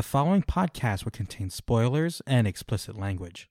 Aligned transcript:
The 0.00 0.04
following 0.04 0.40
podcast 0.40 1.04
will 1.04 1.10
contain 1.10 1.50
spoilers 1.50 2.22
and 2.26 2.46
explicit 2.46 2.98
language. 2.98 3.50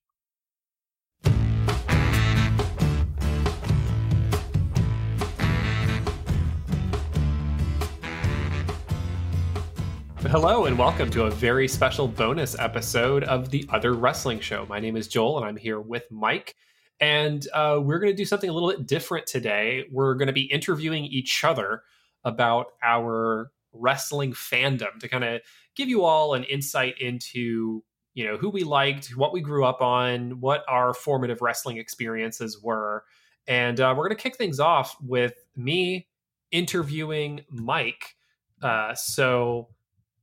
Hello, 10.22 10.66
and 10.66 10.76
welcome 10.80 11.12
to 11.12 11.26
a 11.26 11.30
very 11.30 11.68
special 11.68 12.08
bonus 12.08 12.58
episode 12.58 13.24
of 13.26 13.52
the 13.52 13.70
Other 13.70 13.94
Wrestling 13.94 14.40
Show. 14.40 14.66
My 14.68 14.80
name 14.80 14.98
is 14.98 15.08
Joel, 15.08 15.38
and 15.38 15.46
I'm 15.46 15.56
here 15.56 15.80
with 15.80 16.10
Mike. 16.10 16.56
And 17.00 17.48
uh, 17.54 17.80
we're 17.80 18.00
going 18.00 18.12
to 18.12 18.18
do 18.18 18.26
something 18.26 18.50
a 18.50 18.54
little 18.54 18.72
bit 18.72 18.88
different 18.88 19.28
today. 19.28 19.86
We're 19.92 20.16
going 20.16 20.26
to 20.26 20.34
be 20.34 20.52
interviewing 20.52 21.06
each 21.06 21.44
other 21.44 21.84
about 22.24 22.72
our 22.82 23.52
wrestling 23.72 24.34
fandom 24.34 25.00
to 25.00 25.08
kind 25.08 25.24
of 25.24 25.42
give 25.76 25.90
you 25.90 26.04
all 26.04 26.34
an 26.34 26.44
insight 26.44 27.00
into 27.00 27.84
you 28.14 28.26
know 28.26 28.38
who 28.38 28.50
we 28.50 28.64
liked 28.64 29.16
what 29.16 29.32
we 29.32 29.42
grew 29.42 29.64
up 29.64 29.82
on 29.82 30.42
what 30.42 30.64
our 30.68 30.94
formative 30.94 31.42
wrestling 31.42 31.78
experiences 31.78 32.62
were. 32.62 33.04
And 33.48 33.80
uh, 33.80 33.94
we're 33.98 34.08
going 34.08 34.18
to 34.18 34.22
kick 34.22 34.36
things 34.36 34.60
off 34.60 34.96
with 35.02 35.34
me 35.56 36.08
interviewing 36.52 37.42
mike. 37.50 38.16
Uh, 38.62 38.94
so 38.94 39.70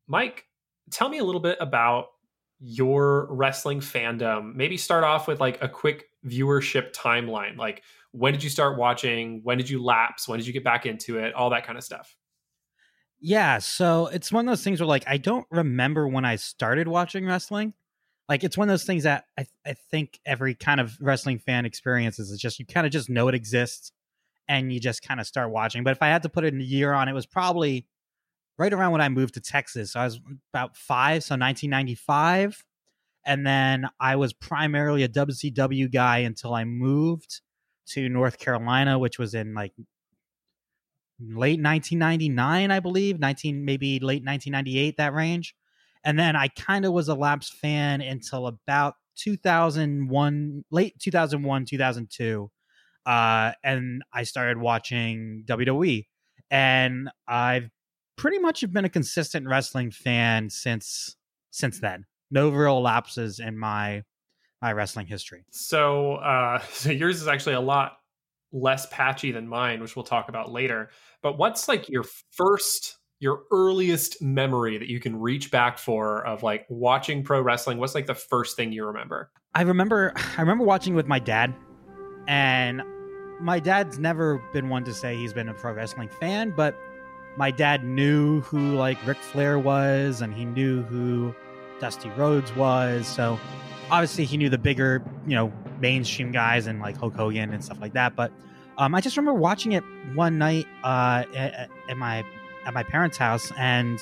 mike 0.07 0.45
tell 0.91 1.09
me 1.09 1.19
a 1.19 1.25
little 1.25 1.41
bit 1.41 1.57
about 1.61 2.09
your 2.61 3.27
wrestling 3.31 3.81
fandom. 3.81 4.55
Maybe 4.55 4.77
start 4.77 5.05
off 5.05 5.27
with 5.27 5.41
like 5.41 5.63
a 5.63 5.69
quick 5.69 6.07
viewership 6.27 6.93
timeline. 6.93 7.57
Like 7.57 7.83
when 8.13 8.33
did 8.33 8.43
you 8.43 8.51
start 8.51 8.79
watching? 8.79 9.41
When 9.43 9.59
did 9.59 9.71
you 9.71 9.83
lapse? 9.83 10.29
When 10.29 10.39
did 10.39 10.47
you 10.47 10.53
get 10.53 10.65
back 10.65 10.87
into 10.87 11.19
it? 11.19 11.35
All 11.35 11.51
that 11.51 11.67
kind 11.67 11.79
of 11.79 11.85
stuff 11.85 12.15
Yeah, 13.21 13.59
so 13.59 14.09
it's 14.09 14.31
one 14.31 14.47
of 14.47 14.53
those 14.53 14.63
things 14.63 14.81
where 14.81 14.87
like 14.87 15.05
I 15.07 15.17
don't 15.17 15.47
remember 15.51 16.07
when 16.07 16.25
I 16.25 16.37
started 16.37 16.87
watching 16.89 17.27
wrestling. 17.27 17.73
Like 18.29 18.45
it's 18.45 18.59
one 18.59 18.69
of 18.69 18.73
those 18.73 18.85
things 18.85 19.05
that 19.05 19.25
I 19.39 19.47
I 19.65 19.75
think 19.75 20.21
every 20.27 20.55
kind 20.55 20.81
of 20.81 20.97
wrestling 21.01 21.39
fan 21.39 21.65
experiences. 21.65 22.31
It's 22.31 22.43
just 22.43 22.59
you 22.59 22.67
kind 22.67 22.87
of 22.87 22.93
just 22.93 23.09
know 23.09 23.29
it 23.29 23.35
exists 23.35 23.93
and 24.49 24.73
you 24.73 24.81
just 24.81 25.03
kind 25.03 25.21
of 25.21 25.27
start 25.27 25.51
watching. 25.51 25.85
But 25.85 25.93
if 25.93 26.03
I 26.03 26.09
had 26.09 26.23
to 26.25 26.29
put 26.29 26.45
in 26.45 26.61
a 26.61 26.65
year 26.65 26.93
on, 26.93 27.09
it 27.09 27.15
was 27.15 27.27
probably 27.27 27.87
right 28.59 28.73
around 28.73 28.93
when 28.93 29.01
I 29.01 29.09
moved 29.09 29.35
to 29.35 29.41
Texas. 29.41 29.93
So 29.93 30.01
I 30.01 30.05
was 30.05 30.21
about 30.53 30.77
five, 30.77 31.25
so 31.25 31.37
1995. 31.37 32.65
And 33.27 33.47
then 33.47 33.89
I 34.01 34.17
was 34.17 34.33
primarily 34.33 35.03
a 35.03 35.09
WCW 35.09 35.93
guy 35.93 36.19
until 36.19 36.55
I 36.55 36.65
moved 36.65 37.41
to 37.89 38.09
North 38.09 38.39
Carolina, 38.39 38.99
which 38.99 39.19
was 39.19 39.35
in 39.35 39.55
like 39.55 39.73
late 41.21 41.61
1999, 41.61 42.71
I 42.71 42.81
believe, 42.81 43.19
19 43.19 43.65
maybe 43.65 43.99
late 44.01 44.25
1998 44.25 44.97
that 44.99 45.15
range. 45.15 45.55
And 46.05 46.19
then 46.19 46.37
I 46.37 46.49
kind 46.49 46.85
of 46.85 46.93
was 46.93 47.09
a 47.09 47.15
Labs 47.15 47.49
fan 47.49 48.01
until 48.01 48.47
about 48.47 48.95
2001, 49.17 50.65
late 50.71 50.99
2001, 51.01 51.65
2002. 51.65 52.51
Uh, 53.05 53.53
and 53.65 54.03
I 54.13 54.25
started 54.25 54.59
watching 54.59 55.45
WWE. 55.47 56.07
And 56.51 57.09
I've 57.27 57.71
pretty 58.17 58.39
much 58.39 58.61
have 58.61 58.73
been 58.73 58.85
a 58.85 58.91
consistent 58.91 59.47
wrestling 59.47 59.91
fan 59.91 60.51
since 60.51 61.17
since 61.51 61.81
then. 61.81 62.05
No 62.31 62.51
real 62.51 62.83
lapses 62.83 63.39
in 63.39 63.59
my 63.59 64.03
my 64.63 64.73
wrestling 64.73 65.07
history. 65.07 65.45
So, 65.51 66.15
uh, 66.15 66.61
so 66.73 66.91
yours 66.91 67.21
is 67.21 67.29
actually 67.29 67.55
a 67.55 67.61
lot 67.61 67.99
less 68.57 68.87
patchy 68.91 69.31
than 69.33 69.47
mine, 69.47 69.81
which 69.81 69.95
we'll 69.95 70.05
talk 70.05 70.29
about 70.29 70.51
later. 70.51 70.91
But 71.23 71.39
what's 71.39 71.69
like 71.69 71.89
your 71.89 72.05
first, 72.33 72.97
your 73.21 73.43
earliest 73.53 74.23
memory 74.23 74.79
that 74.79 74.89
you 74.89 74.99
can 74.99 75.21
reach 75.21 75.51
back 75.51 75.79
for 75.79 76.27
of 76.27 76.43
like 76.43 76.67
watching 76.69 77.23
pro 77.23 77.41
wrestling? 77.41 77.79
What's 77.79 77.95
like 77.95 78.07
the 78.07 78.15
first 78.15 78.57
thing 78.57 78.73
you 78.73 78.87
remember? 78.87 79.31
I 79.55 79.63
remember 79.63 80.13
I 80.37 80.41
remember 80.41 80.65
watching 80.65 80.95
with 80.95 81.07
my 81.07 81.19
dad 81.19 81.55
and 82.27 82.83
my 83.41 83.61
dad's 83.61 83.99
never 83.99 84.43
been 84.53 84.69
one 84.71 84.85
to 84.85 84.95
say 84.95 85.17
he's 85.17 85.33
been 85.33 85.49
a 85.49 85.55
pro 85.55 85.73
wrestling 85.73 86.09
fan, 86.09 86.53
but 86.57 86.75
my 87.37 87.51
dad 87.51 87.85
knew 87.85 88.41
who 88.41 88.75
like 88.75 89.05
Ric 89.07 89.19
Flair 89.19 89.59
was 89.59 90.23
and 90.23 90.35
he 90.35 90.47
knew 90.47 90.83
who 90.85 91.35
Dusty 91.79 92.09
Rhodes 92.11 92.55
was. 92.57 93.07
So 93.07 93.39
obviously 93.91 94.25
he 94.25 94.37
knew 94.37 94.49
the 94.49 94.59
bigger, 94.59 95.03
you 95.27 95.35
know, 95.35 95.53
mainstream 95.81 96.33
guys 96.33 96.67
and 96.67 96.81
like 96.81 96.97
Hulk 96.97 97.15
Hogan 97.15 97.53
and 97.53 97.65
stuff 97.65 97.81
like 97.81 97.93
that. 97.95 98.17
But 98.17 98.33
um, 98.79 98.95
I 98.95 99.01
just 99.01 99.17
remember 99.17 99.39
watching 99.39 99.73
it 99.73 99.85
one 100.15 100.39
night 100.39 100.67
uh, 100.85 101.25
at, 101.35 101.71
at 101.89 101.97
my 101.97 102.25
at 102.65 102.75
my 102.75 102.83
parents' 102.83 103.17
house, 103.17 103.53
and 103.57 103.99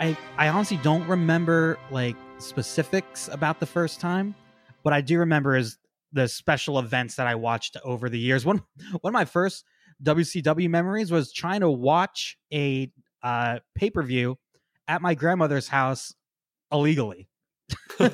I 0.00 0.16
I 0.36 0.48
honestly 0.48 0.78
don't 0.78 1.06
remember 1.06 1.78
like 1.90 2.16
specifics 2.38 3.28
about 3.28 3.60
the 3.60 3.66
first 3.66 4.00
time. 4.00 4.34
What 4.82 4.92
I 4.92 5.00
do 5.00 5.18
remember 5.18 5.56
is 5.56 5.78
the 6.12 6.28
special 6.28 6.78
events 6.78 7.16
that 7.16 7.26
I 7.26 7.34
watched 7.34 7.76
over 7.84 8.08
the 8.08 8.18
years. 8.18 8.44
One 8.44 8.62
one 9.00 9.10
of 9.10 9.14
my 9.14 9.24
first 9.24 9.64
WCW 10.02 10.68
memories 10.68 11.10
was 11.10 11.32
trying 11.32 11.60
to 11.60 11.70
watch 11.70 12.36
a 12.52 12.90
uh, 13.22 13.60
pay 13.74 13.90
per 13.90 14.02
view 14.02 14.38
at 14.86 15.00
my 15.00 15.14
grandmother's 15.14 15.68
house 15.68 16.14
illegally. 16.70 17.28
Ready 18.00 18.12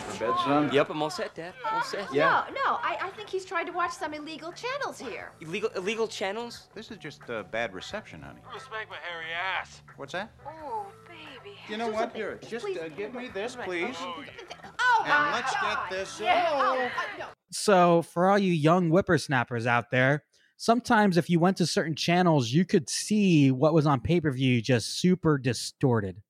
for 0.00 0.18
bed, 0.18 0.34
son? 0.44 0.70
Yep, 0.72 0.90
I'm 0.90 1.02
all 1.02 1.10
set, 1.10 1.34
Dad. 1.34 1.52
All 1.70 1.82
set. 1.82 2.12
Yeah. 2.12 2.44
No, 2.48 2.54
no. 2.54 2.78
I, 2.82 2.96
I 3.02 3.10
think 3.10 3.28
he's 3.28 3.44
tried 3.44 3.64
to 3.64 3.72
watch 3.72 3.92
some 3.92 4.14
illegal 4.14 4.52
channels 4.52 4.98
here. 4.98 5.32
Illegal 5.40 5.70
illegal 5.76 6.06
channels? 6.08 6.68
This 6.74 6.90
is 6.90 6.98
just 6.98 7.28
uh, 7.28 7.42
bad 7.50 7.74
reception, 7.74 8.22
honey. 8.22 8.40
Spank 8.58 8.88
my 8.88 8.96
hairy 9.08 9.26
ass. 9.32 9.82
What's 9.96 10.12
that? 10.12 10.32
Oh, 10.46 10.86
baby. 11.06 11.56
You 11.68 11.76
know 11.76 11.86
Do 11.86 11.92
what? 11.92 12.00
something. 12.02 12.20
Here, 12.20 12.40
just 12.48 12.64
Please. 12.64 12.78
uh, 12.78 12.88
give 12.96 13.14
me 13.14 13.28
this, 13.28 13.56
please. 13.56 13.96
Oh, 14.00 15.02
And 15.04 15.08
my 15.08 15.32
let's 15.34 15.52
God. 15.60 15.78
get 15.90 15.98
this. 15.98 16.20
Yeah. 16.20 16.48
Oh, 16.52 16.78
Oh. 16.78 16.90
no. 17.18 17.26
So, 17.50 18.02
for 18.02 18.30
all 18.30 18.38
you 18.38 18.52
young 18.52 18.88
whippersnappers 18.88 19.66
out 19.66 19.90
there, 19.90 20.24
sometimes 20.56 21.16
if 21.16 21.28
you 21.28 21.38
went 21.38 21.56
to 21.58 21.66
certain 21.66 21.94
channels, 21.94 22.50
you 22.50 22.64
could 22.64 22.88
see 22.88 23.50
what 23.50 23.74
was 23.74 23.86
on 23.86 24.00
pay 24.00 24.20
per 24.20 24.30
view 24.30 24.62
just 24.62 24.98
super 25.00 25.36
distorted 25.38 26.22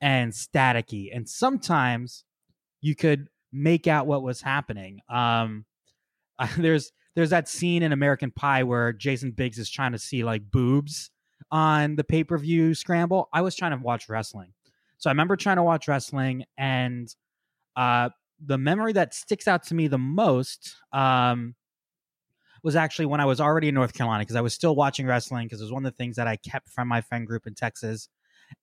and 0.00 0.32
staticky. 0.32 1.14
And 1.14 1.28
sometimes 1.28 2.24
you 2.80 2.94
could 2.94 3.28
make 3.52 3.86
out 3.86 4.06
what 4.06 4.22
was 4.22 4.40
happening. 4.40 5.00
Um, 5.08 5.64
there's 6.56 6.92
there's 7.14 7.30
that 7.30 7.48
scene 7.48 7.82
in 7.82 7.92
American 7.92 8.30
Pie 8.30 8.62
where 8.62 8.92
Jason 8.92 9.32
Biggs 9.32 9.58
is 9.58 9.70
trying 9.70 9.92
to 9.92 9.98
see 9.98 10.24
like 10.24 10.50
boobs 10.50 11.10
on 11.50 11.96
the 11.96 12.04
pay 12.04 12.24
per 12.24 12.38
view 12.38 12.74
scramble. 12.74 13.28
I 13.32 13.42
was 13.42 13.54
trying 13.54 13.72
to 13.72 13.82
watch 13.82 14.08
wrestling, 14.08 14.52
so 14.98 15.10
I 15.10 15.12
remember 15.12 15.36
trying 15.36 15.56
to 15.56 15.62
watch 15.62 15.88
wrestling, 15.88 16.44
and 16.56 17.14
uh, 17.76 18.10
the 18.44 18.58
memory 18.58 18.92
that 18.94 19.14
sticks 19.14 19.46
out 19.46 19.64
to 19.64 19.74
me 19.74 19.88
the 19.88 19.98
most 19.98 20.76
um, 20.92 21.54
was 22.62 22.76
actually 22.76 23.06
when 23.06 23.20
I 23.20 23.26
was 23.26 23.40
already 23.40 23.68
in 23.68 23.74
North 23.74 23.92
Carolina 23.92 24.22
because 24.22 24.36
I 24.36 24.40
was 24.40 24.54
still 24.54 24.74
watching 24.74 25.06
wrestling 25.06 25.46
because 25.46 25.60
it 25.60 25.64
was 25.64 25.72
one 25.72 25.84
of 25.84 25.92
the 25.92 25.96
things 25.96 26.16
that 26.16 26.26
I 26.26 26.36
kept 26.36 26.70
from 26.70 26.88
my 26.88 27.02
friend 27.02 27.26
group 27.26 27.46
in 27.46 27.54
Texas, 27.54 28.08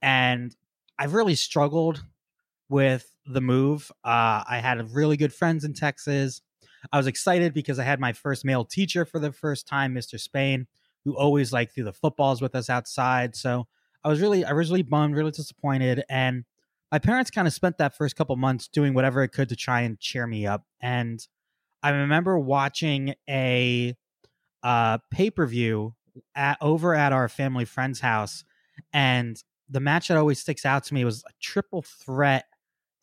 and 0.01 0.55
I've 0.99 1.13
really 1.13 1.35
struggled 1.35 2.03
with 2.67 3.09
the 3.25 3.39
move. 3.39 3.89
Uh, 4.03 4.43
I 4.47 4.59
had 4.61 4.93
really 4.93 5.15
good 5.15 5.33
friends 5.33 5.63
in 5.63 5.73
Texas. 5.73 6.41
I 6.91 6.97
was 6.97 7.07
excited 7.07 7.53
because 7.53 7.79
I 7.79 7.83
had 7.85 8.01
my 8.01 8.11
first 8.11 8.43
male 8.43 8.65
teacher 8.65 9.05
for 9.05 9.17
the 9.17 9.31
first 9.31 9.65
time, 9.65 9.95
Mr. 9.95 10.19
Spain, 10.19 10.67
who 11.05 11.17
always 11.17 11.53
like 11.53 11.73
threw 11.73 11.85
the 11.85 11.93
footballs 11.93 12.41
with 12.41 12.53
us 12.53 12.69
outside. 12.69 13.35
So 13.35 13.65
I 14.03 14.09
was 14.09 14.19
really, 14.19 14.43
I 14.43 14.51
was 14.51 14.69
really 14.69 14.83
bummed, 14.83 15.15
really 15.15 15.31
disappointed, 15.31 16.03
and 16.09 16.43
my 16.91 16.99
parents 16.99 17.31
kind 17.31 17.47
of 17.47 17.53
spent 17.53 17.77
that 17.77 17.95
first 17.95 18.15
couple 18.15 18.35
months 18.35 18.67
doing 18.67 18.93
whatever 18.93 19.23
it 19.23 19.29
could 19.29 19.49
to 19.49 19.55
try 19.55 19.81
and 19.81 19.99
cheer 19.99 20.25
me 20.25 20.47
up. 20.47 20.65
And 20.81 21.25
I 21.83 21.91
remember 21.91 22.37
watching 22.37 23.13
a 23.29 23.95
uh, 24.63 24.97
pay 25.11 25.29
per 25.29 25.45
view 25.45 25.95
over 26.61 26.93
at 26.93 27.13
our 27.13 27.29
family 27.29 27.65
friend's 27.65 28.01
house, 28.01 28.43
and 28.91 29.41
the 29.69 29.79
match 29.79 30.07
that 30.07 30.17
always 30.17 30.39
sticks 30.39 30.65
out 30.65 30.83
to 30.85 30.93
me 30.93 31.05
was 31.05 31.23
a 31.27 31.31
triple 31.41 31.83
threat 31.83 32.45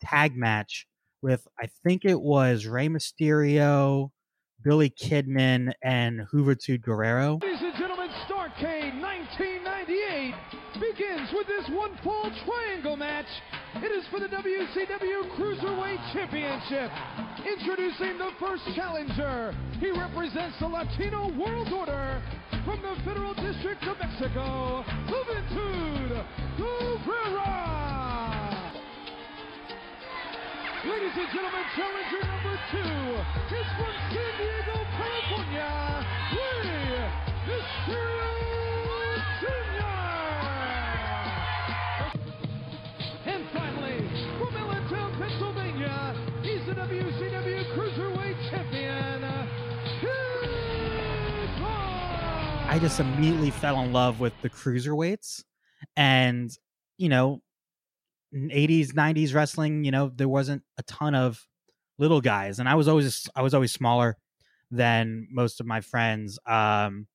tag 0.01 0.35
match 0.35 0.87
with 1.21 1.47
I 1.59 1.67
think 1.83 2.05
it 2.05 2.19
was 2.19 2.65
Rey 2.65 2.89
Mysterio, 2.89 4.11
Billy 4.63 4.89
Kidman, 4.89 5.71
and 5.83 6.21
Juventud 6.33 6.83
Guerrera. 6.83 7.41
Ladies 7.41 7.61
and 7.61 7.75
gentlemen, 7.77 8.09
Starcade 8.27 9.01
1998 9.01 10.35
begins 10.79 11.29
with 11.33 11.47
this 11.47 11.67
one 11.69 11.97
fall 12.03 12.29
triangle 12.45 12.95
match. 12.95 13.25
It 13.75 13.91
is 13.91 14.05
for 14.11 14.19
the 14.19 14.27
WCW 14.27 15.35
Cruiserweight 15.37 16.13
Championship. 16.13 16.91
Introducing 17.45 18.17
the 18.17 18.31
first 18.39 18.63
challenger. 18.75 19.55
He 19.79 19.91
represents 19.91 20.59
the 20.59 20.67
Latino 20.67 21.31
World 21.37 21.71
Order 21.73 22.21
from 22.67 22.81
the 22.81 22.95
Federal 23.05 23.33
District 23.35 23.81
of 23.87 23.95
Mexico, 23.97 24.83
Juventud 25.07 26.11
Guerrera. 26.59 27.55
Ladies 30.83 31.15
and 31.15 31.29
gentlemen, 31.31 31.63
challenger 31.79 32.27
number 32.27 32.59
two 32.67 33.15
is 33.55 33.67
from 33.79 33.93
San 34.11 34.31
Diego, 34.35 34.76
I 52.77 52.79
just 52.79 52.99
immediately 52.99 53.49
fell 53.49 53.81
in 53.81 53.91
love 53.91 54.19
with 54.19 54.39
the 54.43 54.51
cruiserweights, 54.51 55.43
and 55.95 56.51
you 56.99 57.09
know, 57.09 57.41
80s 58.31 58.89
90s 58.89 59.33
wrestling. 59.33 59.83
You 59.83 59.89
know, 59.89 60.11
there 60.15 60.29
wasn't 60.29 60.61
a 60.77 60.83
ton 60.83 61.15
of 61.15 61.43
little 61.97 62.21
guys, 62.21 62.59
and 62.59 62.69
I 62.69 62.75
was 62.75 62.87
always 62.87 63.27
I 63.35 63.41
was 63.41 63.55
always 63.55 63.71
smaller 63.71 64.15
than 64.69 65.27
most 65.31 65.59
of 65.59 65.65
my 65.65 65.81
friends. 65.81 66.37
Um, 66.45 67.07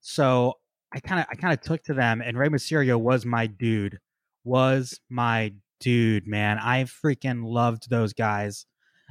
so 0.00 0.54
I 0.92 0.98
kind 0.98 1.20
of 1.20 1.26
I 1.30 1.36
kind 1.36 1.54
of 1.54 1.60
took 1.60 1.84
to 1.84 1.94
them, 1.94 2.20
and 2.20 2.36
Rey 2.36 2.48
Mysterio 2.48 2.98
was 2.98 3.24
my 3.24 3.46
dude. 3.46 4.00
Was 4.42 4.98
my 5.08 5.52
dude, 5.78 6.26
man. 6.26 6.58
I 6.58 6.82
freaking 6.82 7.44
loved 7.44 7.88
those 7.88 8.14
guys. 8.14 8.66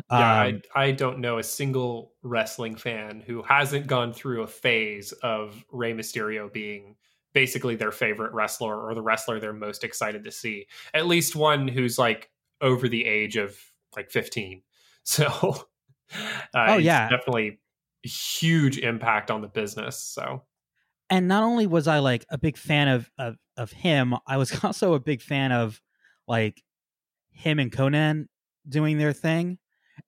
Yeah, 0.10 0.32
Um, 0.34 0.62
I, 0.76 0.84
I 0.84 0.92
don't 0.92 1.20
know 1.20 1.38
a 1.38 1.44
single 1.44 2.14
wrestling 2.24 2.76
fan 2.76 3.22
who 3.22 3.42
hasn't 3.44 3.88
gone 3.88 4.14
through 4.14 4.44
a 4.44 4.48
phase 4.48 5.12
of 5.24 5.66
Rey 5.72 5.94
Mysterio 5.94 6.52
being 6.52 6.96
basically 7.34 7.76
their 7.76 7.92
favorite 7.92 8.34
wrestler 8.34 8.80
or 8.82 8.94
the 8.96 9.02
wrestler 9.02 9.40
they're 9.40 9.54
most 9.54 9.84
excited 9.84 10.24
to 10.24 10.32
see. 10.32 10.68
At 10.94 11.08
least 11.08 11.36
one 11.36 11.68
who's 11.68 11.98
like 12.00 12.32
over 12.62 12.88
the 12.88 13.06
age 13.06 13.36
of 13.38 13.58
like 13.96 14.12
15. 14.12 14.64
So, 15.10 15.26
uh, 16.54 16.68
Oh, 16.68 16.78
yeah. 16.78 17.10
definitely 17.10 17.60
huge 18.04 18.78
impact 18.78 19.32
on 19.32 19.42
the 19.42 19.48
business. 19.48 19.98
So, 19.98 20.44
and 21.10 21.28
not 21.28 21.44
only 21.44 21.68
was 21.68 21.88
I 21.88 22.00
like 22.00 22.26
a 22.30 22.38
big 22.38 22.58
fan 22.58 22.88
of 22.88 23.10
of 23.18 23.38
of 23.56 23.72
him, 23.72 24.16
I 24.28 24.38
was 24.38 24.52
also 24.64 24.94
a 24.94 25.00
big 25.00 25.22
fan 25.22 25.52
of 25.52 25.82
like 26.28 26.62
him 27.32 27.60
and 27.60 27.72
Konnan 27.72 28.28
doing 28.68 28.98
their 28.98 29.14
thing. 29.14 29.60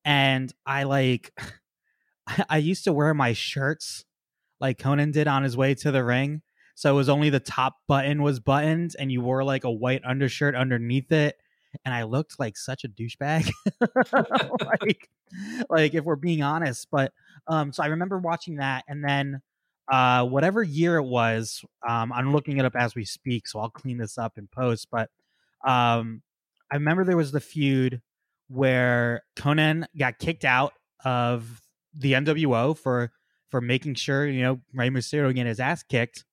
And 0.05 0.53
I 0.65 0.83
like 0.83 1.33
I 2.49 2.57
used 2.57 2.83
to 2.85 2.93
wear 2.93 3.13
my 3.13 3.33
shirts 3.33 4.05
like 4.59 4.77
Konnan 4.77 5.11
did 5.11 5.27
on 5.27 5.43
his 5.43 5.55
way 5.55 5.73
to 5.75 5.91
the 5.91 6.03
ring. 6.03 6.41
So 6.75 6.89
it 6.91 6.95
was 6.95 7.09
only 7.09 7.29
the 7.29 7.39
top 7.39 7.75
button 7.87 8.21
was 8.21 8.39
buttoned 8.39 8.95
and 8.97 9.11
you 9.11 9.21
wore 9.21 9.43
like 9.43 9.63
a 9.63 9.71
white 9.71 10.01
undershirt 10.05 10.55
underneath 10.55 11.11
it. 11.11 11.35
And 11.85 11.93
I 11.93 12.03
looked 12.03 12.39
like 12.39 12.57
such 12.57 12.83
a 12.83 12.89
douchebag. 12.89 13.51
like 14.81 15.09
like 15.69 15.93
if 15.93 16.03
we're 16.03 16.15
being 16.15 16.41
honest. 16.41 16.87
But 16.91 17.11
um 17.47 17.73
so 17.73 17.83
I 17.83 17.87
remember 17.87 18.17
watching 18.17 18.57
that 18.57 18.85
and 18.87 19.03
then 19.03 19.41
uh 19.91 20.25
whatever 20.25 20.63
year 20.63 20.97
it 20.97 21.03
was, 21.03 21.63
um 21.87 22.13
I'm 22.13 22.31
looking 22.31 22.57
it 22.57 22.65
up 22.65 22.75
as 22.75 22.95
we 22.95 23.05
speak, 23.05 23.47
so 23.47 23.59
I'll 23.59 23.69
clean 23.69 23.97
this 23.97 24.17
up 24.17 24.37
in 24.37 24.47
post. 24.47 24.87
But 24.91 25.09
um 25.65 26.21
I 26.71 26.75
remember 26.75 27.03
there 27.03 27.17
was 27.17 27.31
the 27.31 27.39
feud 27.39 28.01
where 28.49 29.23
Konnan 29.37 29.85
got 29.97 30.19
kicked 30.19 30.43
out 30.43 30.73
of 31.05 31.61
the 31.93 32.13
NWO 32.13 32.77
for 32.77 33.11
for 33.49 33.61
making 33.61 33.95
sure 33.95 34.27
you 34.27 34.41
know 34.41 34.59
Rey 34.73 34.89
Mysterio 34.89 35.27
would 35.27 35.35
get 35.35 35.47
his 35.47 35.59
ass 35.59 35.83
kicked, 35.83 36.25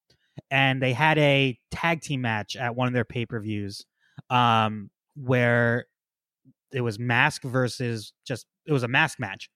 and 0.51 0.83
they 0.83 0.93
had 0.93 1.19
a 1.19 1.59
tag 1.71 2.01
team 2.01 2.23
match 2.23 2.57
at 2.57 2.75
one 2.75 2.89
of 2.89 2.95
their 2.95 3.05
pay 3.05 3.27
per 3.27 3.41
views, 3.41 3.85
um, 4.31 4.91
where 5.15 5.87
it 6.73 6.81
was 6.81 6.99
mask 6.99 7.43
versus 7.43 8.13
just 8.27 8.47
it 8.67 8.73
was 8.73 8.83
a 8.83 8.89
mask 8.89 9.21
match, 9.21 9.49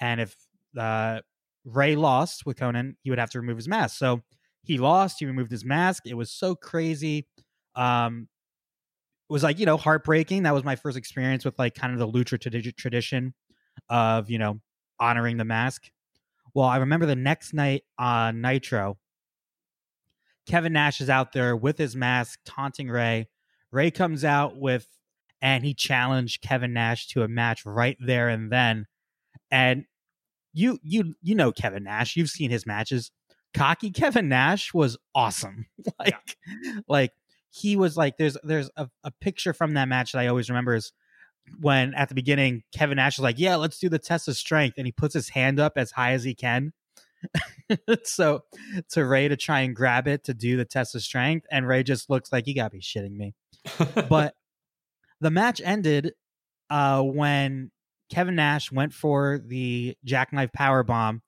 and 0.00 0.20
if 0.20 0.36
uh, 0.78 1.20
Rey 1.64 1.96
lost 1.96 2.44
with 2.44 2.58
Konnan, 2.58 2.94
he 3.02 3.10
would 3.10 3.18
have 3.18 3.30
to 3.30 3.40
remove 3.40 3.56
his 3.56 3.68
mask. 3.68 3.96
So 3.98 4.22
he 4.62 4.78
lost. 4.78 5.16
He 5.18 5.26
removed 5.26 5.50
his 5.50 5.64
mask. 5.64 6.04
It 6.06 6.14
was 6.14 6.30
so 6.30 6.54
crazy. 6.54 7.26
Um, 7.74 8.28
was 9.28 9.42
like 9.42 9.58
you 9.58 9.66
know 9.66 9.76
heartbreaking. 9.76 10.44
That 10.44 10.54
was 10.54 10.64
my 10.64 10.76
first 10.76 10.96
experience 10.96 11.44
with 11.44 11.58
like 11.58 11.74
kind 11.74 11.92
of 11.92 11.98
the 11.98 12.08
lucha 12.08 12.38
tradi- 12.38 12.76
tradition 12.76 13.34
of 13.88 14.30
you 14.30 14.38
know 14.38 14.60
honoring 15.00 15.36
the 15.36 15.44
mask. 15.44 15.90
Well, 16.54 16.66
I 16.66 16.78
remember 16.78 17.06
the 17.06 17.16
next 17.16 17.52
night 17.52 17.84
on 17.98 18.40
Nitro, 18.40 18.98
Kevin 20.46 20.72
Nash 20.72 21.00
is 21.00 21.10
out 21.10 21.32
there 21.32 21.54
with 21.54 21.78
his 21.78 21.94
mask 21.94 22.40
taunting 22.44 22.88
Rey. 22.88 23.28
Rey 23.70 23.90
comes 23.90 24.24
out 24.24 24.56
with 24.56 24.86
and 25.40 25.64
he 25.64 25.74
challenged 25.74 26.42
Kevin 26.42 26.72
Nash 26.72 27.06
to 27.08 27.22
a 27.22 27.28
match 27.28 27.64
right 27.64 27.96
there 28.00 28.28
and 28.28 28.50
then. 28.50 28.86
And 29.50 29.84
you 30.52 30.78
you 30.82 31.14
you 31.22 31.34
know 31.34 31.52
Kevin 31.52 31.84
Nash, 31.84 32.16
you've 32.16 32.30
seen 32.30 32.50
his 32.50 32.66
matches. 32.66 33.10
Cocky 33.54 33.90
Kevin 33.90 34.28
Nash 34.28 34.74
was 34.74 34.96
awesome. 35.14 35.66
like 35.98 36.36
like 36.88 37.12
he 37.50 37.76
was 37.76 37.96
like 37.96 38.16
there's 38.16 38.36
there's 38.42 38.70
a, 38.76 38.88
a 39.04 39.10
picture 39.20 39.52
from 39.52 39.74
that 39.74 39.88
match 39.88 40.12
that 40.12 40.20
I 40.20 40.26
always 40.26 40.48
remember 40.48 40.74
is 40.74 40.92
when 41.60 41.94
at 41.94 42.08
the 42.08 42.14
beginning 42.14 42.62
Kevin 42.72 42.96
Nash 42.96 43.18
is 43.18 43.22
like, 43.22 43.38
"Yeah, 43.38 43.56
let's 43.56 43.78
do 43.78 43.88
the 43.88 43.98
test 43.98 44.28
of 44.28 44.36
strength," 44.36 44.76
and 44.78 44.86
he 44.86 44.92
puts 44.92 45.14
his 45.14 45.30
hand 45.30 45.58
up 45.58 45.74
as 45.76 45.90
high 45.90 46.12
as 46.12 46.24
he 46.24 46.34
can. 46.34 46.72
so 48.04 48.44
to 48.90 49.04
Rey 49.04 49.28
to 49.28 49.36
try 49.36 49.60
and 49.60 49.74
grab 49.74 50.06
it 50.06 50.24
to 50.24 50.34
do 50.34 50.56
the 50.56 50.64
test 50.64 50.94
of 50.94 51.02
strength, 51.02 51.46
and 51.50 51.66
Rey 51.66 51.82
just 51.82 52.10
looks 52.10 52.32
like 52.32 52.46
you 52.46 52.54
gotta 52.54 52.70
be 52.70 52.80
shitting 52.80 53.16
me. 53.16 53.34
But 54.08 54.34
the 55.20 55.30
match 55.30 55.60
ended 55.64 56.12
uh, 56.70 57.02
when 57.02 57.70
Kevin 58.10 58.36
Nash 58.36 58.70
went 58.70 58.92
for 58.92 59.40
the 59.44 59.96
jackknife 60.04 60.52
power 60.52 60.82
bomb, 60.82 61.22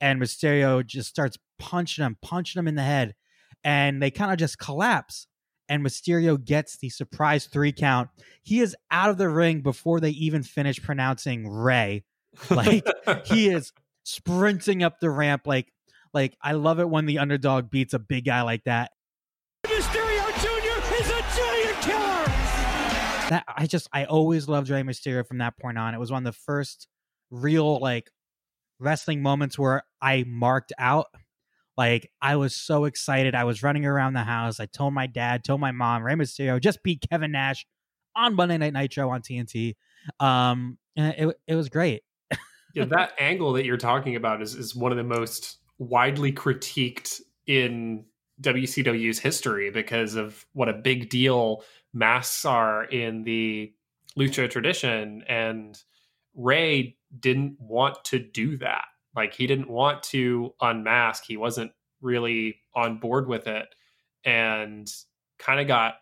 and 0.00 0.20
Mysterio 0.20 0.84
just 0.84 1.08
starts 1.08 1.38
punching 1.58 2.04
him, 2.04 2.16
punching 2.22 2.58
him 2.58 2.68
in 2.68 2.74
the 2.74 2.82
head, 2.82 3.14
and 3.62 4.02
they 4.02 4.10
kind 4.10 4.32
of 4.32 4.38
just 4.38 4.58
collapse. 4.58 5.26
And 5.68 5.84
Mysterio 5.84 6.42
gets 6.42 6.76
the 6.76 6.90
surprise 6.90 7.46
three 7.46 7.72
count. 7.72 8.10
He 8.42 8.60
is 8.60 8.76
out 8.90 9.10
of 9.10 9.18
the 9.18 9.28
ring 9.28 9.60
before 9.60 10.00
they 10.00 10.10
even 10.10 10.42
finish 10.42 10.82
pronouncing 10.82 11.48
Rey. 11.48 12.04
Like 12.50 12.86
he 13.24 13.48
is 13.48 13.72
sprinting 14.04 14.82
up 14.82 15.00
the 15.00 15.10
ramp. 15.10 15.42
Like, 15.46 15.72
like 16.12 16.36
I 16.42 16.52
love 16.52 16.80
it 16.80 16.88
when 16.88 17.06
the 17.06 17.18
underdog 17.18 17.70
beats 17.70 17.94
a 17.94 17.98
big 17.98 18.26
guy 18.26 18.42
like 18.42 18.64
that. 18.64 18.92
Mysterio 19.66 20.26
Jr. 20.42 20.94
is 20.94 21.08
a 21.08 21.22
giant 21.36 21.80
killer! 21.80 22.24
that 23.30 23.44
I 23.48 23.66
just 23.66 23.88
I 23.92 24.04
always 24.04 24.48
loved 24.48 24.70
Rey 24.70 24.82
Mysterio 24.82 25.26
from 25.26 25.38
that 25.38 25.58
point 25.58 25.78
on. 25.78 25.94
It 25.94 26.00
was 26.00 26.12
one 26.12 26.26
of 26.26 26.32
the 26.32 26.38
first 26.38 26.88
real 27.30 27.78
like 27.80 28.10
wrestling 28.78 29.22
moments 29.22 29.58
where 29.58 29.82
I 30.00 30.24
marked 30.26 30.72
out. 30.78 31.06
Like 31.76 32.10
I 32.22 32.36
was 32.36 32.54
so 32.54 32.84
excited. 32.84 33.34
I 33.34 33.44
was 33.44 33.62
running 33.62 33.84
around 33.84 34.14
the 34.14 34.24
house. 34.24 34.60
I 34.60 34.66
told 34.66 34.94
my 34.94 35.06
dad, 35.06 35.44
told 35.44 35.60
my 35.60 35.72
mom, 35.72 36.02
Rey 36.02 36.14
Mysterio 36.14 36.60
just 36.60 36.82
beat 36.82 37.04
Kevin 37.10 37.32
Nash 37.32 37.66
on 38.14 38.34
Monday 38.34 38.58
Night 38.58 38.72
Nitro 38.72 39.10
on 39.10 39.22
TNT. 39.22 39.74
Um, 40.20 40.78
and 40.96 41.14
it 41.16 41.36
it 41.46 41.54
was 41.54 41.68
great. 41.68 42.02
yeah, 42.74 42.84
that 42.84 43.12
angle 43.18 43.52
that 43.54 43.64
you're 43.64 43.76
talking 43.76 44.16
about 44.16 44.42
is, 44.42 44.54
is 44.54 44.74
one 44.74 44.92
of 44.92 44.98
the 44.98 45.04
most 45.04 45.58
widely 45.78 46.32
critiqued 46.32 47.20
in 47.46 48.04
WCW's 48.40 49.18
history 49.18 49.70
because 49.70 50.14
of 50.14 50.46
what 50.52 50.68
a 50.68 50.72
big 50.72 51.08
deal 51.08 51.62
masks 51.92 52.44
are 52.44 52.84
in 52.84 53.22
the 53.24 53.72
lucha 54.18 54.50
tradition. 54.50 55.24
And 55.28 55.78
Rey 56.34 56.96
didn't 57.18 57.56
want 57.60 58.04
to 58.06 58.18
do 58.18 58.56
that. 58.58 58.84
Like 59.14 59.34
he 59.34 59.46
didn't 59.46 59.70
want 59.70 60.02
to 60.04 60.54
unmask. 60.60 61.24
He 61.26 61.36
wasn't 61.36 61.72
really 62.00 62.56
on 62.74 62.98
board 62.98 63.28
with 63.28 63.46
it 63.46 63.66
and 64.24 64.90
kind 65.38 65.60
of 65.60 65.66
got, 65.66 65.94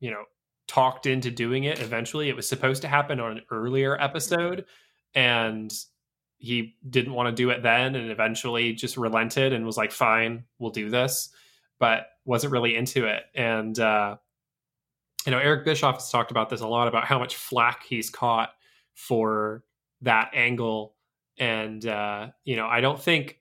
you 0.00 0.10
know, 0.10 0.24
talked 0.68 1.06
into 1.06 1.30
doing 1.30 1.64
it 1.64 1.80
eventually. 1.80 2.28
It 2.28 2.36
was 2.36 2.48
supposed 2.48 2.82
to 2.82 2.88
happen 2.88 3.20
on 3.20 3.32
an 3.32 3.42
earlier 3.50 4.00
episode 4.00 4.64
and 5.14 5.72
he 6.42 6.74
didn't 6.90 7.14
want 7.14 7.28
to 7.28 7.42
do 7.42 7.50
it 7.50 7.62
then 7.62 7.94
and 7.94 8.10
eventually 8.10 8.72
just 8.72 8.96
relented 8.96 9.52
and 9.52 9.64
was 9.64 9.76
like 9.76 9.92
fine 9.92 10.44
we'll 10.58 10.70
do 10.70 10.90
this 10.90 11.30
but 11.78 12.06
wasn't 12.24 12.52
really 12.52 12.74
into 12.74 13.06
it 13.06 13.22
and 13.34 13.78
uh 13.78 14.16
you 15.24 15.30
know 15.30 15.38
eric 15.38 15.64
bischoff 15.64 15.94
has 15.94 16.10
talked 16.10 16.32
about 16.32 16.50
this 16.50 16.60
a 16.60 16.66
lot 16.66 16.88
about 16.88 17.04
how 17.04 17.18
much 17.18 17.36
flack 17.36 17.84
he's 17.84 18.10
caught 18.10 18.50
for 18.94 19.62
that 20.00 20.30
angle 20.34 20.96
and 21.38 21.86
uh 21.86 22.28
you 22.44 22.56
know 22.56 22.66
i 22.66 22.80
don't 22.80 23.00
think 23.00 23.40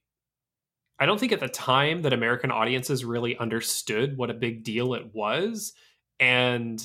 i 0.99 1.05
don't 1.05 1.19
think 1.19 1.31
at 1.31 1.39
the 1.39 1.47
time 1.47 2.01
that 2.01 2.13
american 2.13 2.51
audiences 2.51 3.03
really 3.03 3.37
understood 3.37 4.17
what 4.17 4.29
a 4.29 4.33
big 4.33 4.63
deal 4.63 4.93
it 4.93 5.13
was. 5.13 5.73
And 6.19 6.81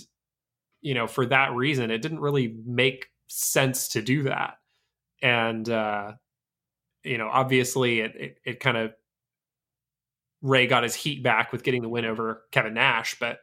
you 0.81 0.95
know 0.95 1.07
for 1.07 1.27
that 1.27 1.53
reason 1.55 1.91
it 1.91 2.03
didn't 2.03 2.21
really 2.21 2.57
make 2.65 3.09
sense 3.29 3.89
to 3.89 4.03
do 4.03 4.25
that. 4.25 4.59
And 5.23 5.69
uh 5.69 6.13
you 7.05 7.19
know 7.19 7.29
obviously 7.29 8.01
it 8.01 8.15
it, 8.17 8.39
it 8.45 8.61
kind 8.61 8.77
of 8.77 8.93
rey 10.43 10.67
got 10.67 10.83
his 10.83 10.95
heat 10.95 11.23
back 11.23 11.53
with 11.53 11.63
getting 11.63 11.83
the 11.83 11.89
win 11.89 12.05
over 12.05 12.43
kevin 12.53 12.75
nash 12.75 13.17
but 13.19 13.39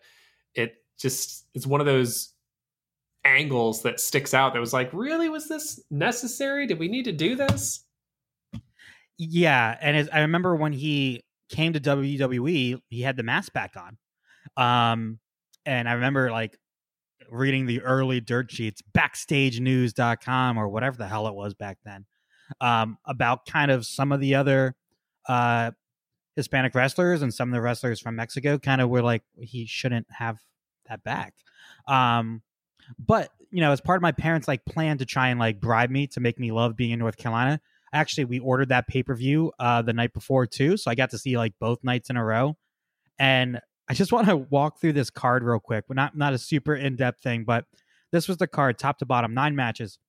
it 0.53 0.75
just 0.99 1.47
it's 1.55 1.65
one 1.65 1.79
of 1.79 1.87
those 1.87 2.32
angles 3.25 3.83
that 3.83 3.99
sticks 3.99 4.33
out 4.33 4.53
that 4.53 4.59
was 4.59 4.73
like 4.73 4.91
really 4.93 5.29
was 5.29 5.47
this 5.47 5.81
necessary 5.89 6.67
did 6.67 6.79
we 6.79 6.87
need 6.87 7.05
to 7.05 7.11
do 7.11 7.35
this 7.35 7.85
Yeah, 9.17 9.77
and 9.79 9.95
it, 9.95 10.09
I 10.11 10.21
remember 10.21 10.55
when 10.55 10.73
he 10.73 11.23
came 11.49 11.73
to 11.73 11.79
WWE, 11.79 12.79
he 12.89 13.01
had 13.01 13.17
the 13.17 13.23
mask 13.23 13.53
back 13.53 13.75
on. 13.77 13.97
Um, 14.57 15.19
and 15.65 15.87
I 15.87 15.93
remember 15.93 16.31
like 16.31 16.57
reading 17.29 17.65
the 17.65 17.81
early 17.81 18.19
dirt 18.19 18.51
sheets, 18.51 18.81
backstagenews.com 18.95 20.57
or 20.57 20.67
whatever 20.69 20.97
the 20.97 21.07
hell 21.07 21.27
it 21.27 21.33
was 21.33 21.53
back 21.53 21.77
then, 21.85 22.05
um, 22.59 22.97
about 23.05 23.45
kind 23.45 23.71
of 23.71 23.85
some 23.85 24.11
of 24.11 24.19
the 24.19 24.35
other 24.35 24.75
uh 25.29 25.71
Hispanic 26.35 26.73
wrestlers 26.73 27.21
and 27.21 27.31
some 27.31 27.49
of 27.49 27.53
the 27.53 27.61
wrestlers 27.61 27.99
from 27.99 28.15
Mexico 28.15 28.57
kind 28.57 28.81
of 28.81 28.89
were 28.89 29.03
like, 29.03 29.21
he 29.39 29.67
shouldn't 29.67 30.07
have 30.09 30.39
that 30.89 31.03
back. 31.03 31.35
Um, 31.87 32.41
but 32.99 33.29
you 33.51 33.61
know, 33.61 33.71
as 33.71 33.81
part 33.81 33.97
of 33.97 34.01
my 34.01 34.11
parents' 34.11 34.47
like 34.47 34.65
plan 34.65 34.97
to 34.97 35.05
try 35.05 35.29
and 35.29 35.39
like 35.39 35.59
bribe 35.59 35.91
me 35.91 36.07
to 36.07 36.19
make 36.19 36.39
me 36.39 36.51
love 36.51 36.75
being 36.75 36.91
in 36.91 36.99
North 36.99 37.17
Carolina, 37.17 37.59
actually 37.93 38.25
we 38.25 38.39
ordered 38.39 38.69
that 38.69 38.87
pay 38.87 39.03
per 39.03 39.15
view 39.15 39.51
uh, 39.59 39.81
the 39.81 39.93
night 39.93 40.13
before 40.13 40.45
too, 40.45 40.77
so 40.77 40.89
I 40.89 40.95
got 40.95 41.11
to 41.11 41.17
see 41.17 41.37
like 41.37 41.53
both 41.59 41.83
nights 41.83 42.09
in 42.09 42.17
a 42.17 42.23
row. 42.23 42.57
And 43.19 43.59
I 43.87 43.93
just 43.93 44.11
want 44.13 44.27
to 44.27 44.37
walk 44.37 44.79
through 44.81 44.93
this 44.93 45.09
card 45.09 45.43
real 45.43 45.59
quick, 45.59 45.85
but 45.87 45.95
not 45.95 46.17
not 46.17 46.33
a 46.33 46.37
super 46.37 46.75
in 46.75 46.95
depth 46.95 47.21
thing. 47.21 47.43
But 47.45 47.65
this 48.11 48.27
was 48.27 48.37
the 48.37 48.47
card, 48.47 48.77
top 48.77 48.99
to 48.99 49.05
bottom, 49.05 49.33
nine 49.33 49.55
matches. 49.55 49.99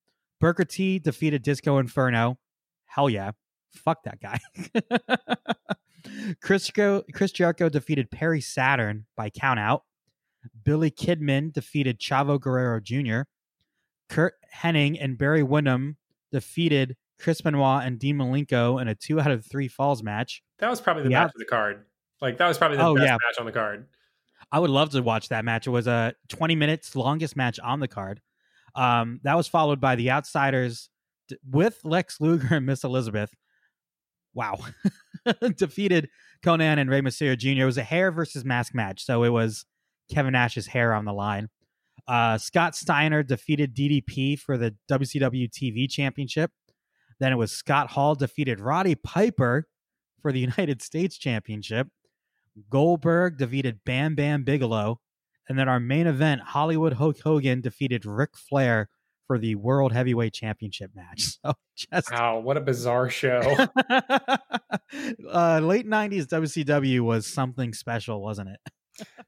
Booker 0.40 0.64
T 0.64 0.99
defeated 0.99 1.43
Disco 1.43 1.78
Inferno. 1.78 2.38
Hell 2.87 3.09
yeah, 3.09 3.33
fuck 3.73 4.04
that 4.04 4.21
guy. 4.21 4.38
Chris, 6.43 6.71
Chris 7.14 7.33
Jericho 7.33 7.69
defeated 7.69 8.11
Perry 8.11 8.40
Saturn 8.40 9.07
by 9.16 9.31
countout. 9.31 9.81
Billy 10.65 10.91
Kidman 10.91 11.53
defeated 11.53 11.99
Chavo 12.01 12.41
Guerrero 12.41 12.81
Jr. 12.81 13.23
Curt 14.09 14.35
Hennig 14.55 14.99
and 15.01 15.17
Barry 15.19 15.43
Windham 15.43 15.97
defeated 16.33 16.97
Chris 17.19 17.41
Benoit 17.41 17.85
and 17.85 17.99
Dean 17.99 18.17
Malenko 18.17 18.81
in 18.81 18.89
a 18.89 18.95
two 18.95 19.21
out 19.21 19.31
of 19.31 19.45
three 19.47 19.69
falls 19.69 20.03
match. 20.03 20.43
That 20.59 20.69
was 20.71 20.81
probably 20.81 21.05
the 21.05 21.11
Yeah. 21.11 21.23
match 21.25 21.33
of 21.35 21.39
the 21.39 21.45
card. 21.47 21.85
Like 22.21 22.39
that 22.39 22.49
was 22.49 22.59
probably 22.59 22.77
the 22.79 22.85
Oh, 22.85 22.95
best 22.95 23.07
yeah. 23.07 23.13
match 23.13 23.39
on 23.39 23.47
the 23.47 23.53
card. 23.53 23.87
I 24.53 24.59
would 24.59 24.71
love 24.71 24.91
to 24.91 25.03
watch 25.03 25.29
that 25.31 25.45
match. 25.45 25.67
It 25.67 25.71
was 25.71 25.87
a 25.87 26.15
20 26.29 26.55
minutes 26.55 26.95
longest 26.95 27.37
match 27.37 27.59
on 27.61 27.81
the 27.81 27.89
card. 27.89 28.21
Um, 28.75 29.21
that 29.23 29.37
was 29.37 29.49
followed 29.49 29.81
by 29.81 29.95
the 29.97 30.11
Outsiders 30.11 30.91
d- 31.29 31.37
with 31.49 31.81
Lex 31.85 32.21
Luger 32.21 32.55
and 32.57 32.67
Miss 32.67 32.85
Elizabeth. 32.85 33.33
Wow. 34.35 34.59
Defeated 35.57 36.11
Konnan 36.45 36.79
and 36.79 36.91
Rey 36.91 37.01
Mysterio 37.01 37.39
Jr. 37.39 37.63
It 37.63 37.65
was 37.65 37.79
a 37.79 37.83
hair 37.85 38.11
versus 38.11 38.45
mask 38.45 38.75
match. 38.75 39.05
So 39.05 39.23
it 39.23 39.29
was 39.31 39.65
Kevin 40.11 40.32
Nash's 40.32 40.66
hair 40.66 40.92
on 40.94 41.04
the 41.04 41.12
line. 41.12 41.49
Uh, 42.06 42.37
Scott 42.38 42.75
Steiner 42.75 43.23
defeated 43.23 43.75
DDP 43.75 44.38
for 44.38 44.58
the 44.58 44.75
WCW 44.90 45.49
TV 45.50 45.90
Championship. 45.90 46.50
Then 47.20 47.32
it 47.32 47.37
was 47.37 47.52
Scott 47.52 47.90
Hall 47.90 48.14
defeated 48.14 48.61
Roddy 48.61 48.94
Piper 48.94 49.66
for 50.20 50.32
the 50.32 50.40
United 50.49 50.82
States 50.82 51.16
Championship. 51.16 51.88
Goldberg 52.70 53.38
defeated 53.38 53.80
Bam 53.84 54.14
Bam 54.14 54.44
Bigelow. 54.44 55.00
And 55.49 55.58
then 55.58 55.68
our 55.68 55.80
main 55.80 56.06
event, 56.06 56.40
Hollywood 56.40 56.94
Hulk 56.94 57.20
Hogan 57.20 57.61
defeated 57.61 58.06
Ric 58.06 58.37
Flair 58.37 58.88
for 59.26 59.38
the 59.38 59.54
World 59.56 59.92
Heavyweight 59.92 60.32
Championship 60.34 60.90
match. 60.94 61.38
So 61.44 61.52
just 61.76 62.11
Wow, 62.11 62.38
what 62.38 62.56
a 62.56 62.61
bizarre 62.61 63.11
show. 63.11 63.40
uh, 63.90 65.58
late 65.58 65.87
90s 65.87 66.26
WCW 66.26 67.00
was 67.00 67.26
something 67.26 67.75
special, 67.75 68.23
wasn't 68.23 68.50
it? 68.50 68.61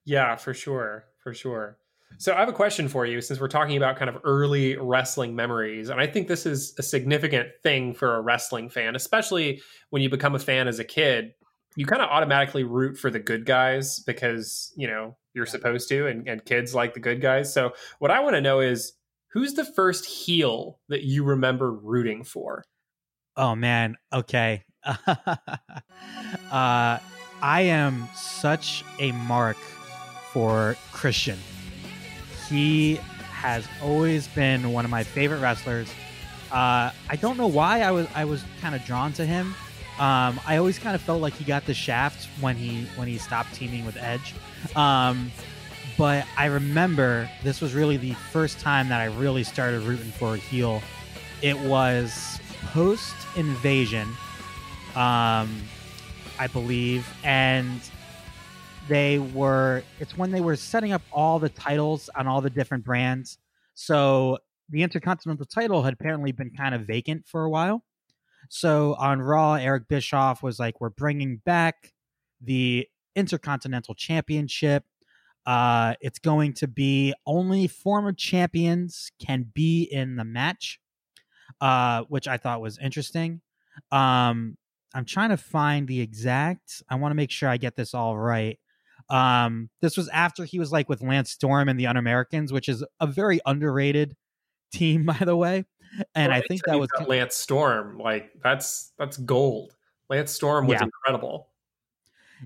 Yeah, 0.05 0.37
for 0.37 0.55
sure. 0.55 1.05
For 1.23 1.35
sure. 1.35 1.79
So 2.19 2.33
I 2.33 2.41
have 2.41 2.49
a 2.49 2.53
question 2.53 2.89
for 2.89 3.05
you 3.05 3.21
since 3.21 3.41
we're 3.41 3.49
talking 3.49 3.77
about 3.77 3.97
kind 3.97 4.09
of 4.09 4.19
early 4.25 4.77
wrestling 4.77 5.35
memories. 5.35 5.91
And 5.91 6.01
I 6.01 6.07
think 6.07 6.29
this 6.29 6.47
is 6.47 6.75
a 6.79 6.83
significant 6.83 7.49
thing 7.63 7.95
for 7.95 8.17
a 8.17 8.21
wrestling 8.21 8.71
fan, 8.71 8.97
especially 8.97 9.61
when 9.91 10.03
you 10.03 10.09
become 10.09 10.35
a 10.35 10.39
fan 10.39 10.69
as 10.69 10.79
a 10.79 10.85
kid. 10.85 11.33
You 11.77 11.85
kind 11.85 12.01
of 12.01 12.09
automatically 12.09 12.65
root 12.65 12.97
for 12.97 13.11
the 13.11 13.19
good 13.19 13.45
guys 13.45 14.01
because, 14.01 14.73
you 14.77 14.87
know, 14.87 15.17
you're 15.35 15.47
supposed 15.47 15.91
to, 15.91 16.07
and, 16.07 16.27
and 16.27 16.43
kids 16.45 16.75
like 16.75 16.95
the 16.95 17.01
good 17.01 17.21
guys. 17.21 17.53
So 17.53 17.73
what 17.99 18.11
I 18.11 18.21
want 18.21 18.35
to 18.35 18.41
know 18.41 18.61
is 18.61 18.95
who's 19.33 19.53
the 19.53 19.65
first 19.65 20.07
heel 20.07 20.81
that 20.89 21.03
you 21.03 21.23
remember 21.23 21.71
rooting 21.71 22.25
for? 22.25 22.65
Oh 23.37 23.55
man, 23.55 23.97
okay. 24.11 24.65
uh, 26.51 26.99
I 27.47 27.61
am 27.61 28.09
such 28.12 28.83
a 28.99 29.12
mark 29.12 29.57
for 30.33 30.76
Christian. 30.91 31.38
He 32.49 32.97
has 33.31 33.69
always 33.81 34.26
been 34.26 34.73
one 34.73 34.85
of 34.85 34.91
my 34.91 35.05
favorite 35.05 35.38
wrestlers. 35.38 35.88
Uh, 36.50 36.91
I 37.09 37.17
don't 37.21 37.37
know 37.37 37.47
why 37.47 37.83
I 37.83 37.93
was 37.93 38.09
I 38.17 38.25
was 38.25 38.43
kind 38.61 38.75
of 38.75 38.85
drawn 38.85 39.12
to 39.12 39.25
him. 39.25 39.55
Um, 40.00 40.41
I 40.45 40.57
always 40.57 40.81
kind 40.81 40.97
of 40.97 41.03
felt 41.03 41.23
like 41.23 41.35
he 41.35 41.45
got 41.45 41.65
the 41.67 41.73
shaft 41.73 42.26
when 42.41 42.57
he 42.57 42.87
when 42.97 43.07
he 43.07 43.17
stopped 43.17 43.55
teaming 43.55 43.87
with 43.87 43.97
Edge. 43.97 44.35
Um, 44.75 45.31
but 45.97 46.26
I 46.37 46.47
remember 46.47 47.31
this 47.45 47.61
was 47.61 47.75
really 47.75 47.97
the 47.97 48.15
first 48.33 48.59
time 48.59 48.88
that 48.88 49.00
I 49.00 49.05
really 49.05 49.45
started 49.45 49.83
rooting 49.83 50.11
for 50.11 50.35
a 50.35 50.38
heel. 50.38 50.83
It 51.43 51.57
was 51.61 52.41
post 52.73 53.15
invasion, 53.37 54.09
um, 54.97 55.49
I 56.38 56.47
believe, 56.47 57.07
and 57.25 57.81
they 58.88 59.19
were. 59.19 59.83
It's 60.00 60.16
when 60.16 60.31
they 60.31 60.40
were 60.40 60.57
setting 60.57 60.93
up 60.93 61.02
all 61.12 61.38
the 61.38 61.49
titles 61.49 62.09
on 62.14 62.26
all 62.26 62.40
the 62.40 62.50
different 62.50 62.85
brands. 62.85 63.38
So 63.75 64.38
the 64.69 64.83
Intercontinental 64.83 65.47
title 65.47 65.83
had 65.83 65.93
apparently 65.93 66.33
been 66.33 66.50
kind 66.50 66.75
of 66.75 66.83
vacant 66.83 67.26
for 67.26 67.45
a 67.45 67.50
while. 67.50 67.85
So 68.49 68.95
on 68.95 69.21
Raw, 69.21 69.55
Eric 69.55 69.88
Bischoff 69.88 70.43
was 70.43 70.59
like, 70.59 70.81
"We're 70.81 70.90
bringing 70.90 71.38
back 71.45 71.93
the 72.40 72.88
Intercontinental 73.14 73.95
Championship. 73.95 74.85
Uh, 75.45 75.95
it's 76.00 76.19
going 76.19 76.52
to 76.55 76.66
be 76.66 77.14
only 77.25 77.69
former 77.69 78.12
champions 78.12 79.12
can 79.19 79.50
be 79.55 79.83
in 79.83 80.16
the 80.16 80.25
match." 80.25 80.81
uh, 81.61 82.02
which 82.09 82.28
I 82.28 82.37
thought 82.37 82.61
was 82.61 82.78
interesting. 82.78 83.40
Um, 83.90 84.57
I'm 84.97 85.05
trying 85.05 85.29
to 85.29 85.37
find 85.37 85.87
the 85.87 86.00
exact. 86.00 86.83
I 86.88 86.95
want 86.95 87.11
to 87.11 87.15
make 87.17 87.31
sure 87.31 87.50
I 87.50 87.59
get 87.59 87.76
this 87.76 87.93
all 87.93 88.17
right. 88.17 88.59
Um, 89.11 89.69
this 89.83 89.95
was 89.95 90.09
after 90.09 90.45
he 90.45 90.59
was 90.59 90.73
like 90.73 90.88
with 90.88 91.03
Lance 91.03 91.31
Storm 91.31 91.69
and 91.69 91.79
the 91.79 91.87
Un 91.87 91.99
Americans, 91.99 92.50
which 92.50 92.67
is 92.67 92.83
a 92.99 93.07
very 93.07 93.38
underrated 93.45 94.17
team, 94.73 95.05
by 95.07 95.19
the 95.21 95.37
way. 95.37 95.67
And 96.15 96.31
Well, 96.31 96.38
I 96.38 96.43
think 96.49 96.62
that 96.65 96.79
was 96.79 96.88
Lance 97.07 97.37
Storm. 97.37 97.99
Like 97.99 98.31
that's 98.43 98.93
that's 98.99 99.19
gold. 99.19 99.76
Lance 100.09 100.33
Storm 100.33 100.67
was 100.67 100.81
Yeah. 100.81 100.85
incredible. 100.85 101.49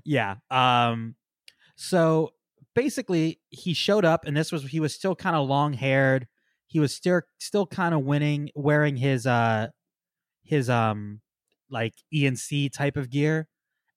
Yeah. 0.03 0.35
Um 0.49 1.15
so 1.77 2.33
basically 2.75 3.39
he 3.49 3.73
showed 3.73 4.03
up 4.05 4.25
and 4.25 4.35
this 4.35 4.51
was 4.51 4.63
he 4.63 4.79
was 4.81 4.93
still 4.93 5.15
kind 5.15 5.35
of 5.37 5.47
long 5.47 5.71
haired. 5.73 6.27
He 6.67 6.79
was 6.79 6.93
still 6.93 7.21
still 7.39 7.65
kind 7.65 7.95
of 7.95 8.01
winning 8.01 8.51
wearing 8.55 8.97
his 8.97 9.25
uh 9.25 9.69
his 10.43 10.69
um 10.69 11.21
like 11.71 11.93
ENC 12.13 12.71
type 12.71 12.97
of 12.97 13.09
gear 13.09 13.47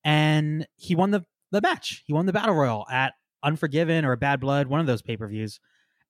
and 0.04 0.66
he 0.76 0.94
won 0.94 1.10
the 1.10 1.24
the 1.50 1.60
match. 1.60 2.02
He 2.06 2.12
won 2.12 2.26
the 2.26 2.32
battle 2.32 2.54
royal 2.54 2.86
at 2.90 3.14
Unforgiven 3.42 4.04
or 4.04 4.16
Bad 4.16 4.40
Blood, 4.40 4.66
one 4.66 4.80
of 4.80 4.86
those 4.86 5.02
pay-per-views. 5.02 5.60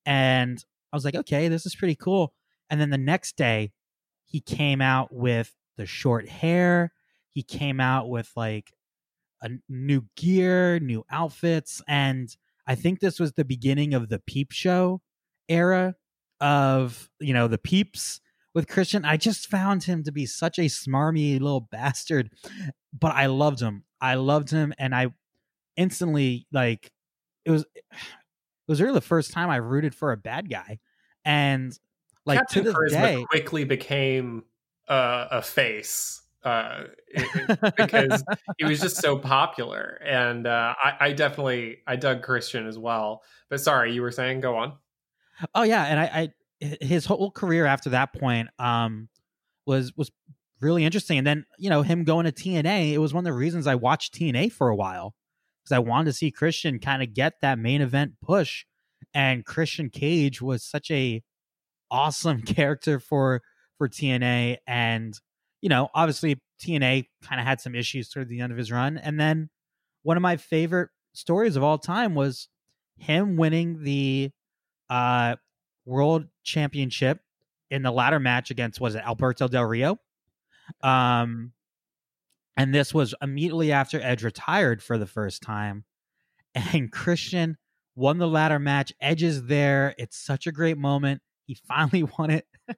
And 0.07 0.65
I 0.93 0.97
was 0.97 1.05
like, 1.05 1.15
"Okay, 1.15 1.49
this 1.49 1.67
is 1.67 1.75
pretty 1.75 1.95
cool." 1.95 2.33
And 2.71 2.81
then 2.81 2.91
the 2.91 2.99
next 2.99 3.37
day 3.37 3.73
he 4.25 4.41
came 4.41 4.81
out 4.81 5.13
with 5.13 5.55
the 5.77 5.87
short 5.87 6.29
hair. 6.29 6.93
He 7.31 7.43
came 7.43 7.81
out 7.81 8.09
with 8.09 8.31
like 8.37 8.73
a 9.43 9.51
new 9.69 10.07
gear, 10.17 10.79
new 10.81 11.05
outfits, 11.11 11.83
and 11.87 12.35
I 12.67 12.75
think 12.75 13.01
this 13.01 13.21
was 13.21 13.33
the 13.33 13.45
beginning 13.45 13.93
of 13.95 14.09
the 14.09 14.19
Peep 14.19 14.51
Show 14.51 15.03
era 15.49 15.95
of 16.41 17.11
you 17.21 17.35
know 17.35 17.49
the 17.49 17.59
Peeps 17.59 18.21
with 18.55 18.69
Christian. 18.69 19.05
I 19.05 19.17
just 19.17 19.49
found 19.49 19.83
him 19.85 20.03
to 20.05 20.13
be 20.13 20.27
such 20.27 20.59
a 20.59 20.63
smarmy 20.63 21.41
little 21.41 21.61
bastard, 21.73 22.31
but 22.99 23.13
I 23.15 23.27
loved 23.27 23.61
him. 23.61 23.85
I 24.01 24.15
loved 24.15 24.51
him, 24.51 24.73
and 24.79 24.95
I 24.95 25.09
instantly 25.77 26.47
like 26.53 26.91
it 27.45 27.51
was 27.51 27.65
it 27.75 28.69
was 28.69 28.81
really 28.81 28.95
the 28.95 29.01
first 29.01 29.33
time 29.33 29.51
I 29.51 29.57
rooted 29.57 29.95
for 29.95 30.13
a 30.13 30.17
bad 30.17 30.49
guy, 30.49 30.79
and 31.25 31.77
like 32.25 32.39
Captain 32.39 32.65
to 32.65 32.71
this 32.73 32.77
Charisma 32.77 32.91
day, 33.03 33.25
quickly 33.29 33.65
became 33.65 34.45
uh, 34.89 35.27
a 35.31 35.43
face 35.43 36.23
uh, 36.45 36.85
it- 37.09 37.49
it- 37.63 37.75
because 37.77 38.23
he 38.59 38.65
was 38.65 38.81
just 38.81 38.97
so 38.97 39.19
popular, 39.19 40.01
and 40.05 40.47
uh, 40.47 40.75
I, 40.83 40.97
I 41.09 41.13
definitely 41.13 41.79
I 41.87 41.97
dug 41.97 42.23
Christian 42.23 42.67
as 42.67 42.79
well. 42.79 43.23
But 43.49 43.61
sorry, 43.61 43.93
you 43.95 44.03
were 44.03 44.13
saying 44.13 44.41
go 44.41 44.57
on. 44.57 44.75
Oh 45.55 45.63
yeah, 45.63 45.85
and 45.85 45.99
I, 45.99 46.05
I 46.05 46.29
his 46.61 47.05
whole 47.07 47.31
career 47.31 47.67
after 47.67 47.91
that 47.91 48.13
point 48.15 48.49
um 48.59 49.09
was 49.67 49.97
was 49.97 50.11
really 50.61 50.85
interesting. 50.85 51.19
And 51.19 51.27
then 51.27 51.45
you 51.59 51.71
know 51.71 51.83
him 51.83 52.05
going 52.05 52.27
to 52.27 52.33
TNA, 52.33 52.93
it 52.93 52.99
was 52.99 53.15
one 53.15 53.23
of 53.23 53.33
the 53.33 53.39
reasons 53.39 53.67
I 53.67 53.75
watched 53.75 54.15
TNA 54.15 54.53
for 54.53 54.69
a 54.69 54.77
while 54.77 55.15
because 55.63 55.73
I 55.73 55.79
wanted 55.79 56.07
to 56.07 56.13
see 56.13 56.31
Christian 56.31 56.79
kind 56.79 57.03
of 57.03 57.15
get 57.15 57.35
that 57.43 57.59
main 57.59 57.81
event 57.81 58.15
push. 58.23 58.65
And 59.13 59.45
Christian 59.45 59.91
Cage 59.91 60.43
was 60.43 60.65
such 60.65 60.91
a 60.91 61.23
awesome 61.91 62.43
character 62.57 62.99
for 62.99 63.43
for 63.79 63.89
TNA, 63.89 64.59
and 64.67 65.19
you 65.61 65.69
know 65.69 65.89
obviously 65.95 66.41
TNA 66.63 67.07
kind 67.23 67.41
of 67.41 67.47
had 67.47 67.61
some 67.61 67.75
issues 67.75 68.09
toward 68.09 68.29
the 68.29 68.41
end 68.41 68.53
of 68.53 68.59
his 68.59 68.73
run. 68.73 68.99
And 68.99 69.21
then 69.21 69.51
one 70.03 70.17
of 70.17 70.23
my 70.23 70.37
favorite 70.37 70.91
stories 71.15 71.57
of 71.57 71.63
all 71.63 71.79
time 71.79 72.15
was 72.15 72.49
him 72.97 73.37
winning 73.37 73.83
the 73.83 74.31
uh 74.91 75.37
world 75.85 76.27
championship 76.43 77.21
in 77.71 77.83
the 77.83 77.91
ladder 77.91 78.21
match 78.21 78.51
against 78.51 78.81
was 78.81 78.95
it 78.95 79.05
Alberto 79.05 79.49
Del 79.49 79.65
Rio? 79.65 79.99
Um 80.83 81.53
And 82.57 82.75
this 82.75 82.95
was 82.95 83.15
immediately 83.21 83.73
after 83.73 84.01
Edge 84.01 84.23
retired 84.23 84.83
for 84.83 84.99
the 84.99 85.07
first 85.07 85.43
time. 85.43 85.85
And 86.73 86.93
Christian 86.93 87.57
won 87.97 88.19
the 88.19 88.29
ladder 88.29 88.59
match. 88.59 88.93
Edge 89.01 89.23
is 89.23 89.47
there. 89.47 89.95
It's 89.99 90.17
such 90.17 90.47
a 90.47 90.53
great 90.53 90.79
moment. 90.79 91.21
He 91.47 91.55
finally 91.69 92.05
won 92.19 92.31
it. 92.31 92.47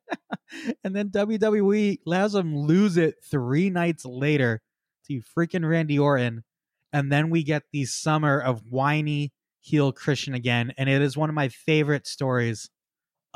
and 0.84 0.94
then 0.94 1.10
WWE 1.10 1.98
allows 2.06 2.34
him 2.34 2.56
lose 2.56 2.96
it 2.96 3.16
three 3.30 3.70
nights 3.70 4.04
later 4.04 4.62
to 5.06 5.22
freaking 5.36 5.68
Randy 5.68 5.98
Orton. 5.98 6.44
And 6.92 7.12
then 7.12 7.30
we 7.30 7.42
get 7.42 7.64
the 7.72 7.84
summer 7.84 8.40
of 8.40 8.62
whiny 8.68 9.32
heel 9.60 9.92
Christian 9.92 10.34
again. 10.34 10.72
And 10.78 10.88
it 10.88 11.02
is 11.02 11.16
one 11.16 11.28
of 11.28 11.34
my 11.34 11.48
favorite 11.48 12.06
stories 12.06 12.70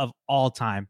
of 0.00 0.11
all 0.26 0.50
time. 0.50 0.88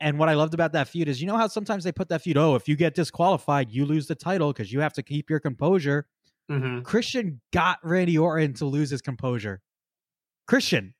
And 0.00 0.18
what 0.18 0.28
I 0.28 0.34
loved 0.34 0.54
about 0.54 0.72
that 0.72 0.88
feud 0.88 1.08
is, 1.08 1.20
you 1.20 1.26
know 1.26 1.36
how 1.36 1.48
sometimes 1.48 1.82
they 1.82 1.92
put 1.92 2.08
that 2.10 2.22
feud, 2.22 2.36
oh, 2.36 2.54
if 2.54 2.68
you 2.68 2.76
get 2.76 2.94
disqualified, 2.94 3.70
you 3.70 3.84
lose 3.84 4.06
the 4.06 4.14
title 4.14 4.52
because 4.52 4.72
you 4.72 4.80
have 4.80 4.92
to 4.94 5.02
keep 5.02 5.28
your 5.28 5.40
composure. 5.40 6.06
hmm 6.48 6.80
Christian 6.80 7.40
got 7.52 7.78
Randy 7.82 8.16
Orton 8.16 8.54
to 8.54 8.66
lose 8.66 8.90
his 8.90 9.02
composure. 9.02 9.60
Christian, 10.46 10.94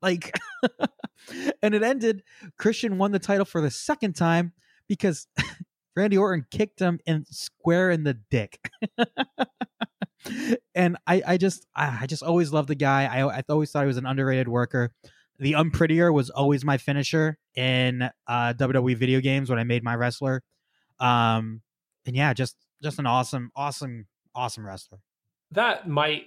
like, 0.00 0.32
and 1.62 1.74
it 1.74 1.82
ended. 1.82 2.22
Christian 2.58 2.98
won 2.98 3.10
the 3.10 3.18
title 3.18 3.44
for 3.44 3.60
the 3.60 3.70
second 3.70 4.14
time 4.14 4.52
because 4.86 5.26
Randy 5.96 6.18
Orton 6.18 6.46
kicked 6.50 6.78
him 6.78 7.00
in 7.06 7.24
square 7.30 7.90
in 7.90 8.04
the 8.04 8.14
dick. 8.30 8.70
and 10.74 10.96
I, 11.06 11.22
I 11.26 11.36
just, 11.36 11.66
I 11.74 12.00
I 12.02 12.06
just 12.06 12.22
always 12.22 12.52
loved 12.52 12.68
the 12.68 12.74
guy. 12.74 13.06
I, 13.06 13.38
I 13.38 13.42
always 13.48 13.70
thought 13.70 13.82
he 13.82 13.86
was 13.88 13.96
an 13.96 14.06
underrated 14.06 14.48
worker. 14.48 14.92
The 15.42 15.54
unprettier 15.54 16.12
was 16.12 16.30
always 16.30 16.64
my 16.64 16.78
finisher 16.78 17.36
in 17.56 18.08
uh, 18.28 18.54
WWE 18.54 18.96
video 18.96 19.20
games 19.20 19.50
when 19.50 19.58
I 19.58 19.64
made 19.64 19.82
my 19.82 19.96
wrestler. 19.96 20.44
Um, 21.00 21.62
and 22.06 22.14
yeah, 22.14 22.32
just, 22.32 22.54
just 22.80 23.00
an 23.00 23.06
awesome, 23.06 23.50
awesome, 23.56 24.06
awesome 24.36 24.64
wrestler. 24.64 25.00
That 25.50 25.88
might, 25.88 26.26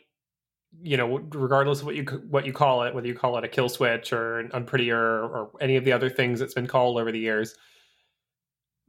you 0.82 0.98
know, 0.98 1.20
regardless 1.32 1.80
of 1.80 1.86
what 1.86 1.96
you 1.96 2.04
what 2.30 2.46
you 2.46 2.52
call 2.52 2.84
it, 2.84 2.94
whether 2.94 3.08
you 3.08 3.16
call 3.16 3.38
it 3.38 3.46
a 3.46 3.48
kill 3.48 3.70
switch 3.70 4.12
or 4.12 4.40
an 4.40 4.50
unprettier 4.54 4.98
or 4.98 5.52
any 5.62 5.78
of 5.78 5.86
the 5.86 5.94
other 5.94 6.10
things 6.10 6.42
it's 6.42 6.54
been 6.54 6.68
called 6.68 7.00
over 7.00 7.14
the 7.14 7.20
years, 7.20 7.56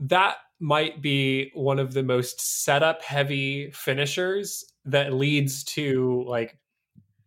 that 0.00 0.38
might 0.58 1.00
be 1.00 1.52
one 1.54 1.78
of 1.78 1.94
the 1.94 2.02
most 2.02 2.64
setup 2.64 3.00
heavy 3.00 3.70
finishers 3.70 4.64
that 4.86 5.12
leads 5.12 5.62
to 5.62 6.24
like 6.26 6.58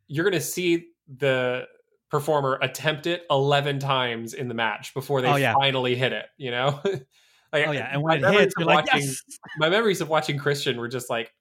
you're 0.08 0.25
going 0.25 0.34
to 0.34 0.41
see 0.41 0.88
the 1.08 1.65
performer 2.10 2.58
attempt 2.62 3.06
it 3.08 3.24
11 3.30 3.80
times 3.80 4.34
in 4.34 4.48
the 4.48 4.54
match 4.54 4.94
before 4.94 5.22
they 5.22 5.28
Oh, 5.30 5.36
yeah. 5.36 5.54
finally 5.54 5.96
hit 5.96 6.13
it 6.13 6.25
you 6.38 6.51
know? 6.51 6.80
Like 7.51 7.68
Oh 7.68 7.72
yeah, 7.72 7.89
and 7.92 8.04
my 8.04 8.10
when 8.10 8.18
it 8.18 8.22
memories 8.22 8.39
hits, 8.42 8.54
of 8.58 8.60
you're 8.60 8.68
like, 8.68 8.86
watching- 8.86 9.01
yes. 9.08 9.22
my 9.58 9.70
memories 9.70 10.01
of 10.01 10.10
watching 10.10 10.38
christian 10.38 10.78
were 10.78 10.88
just 10.88 11.10
like 11.10 11.34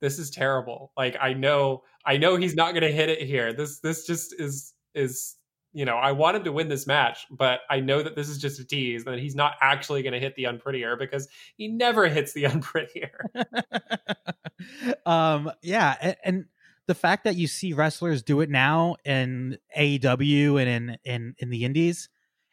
this 0.00 0.18
is 0.18 0.30
terrible. 0.30 0.92
Like 0.96 1.16
i 1.20 1.32
know 1.34 1.82
i 2.06 2.16
know 2.16 2.36
he's 2.36 2.54
not 2.54 2.72
going 2.72 2.82
to 2.82 2.90
hit 2.90 3.08
it 3.10 3.20
here. 3.22 3.52
This 3.52 3.78
this 3.80 4.06
just 4.06 4.34
is 4.40 4.72
is 4.94 5.36
you 5.74 5.84
know 5.84 5.96
i 5.96 6.10
want 6.12 6.36
him 6.38 6.44
to 6.44 6.52
win 6.52 6.68
this 6.68 6.86
match 6.86 7.26
but 7.30 7.60
i 7.70 7.80
know 7.80 8.02
that 8.02 8.14
this 8.16 8.28
is 8.28 8.36
just 8.38 8.60
a 8.60 8.64
tease 8.64 9.04
and 9.06 9.14
that 9.14 9.20
he's 9.20 9.34
not 9.34 9.54
actually 9.62 10.02
going 10.02 10.12
to 10.12 10.18
hit 10.20 10.34
the 10.36 10.44
unprettier 10.44 10.96
because 10.98 11.28
he 11.56 11.68
never 11.68 12.08
hits 12.08 12.32
the 12.32 12.44
unprettier. 12.48 13.10
Um, 15.06 15.50
yeah, 15.62 15.96
and, 16.00 16.16
and 16.24 16.44
the 16.92 16.98
fact 16.98 17.24
that 17.24 17.36
you 17.36 17.46
see 17.46 17.72
wrestlers 17.72 18.22
do 18.22 18.42
it 18.42 18.50
now 18.50 18.96
in 19.06 19.56
AEW 19.78 20.60
and 20.60 20.68
in 20.68 20.98
in 21.06 21.34
in 21.38 21.48
the 21.48 21.64
Indies, 21.64 22.10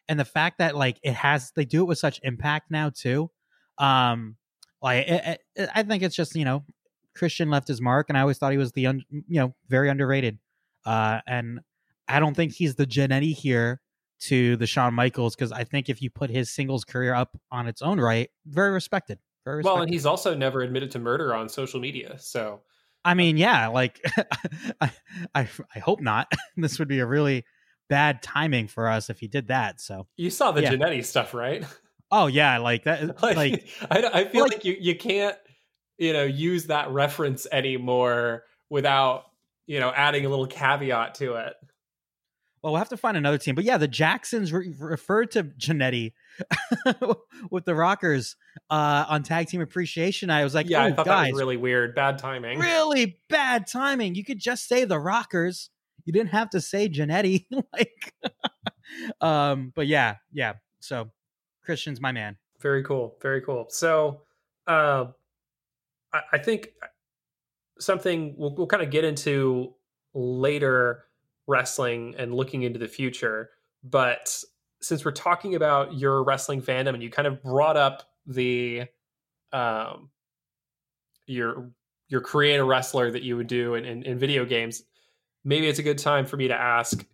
and 0.08 0.18
the 0.18 0.24
fact 0.24 0.56
that 0.60 0.74
like 0.74 0.98
it 1.02 1.12
has 1.12 1.52
they 1.54 1.66
do 1.66 1.82
it 1.82 1.84
with 1.84 1.98
such 1.98 2.20
impact 2.22 2.70
now 2.70 2.88
too. 2.88 3.30
Um, 3.76 4.36
like 4.80 5.06
it, 5.06 5.42
it, 5.56 5.68
I 5.74 5.82
think 5.82 6.02
it's 6.02 6.16
just 6.16 6.34
you 6.34 6.46
know 6.46 6.64
Christian 7.14 7.50
left 7.50 7.68
his 7.68 7.82
mark, 7.82 8.08
and 8.08 8.16
I 8.16 8.22
always 8.22 8.38
thought 8.38 8.52
he 8.52 8.56
was 8.56 8.72
the 8.72 8.86
un, 8.86 9.04
you 9.10 9.40
know 9.40 9.54
very 9.68 9.90
underrated. 9.90 10.38
Uh, 10.86 11.20
and 11.26 11.60
I 12.08 12.18
don't 12.18 12.34
think 12.34 12.54
he's 12.54 12.76
the 12.76 12.86
Jannetty 12.86 13.34
here 13.34 13.82
to 14.20 14.56
the 14.56 14.66
Shawn 14.66 14.94
Michaels 14.94 15.36
because 15.36 15.52
I 15.52 15.64
think 15.64 15.90
if 15.90 16.00
you 16.00 16.08
put 16.08 16.30
his 16.30 16.50
singles 16.50 16.84
career 16.84 17.12
up 17.12 17.38
on 17.52 17.66
its 17.66 17.82
own 17.82 18.00
right, 18.00 18.30
very 18.46 18.70
respected. 18.70 19.18
Very 19.44 19.58
respected. 19.58 19.74
well 19.74 19.82
and 19.82 19.92
he's 19.92 20.06
also 20.06 20.34
never 20.34 20.62
admitted 20.62 20.90
to 20.92 20.98
murder 20.98 21.34
on 21.34 21.48
social 21.48 21.80
media 21.80 22.16
so 22.18 22.60
I 23.04 23.14
mean, 23.14 23.36
yeah, 23.36 23.68
like 23.68 24.00
I, 24.80 24.90
I, 25.34 25.48
I 25.74 25.78
hope 25.78 26.00
not. 26.00 26.30
this 26.56 26.78
would 26.78 26.88
be 26.88 26.98
a 26.98 27.06
really 27.06 27.44
bad 27.88 28.22
timing 28.22 28.68
for 28.68 28.88
us 28.88 29.10
if 29.10 29.18
he 29.18 29.26
did 29.28 29.48
that. 29.48 29.80
So, 29.80 30.06
you 30.16 30.30
saw 30.30 30.52
the 30.52 30.62
Yeah. 30.62 30.72
Jannetty 30.74 31.04
stuff 31.04 31.34
right 31.34 31.64
oh 32.12 32.26
yeah, 32.26 32.58
like 32.58 32.84
that, 32.84 33.22
like, 33.22 33.36
like 33.36 33.68
I, 33.90 34.02
I 34.12 34.24
feel 34.26 34.42
like- 34.42 34.52
like, 34.52 34.64
you, 34.64 34.76
you 34.80 34.96
can't 34.96 35.36
you 35.98 36.12
know 36.12 36.24
use 36.24 36.66
that 36.66 36.90
reference 36.90 37.46
anymore 37.52 38.44
without 38.68 39.24
you 39.66 39.80
know 39.80 39.90
adding 39.94 40.24
a 40.26 40.28
little 40.28 40.46
caveat 40.46 41.14
to 41.16 41.34
it 41.34 41.54
well, 42.62 42.74
we'll 42.74 42.78
have 42.78 42.90
to 42.90 42.96
find 42.96 43.16
another 43.16 43.38
team. 43.38 43.54
But 43.54 43.64
yeah, 43.64 43.78
the 43.78 43.88
Jacksons 43.88 44.52
re- 44.52 44.74
referred 44.78 45.30
to 45.32 45.44
Jannetty 45.44 46.12
with 47.50 47.64
the 47.64 47.74
Rockers 47.74 48.36
uh, 48.68 49.06
on 49.08 49.22
Tag 49.22 49.48
Team 49.48 49.62
Appreciation. 49.62 50.26
Night. 50.26 50.40
I 50.40 50.44
was 50.44 50.54
like, 50.54 50.68
yeah 50.68 50.84
oh, 50.84 50.86
i 50.86 50.92
thought 50.92 51.06
guys, 51.06 51.26
that 51.26 51.32
was 51.32 51.40
really 51.40 51.56
weird 51.56 51.94
bad 51.94 52.18
timing 52.18 52.58
really 52.58 53.18
bad 53.28 53.66
timing. 53.66 54.14
You 54.14 54.24
could 54.24 54.38
just 54.38 54.68
say 54.68 54.84
the 54.84 54.98
Rockers. 54.98 55.70
You 56.04 56.12
didn't 56.12 56.30
have 56.30 56.50
to 56.50 56.60
say 56.60 56.88
Jannetty. 56.88 57.46
like, 57.72 58.14
um, 59.20 59.72
but 59.74 59.86
yeah, 59.86 60.16
yeah. 60.32 60.54
So 60.80 61.10
Christian's 61.64 62.00
my 62.00 62.12
man. 62.12 62.36
very 62.60 62.82
cool 62.82 63.16
very 63.22 63.40
cool 63.40 63.66
so 63.70 64.22
uh, 64.66 65.06
I, 66.12 66.20
I 66.34 66.38
think 66.38 66.70
something 67.78 68.34
we'll, 68.36 68.54
we'll 68.54 68.66
kind 68.66 68.82
of 68.82 68.90
get 68.90 69.04
into 69.04 69.72
later 70.12 71.04
wrestling 71.46 72.14
and 72.18 72.34
looking 72.34 72.62
into 72.62 72.78
the 72.78 72.88
future. 72.88 73.50
But 73.82 74.42
since 74.80 75.04
we're 75.04 75.12
talking 75.12 75.54
about 75.54 75.94
your 75.94 76.22
wrestling 76.24 76.62
fandom 76.62 76.94
and 76.94 77.02
you 77.02 77.10
kind 77.10 77.28
of 77.28 77.42
brought 77.42 77.76
up 77.76 78.04
the 78.26 78.84
um 79.52 80.10
your 81.26 81.70
your 82.08 82.20
create 82.20 82.56
a 82.56 82.64
wrestler 82.64 83.10
that 83.10 83.22
you 83.22 83.36
would 83.36 83.46
do 83.46 83.74
in, 83.74 83.84
in, 83.84 84.02
in 84.04 84.18
video 84.18 84.44
games 84.44 84.82
maybe 85.44 85.66
it's 85.68 85.78
a 85.78 85.82
good 85.82 85.98
time 85.98 86.26
for 86.26 86.36
me 86.36 86.48
to 86.48 86.54
ask 86.54 87.04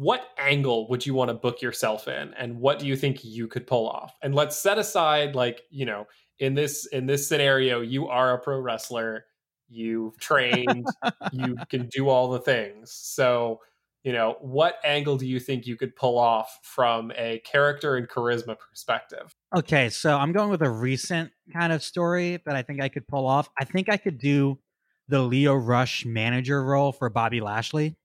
what 0.00 0.28
angle 0.38 0.88
would 0.88 1.04
you 1.04 1.12
want 1.12 1.28
to 1.28 1.34
book 1.34 1.60
yourself 1.60 2.08
in? 2.08 2.32
And 2.32 2.58
what 2.58 2.78
do 2.78 2.86
you 2.86 2.96
think 2.96 3.22
you 3.22 3.46
could 3.46 3.66
pull 3.66 3.86
off? 3.86 4.16
And 4.22 4.34
let's 4.34 4.56
set 4.56 4.78
aside 4.78 5.34
like 5.34 5.60
you 5.68 5.84
know 5.84 6.06
in 6.38 6.54
this 6.54 6.86
in 6.86 7.04
this 7.04 7.28
scenario 7.28 7.82
you 7.82 8.08
are 8.08 8.32
a 8.32 8.38
pro 8.38 8.60
wrestler 8.60 9.26
you've 9.70 10.18
trained 10.18 10.86
you 11.32 11.56
can 11.70 11.86
do 11.88 12.08
all 12.08 12.30
the 12.30 12.40
things 12.40 12.92
so 12.92 13.60
you 14.02 14.12
know 14.12 14.36
what 14.40 14.76
angle 14.84 15.16
do 15.16 15.26
you 15.26 15.38
think 15.38 15.66
you 15.66 15.76
could 15.76 15.94
pull 15.94 16.18
off 16.18 16.58
from 16.62 17.12
a 17.16 17.40
character 17.44 17.96
and 17.96 18.08
charisma 18.08 18.56
perspective 18.58 19.34
Okay, 19.54 19.88
so 19.88 20.16
I'm 20.16 20.30
going 20.30 20.48
with 20.48 20.62
a 20.62 20.70
recent 20.70 21.32
kind 21.52 21.72
of 21.72 21.82
story 21.82 22.40
that 22.46 22.54
I 22.54 22.62
think 22.62 22.80
I 22.80 22.88
could 22.88 23.08
pull 23.08 23.26
off. 23.26 23.50
I 23.58 23.64
think 23.64 23.88
I 23.88 23.96
could 23.96 24.16
do 24.16 24.60
the 25.08 25.20
Lio 25.22 25.56
Rush 25.56 26.06
manager 26.06 26.62
role 26.64 26.92
for 26.92 27.10
Bobby 27.10 27.40
Lashley. 27.40 27.96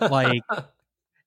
Like, 0.00 0.40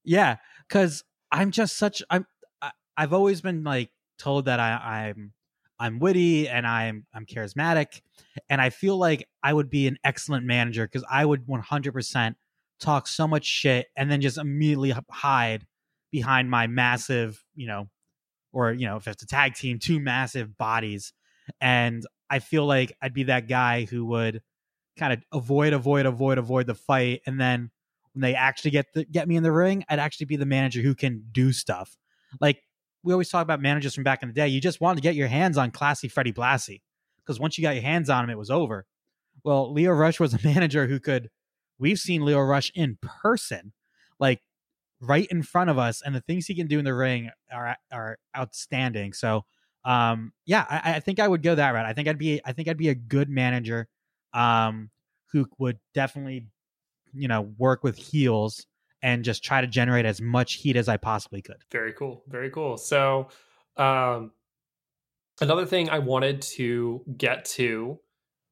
Yeah, 0.04 0.38
because 0.68 1.04
I'm 1.32 1.52
just 1.52 1.78
such 1.78 2.04
I'm 2.10 2.26
I, 2.62 2.72
I've 2.98 3.14
always 3.14 3.42
been 3.42 3.64
like 3.64 3.90
told 4.18 4.46
that 4.46 4.60
I, 4.60 5.10
I'm 5.12 5.34
I'm 5.80 6.00
witty 6.00 6.48
and 6.48 6.66
I'm 6.66 7.06
I'm 7.14 7.26
charismatic, 7.26 8.02
and 8.50 8.62
I 8.62 8.70
feel 8.70 8.98
like 8.98 9.28
I 9.42 9.54
would 9.54 9.70
be 9.70 9.88
an 9.88 9.98
excellent 10.04 10.46
manager 10.46 10.86
because 10.86 11.06
I 11.10 11.26
would 11.26 11.46
100% 11.46 12.36
talk 12.80 13.08
so 13.08 13.28
much 13.28 13.46
shit 13.46 13.88
and 13.96 14.12
then 14.12 14.22
just 14.22 14.38
immediately 14.38 14.94
hide 15.10 15.66
behind 16.12 16.50
my 16.50 16.68
massive, 16.68 17.44
you 17.56 17.68
know, 17.68 17.90
or 18.52 18.72
you 18.72 18.86
know, 18.86 18.98
if 18.98 19.08
it's 19.08 19.24
a 19.24 19.28
tag 19.28 19.56
team, 19.56 19.80
two 19.80 20.00
massive 20.00 20.58
bodies, 20.58 21.14
and 21.60 22.04
I 22.30 22.40
feel 22.40 22.66
like 22.66 22.96
I'd 23.02 23.14
be 23.14 23.24
that 23.24 23.48
guy 23.48 23.86
who 23.86 24.06
would 24.06 24.42
kind 24.98 25.14
of 25.14 25.24
avoid, 25.34 25.74
avoid, 25.74 26.06
avoid, 26.06 26.38
avoid 26.38 26.68
the 26.68 26.76
fight, 26.76 27.22
and 27.26 27.40
then 27.40 27.72
when 28.14 28.22
they 28.22 28.36
actually 28.36 28.72
get 28.72 28.94
the, 28.94 29.06
get 29.06 29.28
me 29.28 29.36
in 29.36 29.44
the 29.44 29.52
ring, 29.52 29.84
I'd 29.90 30.00
actually 30.00 30.28
be 30.28 30.36
the 30.36 30.46
manager 30.46 30.82
who 30.82 30.96
can 30.96 31.26
do 31.32 31.52
stuff. 31.52 31.98
Like 32.40 32.64
we 33.04 33.12
always 33.12 33.30
talk 33.30 33.44
about 33.44 33.62
managers 33.62 33.94
from 33.94 34.04
back 34.04 34.24
in 34.24 34.30
the 34.30 34.34
day. 34.34 34.48
You 34.48 34.62
just 34.62 34.82
wanted 34.82 34.98
to 34.98 35.02
get 35.02 35.16
your 35.16 35.28
hands 35.28 35.58
on 35.58 35.72
classy 35.72 36.08
Freddie 36.08 36.34
Blassie 36.34 36.82
because 37.18 37.40
once 37.40 37.58
you 37.58 37.62
got 37.62 37.76
your 37.76 37.84
hands 37.84 38.10
on 38.10 38.24
him, 38.24 38.30
it 38.30 38.38
was 38.38 38.50
over. 38.50 38.86
Well, 39.44 39.74
Lio 39.74 39.92
Rush 39.92 40.20
was 40.20 40.34
a 40.34 40.40
manager 40.44 40.88
who 40.88 41.00
could. 41.00 41.30
We've 41.80 42.00
seen 42.00 42.24
Lio 42.24 42.40
Rush 42.40 42.72
in 42.76 42.98
person, 43.02 43.74
like 44.20 44.42
right 45.02 45.28
in 45.30 45.44
front 45.44 45.70
of 45.70 45.78
us, 45.78 46.02
and 46.02 46.16
the 46.16 46.22
things 46.22 46.46
he 46.46 46.56
can 46.56 46.68
do 46.68 46.80
in 46.80 46.86
the 46.86 46.94
ring 46.94 47.30
are 47.52 47.76
are 47.92 48.18
outstanding. 48.38 49.14
So, 49.14 49.44
um, 49.84 50.32
yeah, 50.46 50.66
I, 50.70 50.96
I 50.96 51.00
think 51.00 51.20
I 51.20 51.28
would 51.28 51.44
go 51.44 51.56
that 51.56 51.72
route. 51.72 51.86
I 51.86 51.94
think 51.94 52.08
I'd 52.08 52.18
be 52.18 52.42
I 52.46 52.54
think 52.54 52.68
I'd 52.68 52.78
be 52.78 52.90
a 52.90 52.96
good 52.96 53.30
manager, 53.30 53.88
um, 54.34 54.92
who 55.32 55.48
would 55.58 55.80
definitely, 55.94 56.48
you 57.14 57.28
know, 57.28 57.54
work 57.58 57.84
with 57.84 57.98
heels 57.98 58.66
and 59.04 59.24
just 59.24 59.44
try 59.44 59.62
to 59.62 59.68
generate 59.68 60.06
as 60.06 60.22
much 60.22 60.54
heat 60.54 60.78
as 60.78 60.88
I 60.88 60.98
possibly 60.98 61.42
could. 61.42 61.58
Very 61.72 61.94
cool. 61.94 62.24
Very 62.28 62.50
cool. 62.50 62.78
So, 62.78 63.28
um, 63.78 64.32
another 65.42 65.66
thing 65.66 65.90
I 65.90 66.00
wanted 66.00 66.42
to 66.44 67.04
get 67.18 67.46
to 67.46 68.00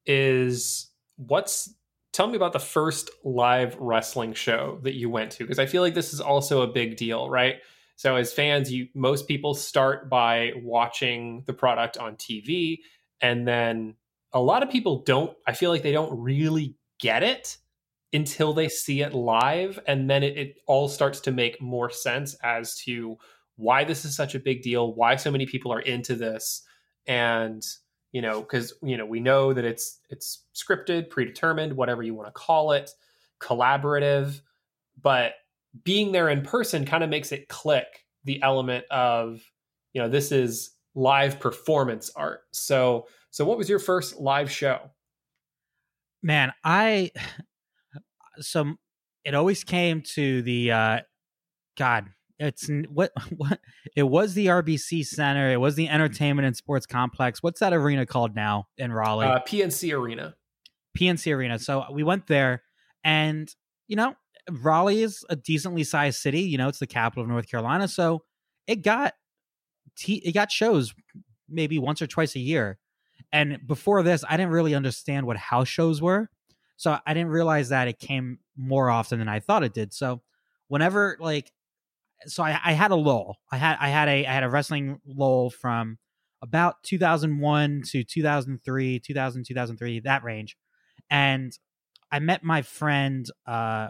is 0.04 0.90
what's 1.16 1.74
tell 2.12 2.26
me 2.26 2.36
about 2.36 2.52
the 2.52 2.60
first 2.60 3.10
live 3.24 3.74
wrestling 3.78 4.34
show 4.34 4.78
that 4.82 4.94
you 4.94 5.08
went 5.08 5.30
to 5.32 5.44
because 5.44 5.58
I 5.58 5.66
feel 5.66 5.80
like 5.80 5.94
this 5.94 6.12
is 6.12 6.20
also 6.20 6.62
a 6.62 6.66
big 6.66 6.96
deal, 6.96 7.30
right? 7.30 7.56
So 7.96 8.16
as 8.16 8.32
fans, 8.32 8.70
you 8.70 8.88
most 8.94 9.26
people 9.26 9.54
start 9.54 10.10
by 10.10 10.52
watching 10.56 11.44
the 11.46 11.54
product 11.54 11.96
on 11.96 12.16
TV 12.16 12.78
and 13.22 13.48
then 13.48 13.94
a 14.32 14.40
lot 14.40 14.62
of 14.62 14.70
people 14.70 15.02
don't 15.02 15.34
I 15.46 15.52
feel 15.52 15.70
like 15.70 15.82
they 15.82 15.92
don't 15.92 16.20
really 16.20 16.76
get 16.98 17.22
it 17.22 17.56
until 18.12 18.52
they 18.52 18.68
see 18.68 19.00
it 19.00 19.14
live 19.14 19.78
and 19.86 20.08
then 20.08 20.22
it, 20.22 20.36
it 20.36 20.56
all 20.66 20.88
starts 20.88 21.20
to 21.20 21.32
make 21.32 21.60
more 21.60 21.90
sense 21.90 22.34
as 22.42 22.76
to 22.76 23.16
why 23.56 23.84
this 23.84 24.04
is 24.04 24.14
such 24.16 24.34
a 24.34 24.40
big 24.40 24.62
deal, 24.62 24.94
why 24.94 25.16
so 25.16 25.30
many 25.30 25.46
people 25.46 25.72
are 25.72 25.80
into 25.80 26.14
this 26.14 26.62
and 27.06 27.64
you 28.12 28.22
know 28.22 28.40
because 28.40 28.74
you 28.82 28.96
know 28.96 29.06
we 29.06 29.18
know 29.18 29.52
that 29.52 29.64
it's 29.64 29.98
it's 30.10 30.44
scripted 30.54 31.10
predetermined 31.10 31.72
whatever 31.72 32.02
you 32.02 32.14
want 32.14 32.28
to 32.28 32.32
call 32.32 32.70
it 32.70 32.90
collaborative 33.40 34.40
but 35.00 35.32
being 35.82 36.12
there 36.12 36.28
in 36.28 36.42
person 36.42 36.84
kind 36.84 37.02
of 37.02 37.10
makes 37.10 37.32
it 37.32 37.48
click 37.48 38.06
the 38.24 38.40
element 38.42 38.84
of 38.90 39.40
you 39.92 40.00
know 40.00 40.08
this 40.08 40.32
is 40.32 40.70
live 40.94 41.40
performance 41.40 42.10
art. 42.14 42.42
So 42.52 43.06
so 43.30 43.44
what 43.44 43.58
was 43.58 43.68
your 43.68 43.78
first 43.78 44.18
live 44.18 44.50
show? 44.50 44.90
Man, 46.22 46.52
I 46.64 47.10
so 48.42 48.74
it 49.24 49.34
always 49.34 49.64
came 49.64 50.02
to 50.14 50.42
the 50.42 50.72
uh 50.72 51.00
God, 51.78 52.10
it's 52.38 52.68
what 52.88 53.12
what 53.36 53.60
it 53.96 54.04
was 54.04 54.34
the 54.34 54.46
RBC 54.46 55.06
Center, 55.06 55.50
it 55.50 55.60
was 55.60 55.74
the 55.74 55.88
Entertainment 55.88 56.46
and 56.46 56.56
Sports 56.56 56.86
Complex. 56.86 57.42
What's 57.42 57.60
that 57.60 57.72
arena 57.72 58.06
called 58.06 58.34
now 58.34 58.66
in 58.76 58.92
Raleigh? 58.92 59.26
uh, 59.26 59.40
pnc 59.40 59.96
arena 59.96 60.34
PNC 60.96 61.34
Arena. 61.34 61.58
So 61.58 61.84
we 61.92 62.02
went 62.02 62.26
there, 62.26 62.62
and 63.04 63.52
you 63.88 63.96
know, 63.96 64.14
Raleigh 64.50 65.02
is 65.02 65.24
a 65.28 65.36
decently 65.36 65.84
sized 65.84 66.20
city. 66.20 66.42
You 66.42 66.58
know, 66.58 66.68
it's 66.68 66.78
the 66.78 66.86
capital 66.86 67.22
of 67.22 67.28
North 67.28 67.48
Carolina, 67.48 67.88
so 67.88 68.24
it 68.66 68.82
got 68.82 69.14
t- 69.96 70.22
it 70.24 70.32
got 70.32 70.50
shows 70.50 70.94
maybe 71.48 71.78
once 71.78 72.02
or 72.02 72.06
twice 72.06 72.34
a 72.36 72.40
year. 72.40 72.78
And 73.32 73.60
before 73.66 74.02
this, 74.02 74.24
I 74.28 74.36
didn't 74.36 74.52
really 74.52 74.74
understand 74.74 75.26
what 75.26 75.36
house 75.36 75.68
shows 75.68 76.02
were, 76.02 76.28
so 76.82 76.98
I 77.06 77.14
didn't 77.14 77.30
realize 77.30 77.68
that 77.68 77.86
it 77.86 78.00
came 78.00 78.40
more 78.56 78.90
often 78.90 79.20
than 79.20 79.28
I 79.28 79.38
thought 79.38 79.62
it 79.62 79.72
did. 79.72 79.92
So 79.92 80.20
whenever 80.66 81.16
like, 81.20 81.52
so 82.26 82.42
I, 82.42 82.58
I 82.64 82.72
had 82.72 82.90
a 82.90 82.96
lull. 82.96 83.38
I 83.52 83.56
had 83.56 83.76
I 83.80 83.88
had 83.88 84.08
a 84.08 84.26
I 84.26 84.32
had 84.32 84.42
a 84.42 84.50
wrestling 84.50 85.00
lull 85.06 85.50
from 85.50 85.98
about 86.42 86.82
2001 86.82 87.82
to 87.90 88.02
2003 88.02 88.98
2000 88.98 89.44
2003 89.44 90.00
that 90.00 90.24
range 90.24 90.56
and 91.08 91.56
I 92.10 92.18
met 92.18 92.42
my 92.42 92.62
friend, 92.62 93.24
uh, 93.46 93.88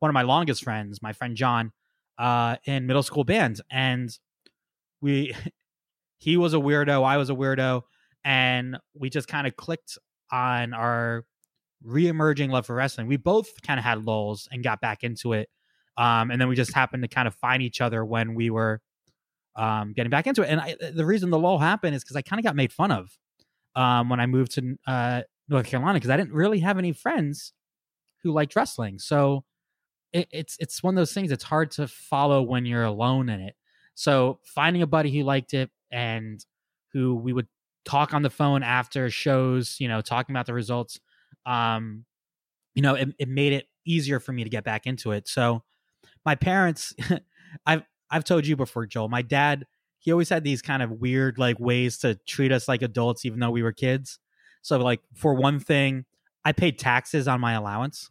one 0.00 0.08
of 0.08 0.14
my 0.14 0.22
longest 0.22 0.64
friends, 0.64 1.00
my 1.00 1.12
friend 1.12 1.36
John, 1.36 1.70
uh, 2.18 2.56
in 2.64 2.86
middle 2.86 3.04
school 3.04 3.22
band, 3.22 3.60
and 3.70 4.10
we, 5.00 5.36
he 6.18 6.36
was 6.36 6.52
a 6.52 6.56
weirdo, 6.56 7.04
I 7.04 7.16
was 7.16 7.30
a 7.30 7.34
weirdo, 7.34 7.82
and 8.24 8.78
we 8.98 9.08
just 9.08 9.28
kind 9.28 9.46
of 9.46 9.56
clicked 9.56 9.98
on 10.32 10.74
our 10.74 11.26
re-emerging 11.84 12.50
love 12.50 12.66
for 12.66 12.74
wrestling. 12.74 13.06
We 13.06 13.16
both 13.16 13.60
kind 13.62 13.78
of 13.78 13.84
had 13.84 14.04
lulls 14.04 14.48
and 14.50 14.64
got 14.64 14.80
back 14.80 15.04
into 15.04 15.32
it, 15.32 15.48
um, 15.96 16.30
and 16.30 16.40
then 16.40 16.48
we 16.48 16.56
just 16.56 16.72
happened 16.72 17.02
to 17.02 17.08
kind 17.08 17.28
of 17.28 17.34
find 17.34 17.62
each 17.62 17.80
other 17.80 18.04
when 18.04 18.34
we 18.34 18.50
were 18.50 18.80
um, 19.56 19.92
getting 19.92 20.10
back 20.10 20.26
into 20.26 20.42
it. 20.42 20.48
And 20.48 20.60
I, 20.60 20.76
the 20.92 21.06
reason 21.06 21.30
the 21.30 21.38
lull 21.38 21.58
happened 21.58 21.94
is 21.94 22.02
because 22.02 22.16
I 22.16 22.22
kind 22.22 22.40
of 22.40 22.44
got 22.44 22.56
made 22.56 22.72
fun 22.72 22.90
of 22.90 23.16
um, 23.76 24.08
when 24.08 24.20
I 24.20 24.26
moved 24.26 24.52
to 24.52 24.76
uh, 24.86 25.22
North 25.48 25.66
Carolina 25.66 25.94
because 25.94 26.10
I 26.10 26.16
didn't 26.16 26.32
really 26.32 26.60
have 26.60 26.78
any 26.78 26.92
friends 26.92 27.52
who 28.22 28.32
liked 28.32 28.56
wrestling. 28.56 28.98
So 28.98 29.44
it, 30.12 30.28
it's 30.32 30.56
it's 30.58 30.82
one 30.82 30.94
of 30.94 30.96
those 30.96 31.12
things. 31.12 31.30
It's 31.30 31.44
hard 31.44 31.70
to 31.72 31.86
follow 31.86 32.42
when 32.42 32.66
you're 32.66 32.84
alone 32.84 33.28
in 33.28 33.40
it. 33.40 33.54
So 33.94 34.40
finding 34.44 34.82
a 34.82 34.86
buddy 34.86 35.16
who 35.16 35.22
liked 35.24 35.54
it 35.54 35.70
and 35.92 36.44
who 36.92 37.14
we 37.14 37.32
would 37.32 37.48
talk 37.84 38.14
on 38.14 38.22
the 38.22 38.30
phone 38.30 38.62
after 38.62 39.10
shows, 39.10 39.76
you 39.78 39.88
know, 39.88 40.00
talking 40.00 40.34
about 40.34 40.46
the 40.46 40.54
results, 40.54 40.98
um, 41.46 42.04
you 42.74 42.82
know, 42.82 42.94
it, 42.94 43.08
it 43.18 43.28
made 43.28 43.52
it 43.52 43.66
easier 43.86 44.20
for 44.20 44.32
me 44.32 44.44
to 44.44 44.50
get 44.50 44.64
back 44.64 44.86
into 44.86 45.12
it. 45.12 45.28
So 45.28 45.62
my 46.24 46.34
parents, 46.34 46.94
I've 47.66 47.82
I've 48.10 48.24
told 48.24 48.46
you 48.46 48.56
before, 48.56 48.86
Joel. 48.86 49.08
My 49.08 49.22
dad, 49.22 49.66
he 49.98 50.12
always 50.12 50.28
had 50.28 50.44
these 50.44 50.62
kind 50.62 50.82
of 50.82 50.90
weird 50.92 51.38
like 51.38 51.58
ways 51.58 51.98
to 51.98 52.16
treat 52.26 52.52
us 52.52 52.68
like 52.68 52.82
adults, 52.82 53.24
even 53.24 53.40
though 53.40 53.50
we 53.50 53.62
were 53.62 53.72
kids. 53.72 54.18
So 54.62 54.78
like 54.78 55.00
for 55.14 55.34
one 55.34 55.60
thing, 55.60 56.04
I 56.44 56.52
paid 56.52 56.78
taxes 56.78 57.28
on 57.28 57.40
my 57.40 57.52
allowance 57.52 58.10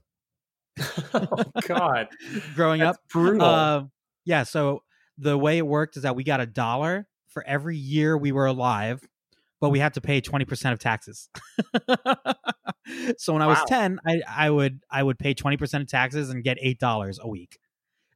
oh 1.14 1.44
god 1.68 2.08
growing 2.56 2.80
That's 2.80 2.98
up. 2.98 3.04
brutal 3.12 3.46
Uh, 3.46 3.84
yeah. 4.26 4.44
So 4.44 4.84
the 5.18 5.38
way 5.38 5.58
it 5.58 5.68
worked 5.68 5.98
is 5.98 6.04
that 6.04 6.16
we 6.16 6.24
got 6.24 6.40
a 6.40 6.46
dollar 6.46 7.08
for 7.28 7.44
every 7.46 7.78
year 7.78 8.18
we 8.18 8.32
were 8.32 8.46
alive, 8.46 9.02
but 9.64 9.70
we 9.70 9.80
had 9.80 9.94
to 9.94 10.02
pay 10.02 10.20
twenty 10.20 10.44
percent 10.44 10.74
of 10.74 10.80
taxes. 10.80 11.30
so 13.18 13.32
when 13.32 13.42
I 13.42 13.48
was 13.48 13.60
ten, 13.66 13.98
I, 14.06 14.22
I 14.28 14.50
would 14.50 14.82
I 14.92 15.02
would 15.02 15.18
pay 15.18 15.34
twenty 15.34 15.56
percent 15.56 15.84
of 15.84 15.88
taxes 15.88 16.30
and 16.30 16.44
get 16.44 16.58
eight 16.60 16.80
dollars 16.80 17.18
a 17.22 17.30
week. 17.30 17.60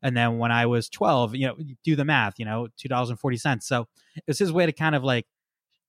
And 0.03 0.15
then 0.15 0.39
when 0.39 0.51
I 0.51 0.65
was 0.65 0.89
twelve, 0.89 1.37
you 1.37 1.47
know, 1.47 1.55
do 1.85 1.95
the 1.95 2.03
math, 2.03 2.33
you 2.37 2.43
know, 2.43 2.67
two 2.75 2.89
dollars 2.89 3.11
and 3.11 3.17
forty 3.17 3.37
cents. 3.37 3.65
So 3.65 3.87
it's 4.27 4.39
his 4.39 4.51
way 4.51 4.65
to 4.65 4.73
kind 4.73 4.93
of 4.93 5.05
like, 5.05 5.25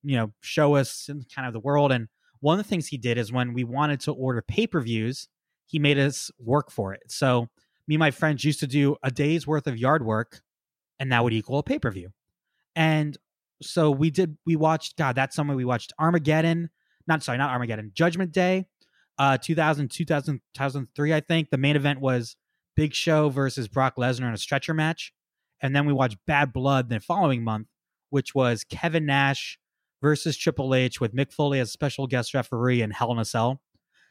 you 0.05 0.14
know, 0.14 0.33
show 0.42 0.77
us 0.77 1.11
kind 1.35 1.49
of 1.49 1.53
the 1.53 1.59
world. 1.59 1.90
And 1.90 2.07
one 2.38 2.57
of 2.57 2.64
the 2.64 2.68
things 2.68 2.87
he 2.87 2.97
did 2.97 3.18
is 3.18 3.33
when 3.33 3.53
we 3.53 3.64
wanted 3.64 3.99
to 4.03 4.12
order 4.12 4.40
pay 4.40 4.68
per 4.68 4.81
views, 4.81 5.27
he 5.66 5.81
made 5.81 5.99
us 5.99 6.31
work 6.38 6.71
for 6.71 6.94
it. 6.94 7.03
So 7.09 7.49
me 7.88 7.97
and 7.97 8.01
my 8.01 8.12
friends 8.12 8.44
used 8.44 8.61
to 8.61 8.68
do 8.68 8.94
a 9.03 9.11
day's 9.11 9.44
worth 9.44 9.66
of 9.66 9.77
yard 9.77 10.07
work, 10.07 10.40
and 11.01 11.11
that 11.11 11.25
would 11.25 11.33
equal 11.33 11.59
a 11.59 11.64
pay 11.64 11.81
per 11.81 11.90
view. 11.90 12.11
And 12.77 13.18
so 13.62 13.90
we 13.90 14.11
did. 14.11 14.37
We 14.47 14.57
watched. 14.57 14.97
God, 14.97 15.16
that 15.16 15.33
summer 15.33 15.55
we 15.55 15.64
watched 15.64 15.92
Armageddon. 15.99 16.71
Not 17.07 17.23
sorry, 17.23 17.38
not 17.38 17.51
Armageddon. 17.51 17.92
Judgment 17.94 18.33
Day, 18.33 18.66
uh, 19.18 19.38
2000, 19.38 19.90
2000, 19.90 20.40
2003, 20.55 21.14
I 21.14 21.21
think. 21.21 21.51
The 21.51 21.59
main 21.59 21.77
event 21.77 22.01
was 22.01 22.37
Big 22.77 22.94
Show 22.94 23.29
versus 23.29 23.68
Brock 23.68 23.97
Lesnar 23.97 24.29
in 24.29 24.35
a 24.35 24.38
stretcher 24.38 24.75
match, 24.75 25.12
and 25.61 25.75
then 25.75 25.87
we 25.87 25.92
watched 25.92 26.18
Bad 26.27 26.53
Blood 26.53 26.88
the 26.88 27.01
following 27.01 27.42
month, 27.42 27.68
which 28.11 28.35
was 28.35 28.64
Kevin 28.64 29.07
Nash 29.07 29.59
versus 30.01 30.37
Triple 30.37 30.75
H 30.75 31.01
with 31.01 31.14
Mick 31.14 31.33
Foley 31.33 31.59
as 31.59 31.73
special 31.73 32.07
guest 32.07 32.35
referee 32.35 32.83
in 32.83 32.90
Hell 32.90 33.12
in 33.12 33.18
a 33.18 33.25
Cell. 33.25 33.61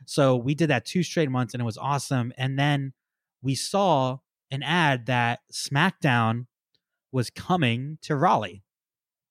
So 0.05 0.35
we 0.35 0.53
did 0.53 0.69
that 0.69 0.85
two 0.85 1.03
straight 1.03 1.29
months, 1.29 1.53
and 1.53 1.61
it 1.61 1.65
was 1.65 1.77
awesome. 1.77 2.33
And 2.37 2.59
then 2.59 2.93
we 3.41 3.55
saw 3.55 4.17
an 4.51 4.63
ad 4.63 5.05
that 5.07 5.39
SmackDown 5.51 6.45
was 7.11 7.29
coming 7.29 7.97
to 8.03 8.15
Raleigh. 8.15 8.63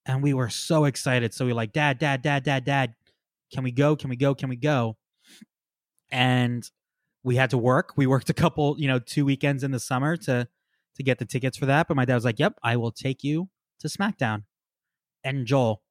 And 0.07 0.23
we 0.23 0.33
were 0.33 0.49
so 0.49 0.85
excited. 0.85 1.35
So 1.35 1.45
we 1.45 1.53
were 1.53 1.57
like, 1.57 1.73
Dad, 1.73 1.99
Dad, 1.99 2.23
Dad, 2.23 2.45
Dad, 2.45 2.65
Dad, 2.65 2.95
can 3.53 3.65
we 3.65 3.73
go? 3.73 3.97
Can 3.97 4.09
we 4.09 4.17
go? 4.17 4.35
Can 4.35 4.49
we 4.49 4.57
go? 4.57 4.97
And 6.11 6.69
we 7.25 7.35
had 7.37 7.51
to 7.51 7.59
work. 7.59 7.95
We 7.97 8.07
worked 8.07 8.31
a 8.31 8.35
couple, 8.35 8.77
you 8.79 8.87
know, 8.87 9.01
two 9.01 9.25
weekends 9.25 9.65
in 9.65 9.73
the 9.73 9.81
summer 9.81 10.17
to 10.19 10.49
to 10.95 11.03
get 11.03 11.19
the 11.19 11.25
tickets 11.27 11.59
for 11.59 11.67
that. 11.67 11.89
But 11.89 11.97
my 11.97 12.05
dad 12.05 12.15
was 12.15 12.25
like, 12.25 12.39
Yep, 12.39 12.55
I 12.63 12.77
will 12.77 12.93
take 12.93 13.25
you 13.25 13.49
to 13.81 13.89
SmackDown. 13.89 14.45
And 15.25 15.45
Joel, 15.45 15.83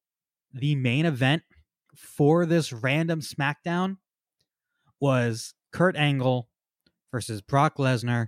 the 0.54 0.76
main 0.76 1.06
event 1.06 1.44
for 1.96 2.46
this 2.46 2.72
random 2.72 3.20
SmackDown 3.20 3.98
was 5.00 5.54
Kurt 5.72 5.98
Angle 5.98 6.50
versus 7.12 7.42
Brock 7.42 7.78
Lesnar 7.78 8.28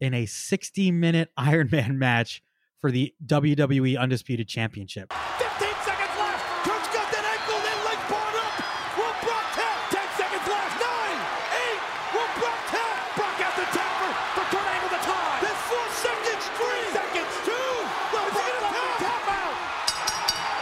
in 0.00 0.14
a 0.14 0.26
60 0.26 0.92
minute 0.92 1.30
Iron 1.36 1.68
Man 1.72 1.98
match 1.98 2.42
for 2.80 2.90
the 2.90 3.14
WWE 3.26 3.98
Undisputed 3.98 4.46
Championship. 4.48 5.12
15 5.12 5.50
seconds 5.82 6.14
left. 6.18 6.42
Kurt's 6.62 6.90
got 6.94 7.10
that 7.10 7.26
ankle, 7.26 7.58
then 7.58 7.78
leg 7.82 8.00
barred 8.06 8.38
up. 8.38 8.54
Will 8.94 9.16
Brock 9.26 9.46
tap? 9.58 9.78
10 9.90 9.98
seconds 10.14 10.46
left. 10.46 10.74
9, 10.78 10.86
8. 10.86 12.14
Will 12.14 12.32
Brock 12.38 12.60
tap? 12.70 12.94
Brock 13.18 13.36
has 13.42 13.54
the 13.58 13.66
tap 13.74 13.92
for, 13.98 14.12
for 14.38 14.46
Kurt 14.54 14.68
Angle 14.78 14.92
to 14.94 15.02
tie. 15.02 15.38
There's 15.42 15.62
4 15.66 15.90
seconds. 16.06 16.42
3 16.54 16.94
seconds. 16.94 17.32
2. 17.50 17.50
Will 17.50 18.30
Brock 18.30 18.54
tap? 18.62 18.94
tap 19.02 19.24
out? 19.26 19.56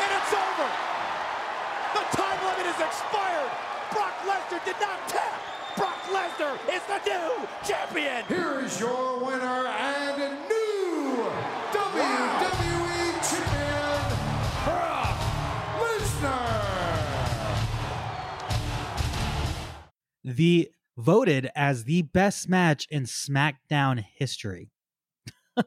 And 0.00 0.11
it's 0.16 0.33
over. 0.33 0.68
The 2.00 2.05
time 2.16 2.38
limit 2.48 2.66
is 2.72 2.81
expired. 2.81 3.52
Brock 3.92 4.16
Lesnar 4.24 4.61
did 4.64 4.79
not 4.81 5.05
tap. 5.05 5.37
Brock 5.76 6.00
Lesnar 6.09 6.57
is 6.72 6.81
the 6.88 6.98
new 7.05 7.44
champion. 7.61 8.24
Here 8.24 8.64
is 8.64 8.81
your 8.81 9.20
winner 9.20 9.68
The 20.26 20.70
voted 20.98 21.50
as 21.56 21.84
the 21.84 22.02
best 22.02 22.48
match 22.48 22.86
in 22.90 23.04
SmackDown 23.04 24.04
history. 24.18 24.70
and 25.56 25.66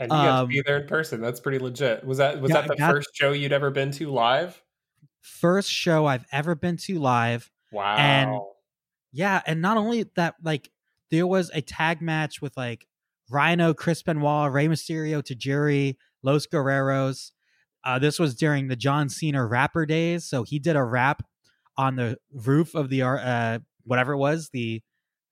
you 0.00 0.06
got 0.06 0.06
to 0.08 0.42
Um, 0.42 0.48
be 0.48 0.62
there 0.64 0.78
in 0.80 0.86
person 0.86 1.20
that's 1.20 1.40
pretty 1.40 1.58
legit 1.58 2.04
was 2.04 2.18
that 2.18 2.40
was 2.40 2.50
that 2.52 2.68
the 2.68 2.76
got- 2.76 2.92
first 2.92 3.10
show 3.14 3.32
you'd 3.32 3.52
ever 3.52 3.70
been 3.70 3.90
to 3.92 4.10
live 4.10 4.62
First 5.22 5.70
show 5.70 6.06
I've 6.06 6.24
ever 6.32 6.54
been 6.54 6.78
to 6.78 6.98
live. 6.98 7.50
Wow. 7.72 7.96
And 7.96 8.40
yeah, 9.12 9.42
and 9.46 9.60
not 9.60 9.76
only 9.76 10.04
that, 10.16 10.36
like 10.42 10.70
there 11.10 11.26
was 11.26 11.50
a 11.52 11.60
tag 11.60 12.00
match 12.00 12.40
with 12.40 12.56
like 12.56 12.86
Rhino, 13.28 13.74
Chris 13.74 14.02
Benoit, 14.02 14.50
Rey 14.50 14.66
Mysterio, 14.66 15.22
Tajiri, 15.22 15.96
Los 16.22 16.46
Guerreros. 16.46 17.32
Uh, 17.84 17.98
this 17.98 18.18
was 18.18 18.34
during 18.34 18.68
the 18.68 18.76
John 18.76 19.10
Cena 19.10 19.44
rapper 19.46 19.84
days, 19.84 20.24
so 20.24 20.42
he 20.42 20.58
did 20.58 20.74
a 20.74 20.82
rap 20.82 21.22
on 21.76 21.96
the 21.96 22.16
roof 22.32 22.74
of 22.74 22.88
the 22.88 23.02
uh, 23.02 23.58
whatever 23.84 24.12
it 24.12 24.18
was, 24.18 24.50
the 24.52 24.82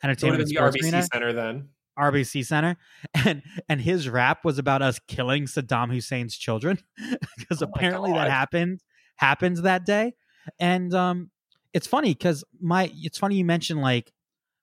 entertainment 0.02 0.46
the 0.46 0.56
RBC 0.56 0.82
arena. 0.82 1.02
Center 1.02 1.32
then. 1.32 1.68
RBC 1.98 2.46
Center, 2.46 2.76
and 3.14 3.42
and 3.68 3.80
his 3.80 4.08
rap 4.08 4.44
was 4.44 4.58
about 4.58 4.82
us 4.82 5.00
killing 5.08 5.44
Saddam 5.44 5.92
Hussein's 5.92 6.36
children 6.36 6.78
because 7.38 7.62
Oh 7.62 7.66
apparently 7.66 8.10
God. 8.10 8.18
that 8.18 8.30
happened 8.30 8.80
happens 9.16 9.62
that 9.62 9.84
day, 9.84 10.14
and 10.58 10.94
um, 10.94 11.30
it's 11.72 11.86
funny 11.86 12.14
because 12.14 12.44
my 12.60 12.90
it's 12.94 13.18
funny 13.18 13.36
you 13.36 13.44
mentioned 13.44 13.80
like 13.80 14.12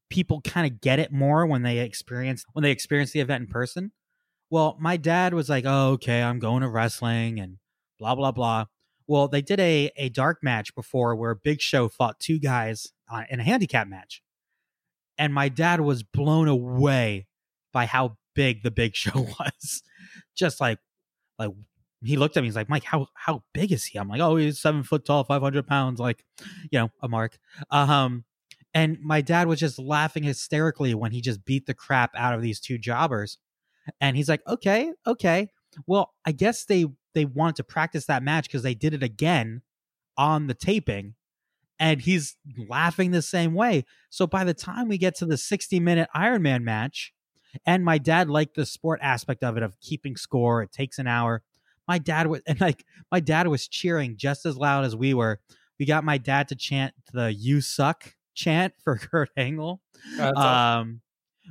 people 0.10 0.42
kind 0.42 0.72
of 0.72 0.80
get 0.82 1.00
it 1.00 1.12
more 1.12 1.46
when 1.46 1.64
they 1.64 1.80
experience 1.80 2.46
when 2.54 2.64
they 2.64 2.72
experience 2.72 3.12
the 3.12 3.20
event 3.20 3.42
in 3.42 3.48
person. 3.48 3.92
Well, 4.50 4.78
my 4.80 4.96
dad 4.98 5.34
was 5.34 5.50
like, 5.50 5.66
"Oh, 5.68 5.94
okay, 5.94 6.22
I'm 6.22 6.40
going 6.40 6.62
to 6.62 6.70
wrestling 6.70 7.40
and 7.40 7.58
blah 8.00 8.16
blah 8.16 8.32
blah." 8.32 8.66
Well, 9.08 9.28
they 9.28 9.42
did 9.42 9.60
a 9.60 9.92
a 9.98 10.10
dark 10.10 10.40
match 10.42 10.74
before 10.76 11.16
where 11.16 11.36
Big 11.36 11.62
Show 11.62 11.90
fought 11.90 12.20
two 12.20 12.40
guys 12.40 12.92
uh, 13.10 13.24
in 13.30 13.40
a 13.40 13.44
handicap 13.44 13.88
match. 13.88 14.22
And 15.18 15.34
my 15.34 15.50
dad 15.50 15.82
was 15.82 16.04
blown 16.04 16.48
away 16.48 17.28
by 17.72 17.86
how 17.86 18.18
big 18.34 18.64
the 18.64 18.72
big 18.72 18.96
show 18.96 19.20
was. 19.20 19.84
Just 20.36 20.60
like 20.60 20.80
like 21.38 21.52
he 22.04 22.18
looked 22.18 22.38
at 22.38 22.44
me 22.44 22.48
he's 22.48 22.56
like 22.56 22.70
mike 22.70 22.84
how 22.84 23.08
how 23.14 23.44
big 23.54 23.72
is 23.72 23.86
he? 23.86 23.98
I'm 23.98 24.08
like 24.08 24.22
oh 24.22 24.36
he's 24.36 24.60
seven 24.60 24.84
foot 24.84 25.06
tall 25.06 25.24
500 25.24 25.66
pounds 25.66 26.00
like 26.00 26.24
you 26.72 26.80
know 26.80 26.90
a 27.02 27.08
mark. 27.08 27.38
Um 27.70 28.26
and 28.74 28.98
my 29.02 29.22
dad 29.22 29.48
was 29.48 29.60
just 29.60 29.80
laughing 29.80 30.24
hysterically 30.24 30.94
when 30.94 31.12
he 31.12 31.22
just 31.22 31.46
beat 31.46 31.66
the 31.66 31.74
crap 31.74 32.12
out 32.16 32.34
of 32.34 32.42
these 32.42 32.60
two 32.60 32.78
jobbers. 32.78 33.38
And 34.02 34.18
he's 34.18 34.30
like 34.30 34.42
okay 34.48 34.92
okay. 35.06 35.50
Well 35.88 36.14
i 36.26 36.32
guess 36.32 36.66
they 36.66 36.88
they 37.16 37.26
wanted 37.26 37.56
to 37.56 37.64
practice 37.64 38.06
that 38.06 38.22
match 38.22 38.48
because 38.48 38.62
they 38.62 38.76
did 38.76 38.94
it 38.94 39.02
again 39.02 39.64
on 40.18 40.46
the 40.46 40.54
taping 40.54 41.16
and 41.80 42.02
he's 42.02 42.38
laughing 42.70 43.12
the 43.12 43.22
same 43.22 43.54
way 43.54 43.84
so 44.16 44.26
by 44.26 44.46
the 44.46 44.54
time 44.54 44.88
we 44.88 44.98
get 44.98 45.16
to 45.16 45.26
the 45.26 45.38
60 45.38 45.80
minute 45.82 46.08
Iron 46.14 46.42
Man 46.42 46.64
match, 46.64 47.14
and 47.66 47.84
my 47.84 47.98
dad 47.98 48.30
liked 48.30 48.56
the 48.56 48.66
sport 48.66 49.00
aspect 49.02 49.44
of 49.44 49.58
it 49.58 49.64
of 49.64 49.80
keeping 49.82 50.16
score, 50.16 50.62
it 50.62 50.72
takes 50.72 51.00
an 51.00 51.08
hour. 51.08 51.44
My 51.86 51.98
dad 51.98 52.28
was 52.28 52.42
and 52.48 52.60
like 52.62 52.86
my 53.12 53.20
dad 53.20 53.48
was 53.48 53.68
cheering 53.68 54.16
just 54.18 54.46
as 54.46 54.58
loud 54.58 54.86
as 54.86 54.96
we 54.96 55.14
were. 55.14 55.40
We 55.80 55.86
got 55.86 56.06
my 56.06 56.18
dad 56.18 56.48
to 56.50 56.56
chant 56.56 56.94
the 57.12 57.34
"You 57.34 57.60
suck" 57.60 58.16
chant 58.34 58.74
for 58.84 58.98
Kurt 58.98 59.30
Angle. 59.36 59.82
Awesome. 60.18 60.38
Um, 60.38 61.02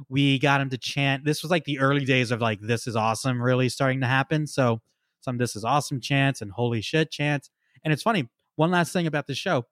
we 0.09 0.38
got 0.38 0.61
him 0.61 0.70
to 0.70 0.79
chant. 0.79 1.24
This 1.24 1.42
was 1.42 1.50
like 1.50 1.64
the 1.64 1.79
early 1.79 2.07
days 2.07 2.31
of 2.31 2.40
like 2.40 2.61
"This 2.61 2.87
is 2.87 2.96
awesome" 2.96 3.42
really 3.42 3.68
starting 3.68 4.00
to 4.00 4.07
happen. 4.07 4.46
So 4.46 4.81
some 5.24 5.38
"This 5.38 5.56
is 5.56 5.64
awesome" 5.64 6.00
chants 6.00 6.40
and 6.40 6.52
"Holy 6.52 6.80
shit" 6.80 7.10
chants. 7.10 7.50
And 7.82 7.92
it's 7.92 8.02
funny. 8.02 8.28
One 8.56 8.70
last 8.70 8.92
thing 8.92 9.06
about 9.06 9.26
the 9.26 9.34
show 9.34 9.64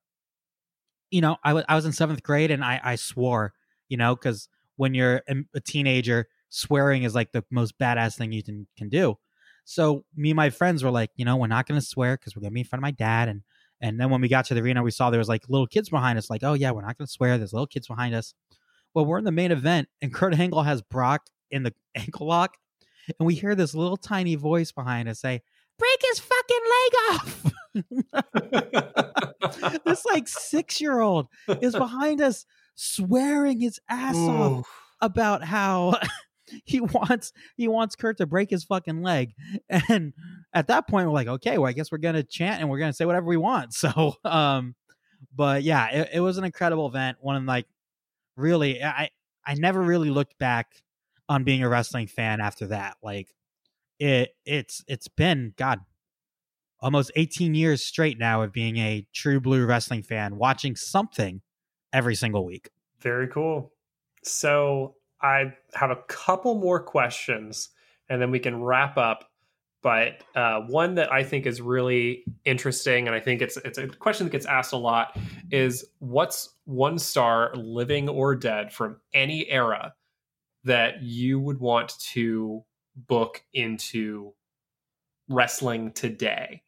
you 1.12 1.20
know, 1.20 1.36
I 1.44 1.52
wa- 1.52 1.64
I 1.68 1.76
was 1.76 1.84
in 1.84 1.92
seventh 1.92 2.24
grade 2.24 2.50
and 2.50 2.64
I, 2.64 2.80
I 2.82 2.96
swore, 2.96 3.52
you 3.88 3.96
know, 3.96 4.16
because 4.16 4.48
when 4.76 4.94
you're 4.94 5.22
a, 5.28 5.36
a 5.54 5.60
teenager, 5.60 6.26
swearing 6.48 7.04
is 7.04 7.14
like 7.14 7.30
the 7.32 7.44
most 7.50 7.78
badass 7.78 8.16
thing 8.16 8.32
you 8.32 8.42
can, 8.42 8.66
can 8.76 8.88
do. 8.88 9.16
So 9.64 10.04
me 10.16 10.30
and 10.30 10.36
my 10.36 10.50
friends 10.50 10.82
were 10.82 10.90
like, 10.90 11.10
you 11.14 11.24
know, 11.24 11.36
we're 11.36 11.46
not 11.46 11.68
going 11.68 11.78
to 11.78 11.86
swear 11.86 12.16
because 12.16 12.34
we're 12.34 12.40
going 12.40 12.50
to 12.50 12.54
be 12.54 12.60
in 12.60 12.66
front 12.66 12.80
of 12.80 12.82
my 12.82 12.90
dad. 12.90 13.28
And 13.28 13.42
and 13.80 14.00
then 14.00 14.10
when 14.10 14.20
we 14.20 14.28
got 14.28 14.46
to 14.46 14.54
the 14.54 14.60
arena, 14.60 14.82
we 14.82 14.90
saw 14.90 15.10
there 15.10 15.18
was 15.18 15.28
like 15.28 15.48
little 15.48 15.66
kids 15.66 15.90
behind 15.90 16.18
us. 16.18 16.30
Like, 16.30 16.42
oh 16.42 16.54
yeah, 16.54 16.70
we're 16.70 16.84
not 16.84 16.96
going 16.96 17.06
to 17.06 17.12
swear. 17.12 17.36
There's 17.36 17.52
little 17.52 17.66
kids 17.66 17.86
behind 17.86 18.14
us. 18.14 18.34
Well, 18.94 19.04
we're 19.04 19.18
in 19.18 19.24
the 19.24 19.32
main 19.32 19.52
event, 19.52 19.88
and 20.00 20.12
Kurt 20.12 20.34
Angle 20.38 20.62
has 20.62 20.82
Brock 20.82 21.26
in 21.50 21.62
the 21.62 21.74
ankle 21.94 22.26
lock, 22.26 22.56
and 23.18 23.26
we 23.26 23.34
hear 23.34 23.54
this 23.54 23.74
little 23.74 23.96
tiny 23.96 24.34
voice 24.34 24.72
behind 24.72 25.08
us 25.08 25.20
say, 25.20 25.42
"Break 25.78 25.98
his 26.10 26.20
fucking 26.20 26.62
leg 26.74 26.92
off." 27.10 27.52
this 29.84 30.04
like 30.04 30.28
six 30.28 30.80
year 30.80 31.00
old 31.00 31.28
is 31.60 31.74
behind 31.74 32.20
us 32.20 32.44
swearing 32.74 33.60
his 33.60 33.80
ass 33.88 34.16
off 34.16 34.68
about 35.00 35.42
how 35.44 35.98
he 36.64 36.80
wants 36.80 37.32
he 37.56 37.68
wants 37.68 37.96
Kurt 37.96 38.18
to 38.18 38.26
break 38.26 38.50
his 38.50 38.64
fucking 38.64 39.02
leg. 39.02 39.34
And 39.68 40.12
at 40.52 40.68
that 40.68 40.88
point 40.88 41.06
we're 41.06 41.14
like, 41.14 41.28
okay, 41.28 41.58
well 41.58 41.68
I 41.68 41.72
guess 41.72 41.90
we're 41.90 41.98
gonna 41.98 42.22
chant 42.22 42.60
and 42.60 42.70
we're 42.70 42.78
gonna 42.78 42.92
say 42.92 43.04
whatever 43.04 43.26
we 43.26 43.36
want. 43.36 43.74
So 43.82 44.16
um 44.24 44.74
but 45.34 45.62
yeah, 45.62 45.88
it, 45.88 46.10
it 46.14 46.20
was 46.20 46.36
an 46.36 46.44
incredible 46.44 46.86
event. 46.86 47.18
One 47.20 47.36
of 47.36 47.44
like 47.44 47.66
really 48.36 48.82
I 48.82 49.10
I 49.46 49.54
never 49.54 49.80
really 49.80 50.10
looked 50.10 50.38
back 50.38 50.82
on 51.28 51.44
being 51.44 51.62
a 51.62 51.68
wrestling 51.68 52.06
fan 52.06 52.40
after 52.40 52.66
that. 52.68 52.96
Like 53.02 53.28
it 53.98 54.30
it's 54.44 54.82
it's 54.88 55.08
been 55.08 55.54
God 55.56 55.80
almost 56.80 57.12
18 57.14 57.54
years 57.54 57.86
straight 57.86 58.18
now 58.18 58.42
of 58.42 58.52
being 58.52 58.76
a 58.76 59.06
true 59.14 59.40
blue 59.40 59.64
wrestling 59.64 60.02
fan, 60.02 60.36
watching 60.36 60.74
something 60.74 61.40
every 61.92 62.16
single 62.16 62.44
week. 62.44 62.70
Very 63.00 63.28
cool. 63.28 63.72
So 64.24 64.96
I 65.20 65.54
have 65.74 65.90
a 65.90 65.96
couple 66.08 66.56
more 66.56 66.82
questions 66.82 67.68
and 68.08 68.20
then 68.20 68.30
we 68.30 68.40
can 68.40 68.62
wrap 68.62 68.98
up. 68.98 69.28
But 69.82 70.22
uh, 70.36 70.60
one 70.60 70.94
that 70.96 71.12
I 71.12 71.24
think 71.24 71.44
is 71.44 71.60
really 71.60 72.24
interesting, 72.44 73.08
and 73.08 73.16
I 73.16 73.20
think 73.20 73.42
it's 73.42 73.56
it's 73.56 73.78
a 73.78 73.88
question 73.88 74.26
that 74.26 74.30
gets 74.30 74.46
asked 74.46 74.72
a 74.72 74.76
lot, 74.76 75.18
is 75.50 75.84
what's 75.98 76.50
one 76.66 77.00
star, 77.00 77.52
living 77.56 78.08
or 78.08 78.36
dead, 78.36 78.72
from 78.72 78.98
any 79.12 79.50
era 79.50 79.92
that 80.64 81.02
you 81.02 81.40
would 81.40 81.58
want 81.58 81.98
to 81.98 82.64
book 82.96 83.42
into 83.52 84.32
wrestling 85.28 85.92
today? 85.92 86.62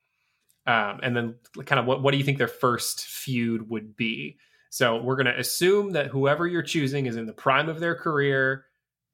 Um, 0.66 1.00
and 1.02 1.16
then 1.16 1.34
kind 1.66 1.78
of 1.78 1.86
what, 1.86 2.02
what 2.02 2.12
do 2.12 2.18
you 2.18 2.24
think 2.24 2.38
their 2.38 2.48
first 2.48 3.04
feud 3.04 3.68
would 3.68 3.96
be? 3.96 4.38
So 4.70 5.00
we're 5.00 5.16
going 5.16 5.26
to 5.26 5.38
assume 5.38 5.92
that 5.92 6.08
whoever 6.08 6.46
you're 6.46 6.62
choosing 6.62 7.06
is 7.06 7.16
in 7.16 7.26
the 7.26 7.32
prime 7.32 7.68
of 7.68 7.80
their 7.80 7.94
career 7.94 8.64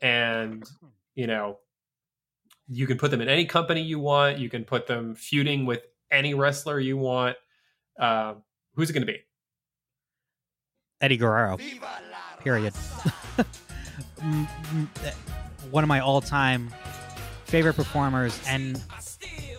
and, 0.01 0.65
you 1.15 1.27
know, 1.27 1.59
you 2.69 2.87
can 2.87 2.97
put 2.97 3.11
them 3.11 3.21
in 3.21 3.29
any 3.29 3.45
company 3.45 3.83
you 3.83 3.99
want. 3.99 4.39
You 4.39 4.49
can 4.49 4.65
put 4.65 4.87
them 4.87 5.15
feuding 5.15 5.67
with 5.67 5.83
any 6.11 6.35
wrestler 6.35 6.79
you 6.79 6.97
want. 6.97 7.37
Uh, 7.99 8.35
who's 8.75 8.91
it 8.91 8.93
going 8.93 9.07
to 9.07 9.13
be? 9.13 9.19
Eddie 11.01 11.17
Guerrero. 11.17 11.59
Period. 12.39 12.73
One 15.71 15.85
of 15.85 15.89
my 15.89 16.01
all-time 16.01 16.73
favorite 17.45 17.75
performers, 17.75 18.41
and 18.47 18.83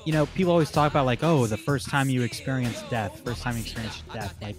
you 0.06 0.14
know, 0.14 0.26
people 0.28 0.52
always 0.52 0.72
talk 0.72 0.92
about 0.92 1.06
like, 1.06 1.24
oh, 1.24 1.46
the 1.46 1.58
first 1.58 1.90
time 1.90 2.10
you 2.10 2.24
experienced 2.24 2.90
death, 2.90 3.22
first 3.24 3.44
time 3.44 3.56
you 3.56 3.62
experienced 3.62 4.08
death. 4.12 4.36
Like, 4.42 4.56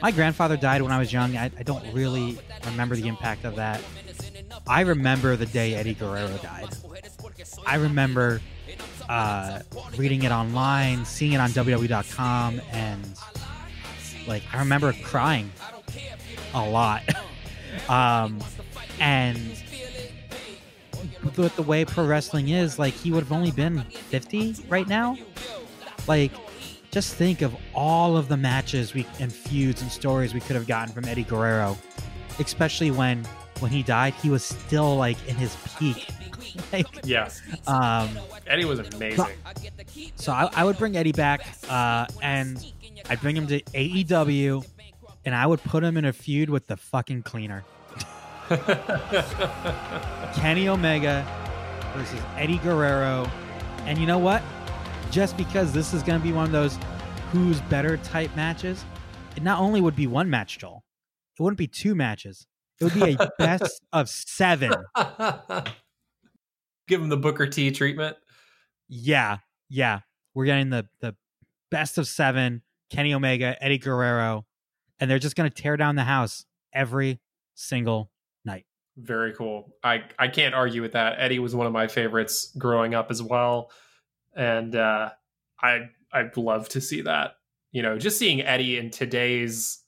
my 0.00 0.10
grandfather 0.10 0.56
died 0.56 0.82
when 0.82 0.92
I 0.92 0.98
was 0.98 1.12
young. 1.12 1.36
I, 1.36 1.46
I 1.58 1.62
don't 1.62 1.84
really 1.92 2.38
remember 2.66 2.94
the 2.94 3.08
impact 3.08 3.44
of 3.44 3.56
that. 3.56 3.80
I 4.66 4.82
remember 4.82 5.36
the 5.36 5.46
day 5.46 5.74
Eddie 5.74 5.94
Guerrero 5.94 6.36
died. 6.38 6.68
I 7.66 7.76
remember 7.76 8.40
uh, 9.08 9.60
reading 9.96 10.22
it 10.22 10.30
online, 10.30 11.04
seeing 11.04 11.32
it 11.32 11.38
on 11.38 11.50
WWE.com, 11.50 12.60
and 12.70 13.18
like 14.26 14.42
I 14.52 14.58
remember 14.58 14.92
crying 15.02 15.50
a 16.54 16.68
lot. 16.68 17.02
um, 17.88 18.40
and 19.00 19.38
with 21.22 21.56
the 21.56 21.62
way 21.62 21.84
pro 21.84 22.06
wrestling 22.06 22.48
is, 22.50 22.78
like 22.78 22.94
he 22.94 23.10
would 23.10 23.22
have 23.22 23.32
only 23.32 23.50
been 23.50 23.80
50 23.82 24.56
right 24.68 24.86
now. 24.88 25.16
Like, 26.06 26.32
just 26.90 27.14
think 27.14 27.42
of 27.42 27.54
all 27.74 28.16
of 28.16 28.28
the 28.28 28.36
matches 28.36 28.94
we 28.94 29.06
and 29.18 29.32
feuds 29.32 29.82
and 29.82 29.90
stories 29.90 30.32
we 30.34 30.40
could 30.40 30.54
have 30.56 30.66
gotten 30.66 30.94
from 30.94 31.06
Eddie 31.06 31.24
Guerrero, 31.24 31.76
especially 32.38 32.90
when 32.90 33.24
when 33.60 33.70
he 33.70 33.82
died, 33.82 34.14
he 34.14 34.30
was 34.30 34.44
still 34.44 34.96
like 34.96 35.16
in 35.28 35.34
his 35.36 35.56
peak. 35.78 36.08
like, 36.72 36.86
Yeah. 37.04 37.30
um, 37.66 38.10
Eddie 38.46 38.64
was 38.64 38.80
amazing. 38.80 39.26
so 40.16 40.32
I, 40.32 40.50
I 40.54 40.64
would 40.64 40.76
bring 40.76 40.96
Eddie 40.96 41.12
back, 41.12 41.46
uh, 41.68 42.06
and 42.22 42.64
I'd 43.08 43.20
bring 43.20 43.36
him 43.36 43.46
to 43.46 43.60
AEW, 43.62 44.64
and 45.24 45.34
I 45.34 45.46
would 45.46 45.62
put 45.62 45.82
him 45.82 45.96
in 45.96 46.04
a 46.04 46.12
feud 46.12 46.50
with 46.50 46.66
the 46.66 46.76
fucking 46.76 47.22
cleaner. 47.22 47.64
Kenny 50.34 50.68
Omega 50.68 51.26
versus 51.96 52.20
Eddie 52.36 52.58
Guerrero. 52.58 53.30
And 53.86 53.98
you 53.98 54.06
know 54.06 54.18
what? 54.18 54.42
Just 55.10 55.36
because 55.36 55.72
this 55.72 55.94
is 55.94 56.02
going 56.02 56.18
to 56.18 56.22
be 56.22 56.32
one 56.32 56.46
of 56.46 56.52
those 56.52 56.78
who's 57.30 57.60
better 57.62 57.96
type 57.98 58.34
matches, 58.36 58.84
it 59.36 59.42
not 59.42 59.60
only 59.60 59.80
would 59.80 59.96
be 59.96 60.06
one 60.06 60.28
match, 60.28 60.58
Joel, 60.58 60.84
it 61.38 61.42
wouldn't 61.42 61.58
be 61.58 61.66
two 61.66 61.94
matches. 61.94 62.46
It 62.80 62.84
would 62.84 62.94
be 62.94 63.16
a 63.18 63.30
best 63.38 63.80
of 63.92 64.08
seven. 64.08 64.72
Give 66.88 67.00
him 67.00 67.08
the 67.08 67.16
Booker 67.16 67.46
T 67.46 67.70
treatment. 67.70 68.16
Yeah, 68.88 69.38
yeah. 69.68 70.00
We're 70.34 70.44
getting 70.44 70.70
the 70.70 70.86
the 71.00 71.14
best 71.70 71.98
of 71.98 72.06
seven. 72.06 72.62
Kenny 72.90 73.14
Omega, 73.14 73.56
Eddie 73.60 73.78
Guerrero, 73.78 74.44
and 75.00 75.10
they're 75.10 75.18
just 75.18 75.34
going 75.34 75.50
to 75.50 75.62
tear 75.62 75.76
down 75.76 75.96
the 75.96 76.04
house 76.04 76.44
every 76.72 77.20
single. 77.54 78.10
Very 78.96 79.32
cool. 79.32 79.74
I 79.82 80.04
I 80.18 80.28
can't 80.28 80.54
argue 80.54 80.80
with 80.80 80.92
that. 80.92 81.16
Eddie 81.18 81.40
was 81.40 81.54
one 81.54 81.66
of 81.66 81.72
my 81.72 81.88
favorites 81.88 82.52
growing 82.56 82.94
up 82.94 83.10
as 83.10 83.22
well, 83.22 83.70
and 84.34 84.76
uh, 84.76 85.10
I 85.60 85.88
I'd 86.12 86.36
love 86.36 86.68
to 86.70 86.80
see 86.80 87.00
that. 87.02 87.36
You 87.72 87.82
know, 87.82 87.98
just 87.98 88.18
seeing 88.18 88.40
Eddie 88.40 88.78
in 88.78 88.90
today's 88.90 89.82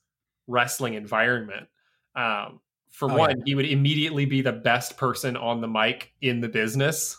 wrestling 0.47 0.95
environment. 0.95 1.67
Um, 2.15 2.59
for 2.91 3.09
Oh, 3.09 3.15
one, 3.15 3.29
yeah. 3.29 3.43
he 3.45 3.55
would 3.55 3.65
immediately 3.67 4.25
be 4.25 4.41
the 4.41 4.51
best 4.51 4.97
person 4.97 5.37
on 5.37 5.61
the 5.61 5.67
mic 5.69 6.11
in 6.21 6.41
the 6.41 6.49
business, 6.49 7.17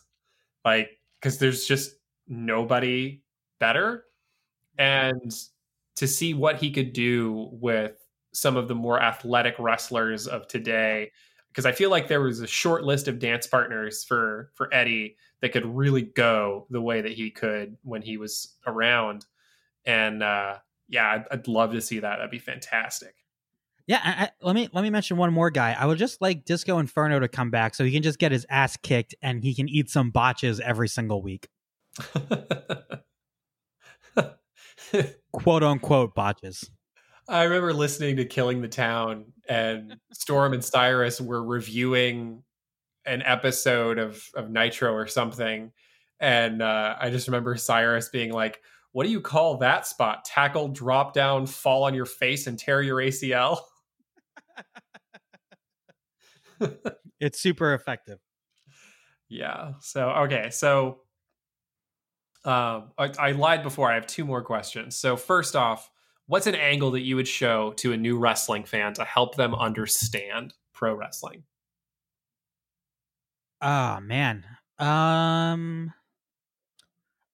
like 0.66 0.90
because 1.20 1.38
there's 1.38 1.64
just 1.64 1.92
nobody 2.26 3.22
better. 3.60 4.04
And 4.76 5.32
to 5.96 6.06
see 6.06 6.34
what 6.34 6.56
he 6.56 6.70
could 6.70 6.92
do 6.92 7.48
with 7.52 7.92
some 8.32 8.56
of 8.56 8.68
the 8.68 8.74
more 8.74 9.00
athletic 9.02 9.54
wrestlers 9.58 10.26
of 10.28 10.46
today, 10.48 11.10
because 11.48 11.66
I 11.66 11.72
feel 11.72 11.90
like 11.90 12.08
there 12.08 12.20
was 12.20 12.40
a 12.40 12.46
short 12.46 12.84
list 12.84 13.08
of 13.08 13.18
dance 13.18 13.46
partners 13.46 14.04
for 14.04 14.50
for 14.54 14.72
Eddie 14.72 15.16
that 15.40 15.52
could 15.52 15.66
really 15.66 16.02
go 16.02 16.66
the 16.70 16.80
way 16.80 17.00
that 17.00 17.12
he 17.12 17.30
could 17.30 17.76
when 17.82 18.02
he 18.02 18.16
was 18.16 18.56
around. 18.66 19.26
And 19.84 20.22
uh, 20.22 20.58
yeah, 20.88 21.08
I'd, 21.08 21.24
I'd 21.30 21.48
love 21.48 21.72
to 21.72 21.80
see 21.80 22.00
that. 22.00 22.16
That'd 22.16 22.30
be 22.30 22.38
fantastic. 22.38 23.14
Yeah, 23.86 24.00
I, 24.04 24.24
I, 24.24 24.30
let 24.42 24.54
me 24.54 24.68
let 24.72 24.82
me 24.82 24.90
mention 24.90 25.16
one 25.16 25.32
more 25.32 25.50
guy. 25.50 25.74
I 25.78 25.86
would 25.86 25.96
just 25.98 26.20
like 26.20 26.44
Disco 26.44 26.78
Inferno 26.78 27.20
to 27.20 27.28
come 27.28 27.50
back 27.50 27.74
so 27.74 27.84
he 27.84 27.92
can 27.92 28.02
just 28.02 28.18
get 28.18 28.32
his 28.32 28.44
ass 28.50 28.76
kicked 28.76 29.14
and 29.22 29.42
he 29.42 29.54
can 29.54 29.68
eat 29.68 29.88
some 29.88 30.10
botches 30.10 30.60
every 30.60 30.88
single 30.88 31.22
week, 31.22 31.48
quote 35.32 35.62
unquote 35.62 36.14
botches. 36.14 36.70
I 37.28 37.42
remember 37.44 37.74
listening 37.74 38.16
to 38.16 38.24
Killing 38.24 38.62
the 38.62 38.68
Town, 38.68 39.26
and 39.48 39.96
Storm 40.12 40.54
and 40.54 40.64
Cyrus 40.64 41.20
were 41.20 41.44
reviewing 41.44 42.42
an 43.04 43.22
episode 43.22 43.98
of, 43.98 44.22
of 44.34 44.50
Nitro 44.50 44.92
or 44.92 45.06
something. 45.06 45.72
And 46.20 46.62
uh, 46.62 46.96
I 46.98 47.10
just 47.10 47.28
remember 47.28 47.56
Cyrus 47.56 48.08
being 48.08 48.32
like, 48.32 48.60
What 48.92 49.04
do 49.04 49.10
you 49.10 49.20
call 49.20 49.58
that 49.58 49.86
spot? 49.86 50.24
Tackle, 50.24 50.68
drop 50.68 51.12
down, 51.12 51.46
fall 51.46 51.84
on 51.84 51.94
your 51.94 52.06
face, 52.06 52.46
and 52.46 52.58
tear 52.58 52.82
your 52.82 52.96
ACL? 52.96 53.58
It's 57.20 57.40
super 57.40 57.74
effective. 57.74 58.18
Yeah. 59.28 59.72
So, 59.80 60.08
okay. 60.10 60.50
So, 60.50 61.00
um, 62.44 62.92
I, 62.96 63.12
I 63.18 63.32
lied 63.32 63.62
before. 63.62 63.90
I 63.90 63.94
have 63.94 64.06
two 64.06 64.24
more 64.24 64.42
questions. 64.42 64.96
So, 64.96 65.16
first 65.16 65.56
off, 65.56 65.90
what's 66.28 66.46
an 66.46 66.54
angle 66.54 66.92
that 66.92 67.00
you 67.00 67.16
would 67.16 67.26
show 67.26 67.72
to 67.72 67.92
a 67.92 67.96
new 67.96 68.18
wrestling 68.18 68.62
fan 68.62 68.92
to 68.92 69.04
help 69.04 69.34
them 69.34 69.54
understand 69.54 70.54
pro 70.72 70.94
wrestling? 70.94 71.42
Oh 73.60 73.98
man. 74.00 74.44
Um 74.78 75.92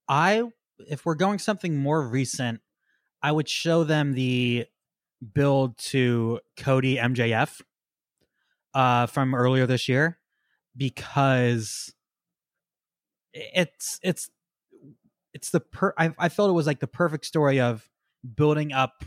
I 0.09 0.45
if 0.89 1.05
we're 1.05 1.17
going 1.17 1.39
something 1.39 1.77
more 1.77 2.09
recent, 2.09 2.61
I 3.23 3.33
would 3.33 3.49
show 3.49 3.85
them 3.85 4.15
the 4.15 4.67
build 5.33 5.77
to 5.79 6.41
Cody 6.57 6.97
MJF 6.97 7.61
uh 8.73 9.07
from 9.07 9.35
earlier 9.35 9.67
this 9.67 9.89
year 9.89 10.19
because 10.77 11.93
it's 13.33 13.99
it's 14.03 14.31
it's 15.33 15.51
the 15.51 15.61
per 15.61 15.93
I, 15.99 16.15
I 16.17 16.29
felt 16.29 16.49
it 16.49 16.55
was 16.55 16.67
like 16.67 16.79
the 16.79 16.87
perfect 16.87 17.27
story 17.27 17.61
of 17.61 17.89
building 18.37 18.73
up 18.73 19.05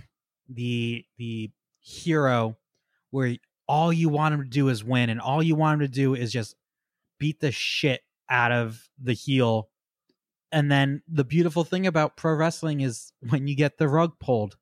the 0.49 1.05
the 1.17 1.51
hero 1.81 2.57
where 3.11 3.35
all 3.67 3.91
you 3.91 4.09
want 4.09 4.33
him 4.33 4.43
to 4.43 4.49
do 4.49 4.69
is 4.69 4.83
win 4.83 5.09
and 5.09 5.19
all 5.19 5.43
you 5.43 5.55
want 5.55 5.75
him 5.81 5.87
to 5.87 5.93
do 5.93 6.15
is 6.15 6.31
just 6.31 6.55
beat 7.19 7.39
the 7.39 7.51
shit 7.51 8.01
out 8.29 8.51
of 8.51 8.81
the 9.01 9.13
heel. 9.13 9.69
And 10.51 10.71
then 10.71 11.01
the 11.07 11.23
beautiful 11.25 11.63
thing 11.63 11.87
about 11.87 12.17
pro 12.17 12.33
wrestling 12.33 12.81
is 12.81 13.11
when 13.29 13.47
you 13.47 13.55
get 13.55 13.77
the 13.77 13.87
rug 13.89 14.19
pulled 14.19 14.57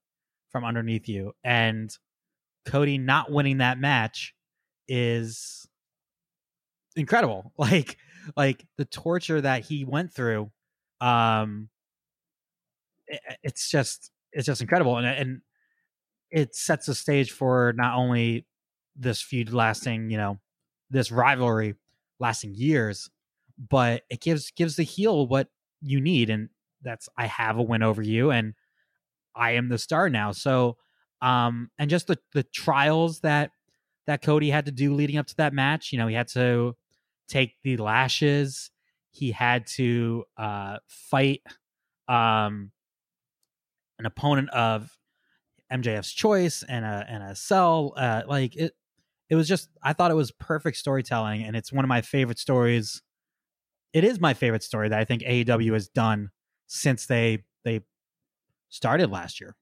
from 0.50 0.64
underneath 0.64 1.08
you 1.08 1.34
and 1.44 1.96
Cody 2.66 2.98
not 2.98 3.32
winning 3.32 3.58
that 3.60 3.80
match 3.80 4.34
is 4.88 5.68
incredible. 6.96 7.52
Like 7.58 7.98
like 8.36 8.66
the 8.78 8.86
torture 8.86 9.40
that 9.40 9.64
he 9.66 9.86
went 9.86 10.12
through 10.12 10.52
um 11.00 11.70
i- 13.12 13.36
it's 13.44 13.70
just 13.70 14.10
it's 14.36 14.46
just 14.46 14.62
incredible 14.62 14.98
and 14.98 15.08
and 15.08 15.42
it 16.32 16.56
sets 16.56 16.86
the 16.86 16.94
stage 16.96 17.32
for 17.32 17.74
not 17.78 17.96
only 17.98 18.46
this 18.96 19.22
feud 19.22 19.54
lasting, 19.54 20.10
you 20.10 20.18
know, 20.18 20.40
this 20.90 21.12
rivalry 21.12 21.76
lasting 22.20 22.54
years, 22.56 23.10
but 23.70 24.04
it 24.10 24.22
gives 24.22 24.52
gives 24.52 24.76
the 24.76 24.84
heel 24.84 25.28
what 25.28 25.48
you 25.82 26.02
need, 26.02 26.30
and 26.30 26.50
that's 26.82 27.08
I 27.18 27.28
have 27.28 27.58
a 27.58 27.64
win 27.64 27.84
over 27.84 28.02
you, 28.02 28.32
and 28.32 28.54
I 29.36 29.52
am 29.52 29.70
the 29.70 29.78
star 29.78 30.10
now. 30.10 30.32
So, 30.32 30.78
um, 31.22 31.70
and 31.78 31.90
just 31.90 32.08
the 32.08 32.18
the 32.34 32.44
trials 32.44 33.22
that 33.22 33.52
that 34.08 34.22
Cody 34.22 34.50
had 34.50 34.66
to 34.66 34.72
do 34.72 34.94
leading 34.94 35.18
up 35.18 35.28
to 35.28 35.38
that 35.38 35.54
match, 35.54 35.92
you 35.92 35.98
know, 35.98 36.08
he 36.08 36.16
had 36.16 36.28
to 36.30 36.76
take 37.28 37.54
the 37.64 37.78
lashes, 37.78 38.72
he 39.12 39.32
had 39.32 39.68
to 39.68 40.26
uh 40.38 40.78
fight 40.88 41.42
um 42.08 42.72
an 44.00 44.06
opponent 44.06 44.50
of 44.50 44.98
MJF's 45.72 46.12
choice 46.12 46.64
and 46.64 46.86
a 46.86 47.06
and 47.08 47.24
a 47.24 47.36
cell, 47.36 47.94
uh, 47.98 48.24
like 48.28 48.56
it 48.56 48.74
it 49.30 49.36
was 49.36 49.48
just 49.48 49.70
I 49.82 49.94
thought 49.94 50.12
it 50.12 50.16
was 50.16 50.32
perfect 50.32 50.78
storytelling, 50.78 51.44
and 51.44 51.56
it's 51.56 51.72
one 51.74 51.84
of 51.84 51.90
my 51.90 52.02
favorite 52.02 52.40
stories. 52.40 53.02
It 53.94 54.04
is 54.04 54.20
my 54.20 54.34
favorite 54.34 54.64
story 54.64 54.90
that 54.90 55.00
I 55.00 55.06
think 55.06 55.24
AEW 55.24 55.74
has 55.74 55.88
done 55.88 56.30
since 56.68 57.06
they 57.06 57.44
they 57.64 57.82
started 58.70 59.10
last 59.10 59.40
year. 59.42 59.56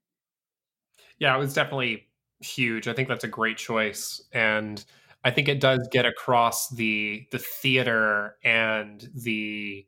Yeah, 1.19 1.35
it 1.35 1.39
was 1.39 1.53
definitely 1.53 2.07
huge. 2.39 2.87
I 2.87 2.93
think 2.93 3.07
that's 3.07 3.23
a 3.23 3.29
great 3.29 3.57
choice, 3.57 4.21
and 4.33 4.83
I 5.23 5.31
think 5.31 5.47
it 5.47 5.61
does 5.61 5.87
get 5.91 6.05
across 6.05 6.69
the 6.69 7.25
the 7.31 7.39
theater 7.39 8.35
and 8.43 9.09
the 9.15 9.85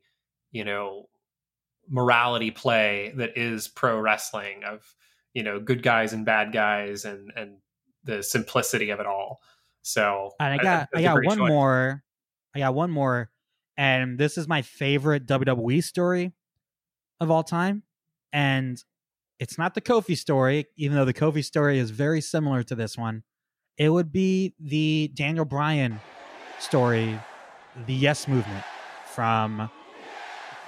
you 0.52 0.64
know 0.64 1.08
morality 1.88 2.50
play 2.50 3.12
that 3.16 3.36
is 3.36 3.68
pro 3.68 3.98
wrestling 3.98 4.64
of 4.64 4.94
you 5.34 5.42
know 5.42 5.60
good 5.60 5.82
guys 5.82 6.12
and 6.12 6.24
bad 6.24 6.52
guys 6.52 7.04
and 7.04 7.32
and 7.36 7.58
the 8.04 8.22
simplicity 8.22 8.90
of 8.90 9.00
it 9.00 9.06
all. 9.06 9.40
So 9.82 10.32
And 10.40 10.54
I 10.54 10.62
got 10.62 10.88
i, 10.94 10.98
I 10.98 11.02
got 11.02 11.24
one 11.24 11.38
choice. 11.38 11.48
more. 11.48 12.02
I 12.54 12.60
got 12.60 12.74
one 12.74 12.90
more, 12.90 13.30
and 13.76 14.18
this 14.18 14.38
is 14.38 14.48
my 14.48 14.62
favorite 14.62 15.26
WWE 15.26 15.82
story 15.84 16.32
of 17.20 17.30
all 17.30 17.42
time. 17.42 17.82
And 18.32 18.82
it's 19.38 19.58
not 19.58 19.74
the 19.74 19.80
Kofi 19.80 20.16
story, 20.16 20.66
even 20.76 20.96
though 20.96 21.04
the 21.04 21.14
Kofi 21.14 21.44
story 21.44 21.78
is 21.78 21.90
very 21.90 22.20
similar 22.20 22.62
to 22.64 22.74
this 22.74 22.96
one. 22.96 23.22
It 23.76 23.90
would 23.90 24.10
be 24.10 24.54
the 24.58 25.10
Daniel 25.14 25.44
Bryan 25.44 26.00
story, 26.58 27.18
the 27.86 27.92
Yes 27.92 28.26
Movement, 28.26 28.64
from 29.06 29.70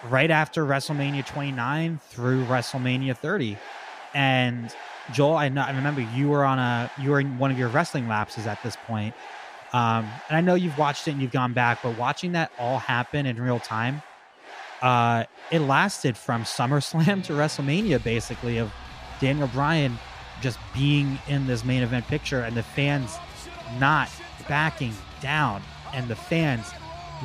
right 0.05 0.31
after 0.31 0.65
WrestleMania 0.65 1.27
29 1.27 2.01
through 2.09 2.45
WrestleMania 2.47 3.17
30. 3.17 3.57
And 4.15 4.75
Joel, 5.13 5.37
I 5.37 5.49
know 5.49 5.63
I 5.63 5.71
remember 5.71 6.01
you 6.15 6.29
were 6.29 6.45
on 6.45 6.59
a 6.59 6.91
you 7.01 7.11
were 7.11 7.21
in 7.21 7.39
one 7.39 7.51
of 7.51 7.59
your 7.59 7.69
wrestling 7.69 8.09
lapses 8.09 8.47
at 8.47 8.63
this 8.63 8.77
point. 8.87 9.15
Um, 9.73 10.09
and 10.29 10.37
I 10.37 10.41
know 10.41 10.55
you've 10.55 10.79
watched 10.79 11.09
it 11.09 11.13
and 11.13 11.21
you've 11.23 11.33
gone 11.33 11.53
back, 11.53 11.83
but 11.83 11.99
watching 11.99 12.33
that 12.33 12.51
all 12.59 12.79
happen 12.79 13.27
in 13.27 13.41
real 13.41 13.59
time, 13.59 14.03
uh, 14.81 15.25
it 15.51 15.61
lasted 15.61 16.17
from 16.17 16.45
SummerSlam 16.45 17.23
to 17.25 17.35
WrestleMania, 17.35 18.03
basically, 18.03 18.59
of 18.59 18.73
Daniel 19.21 19.49
Bryan 19.49 19.99
just 20.41 20.59
being 20.73 21.19
in 21.29 21.47
this 21.47 21.65
main 21.65 21.83
event 21.83 22.07
picture 22.07 22.41
and 22.41 22.57
the 22.57 22.63
fans 22.63 23.17
not 23.79 24.09
backing 24.49 24.93
down 25.21 25.63
and 25.93 26.09
the 26.09 26.17
fans 26.17 26.71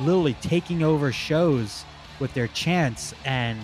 literally 0.00 0.34
taking 0.42 0.82
over 0.82 1.12
shows 1.12 1.84
with 2.20 2.32
their 2.34 2.48
chance 2.48 3.14
and 3.24 3.60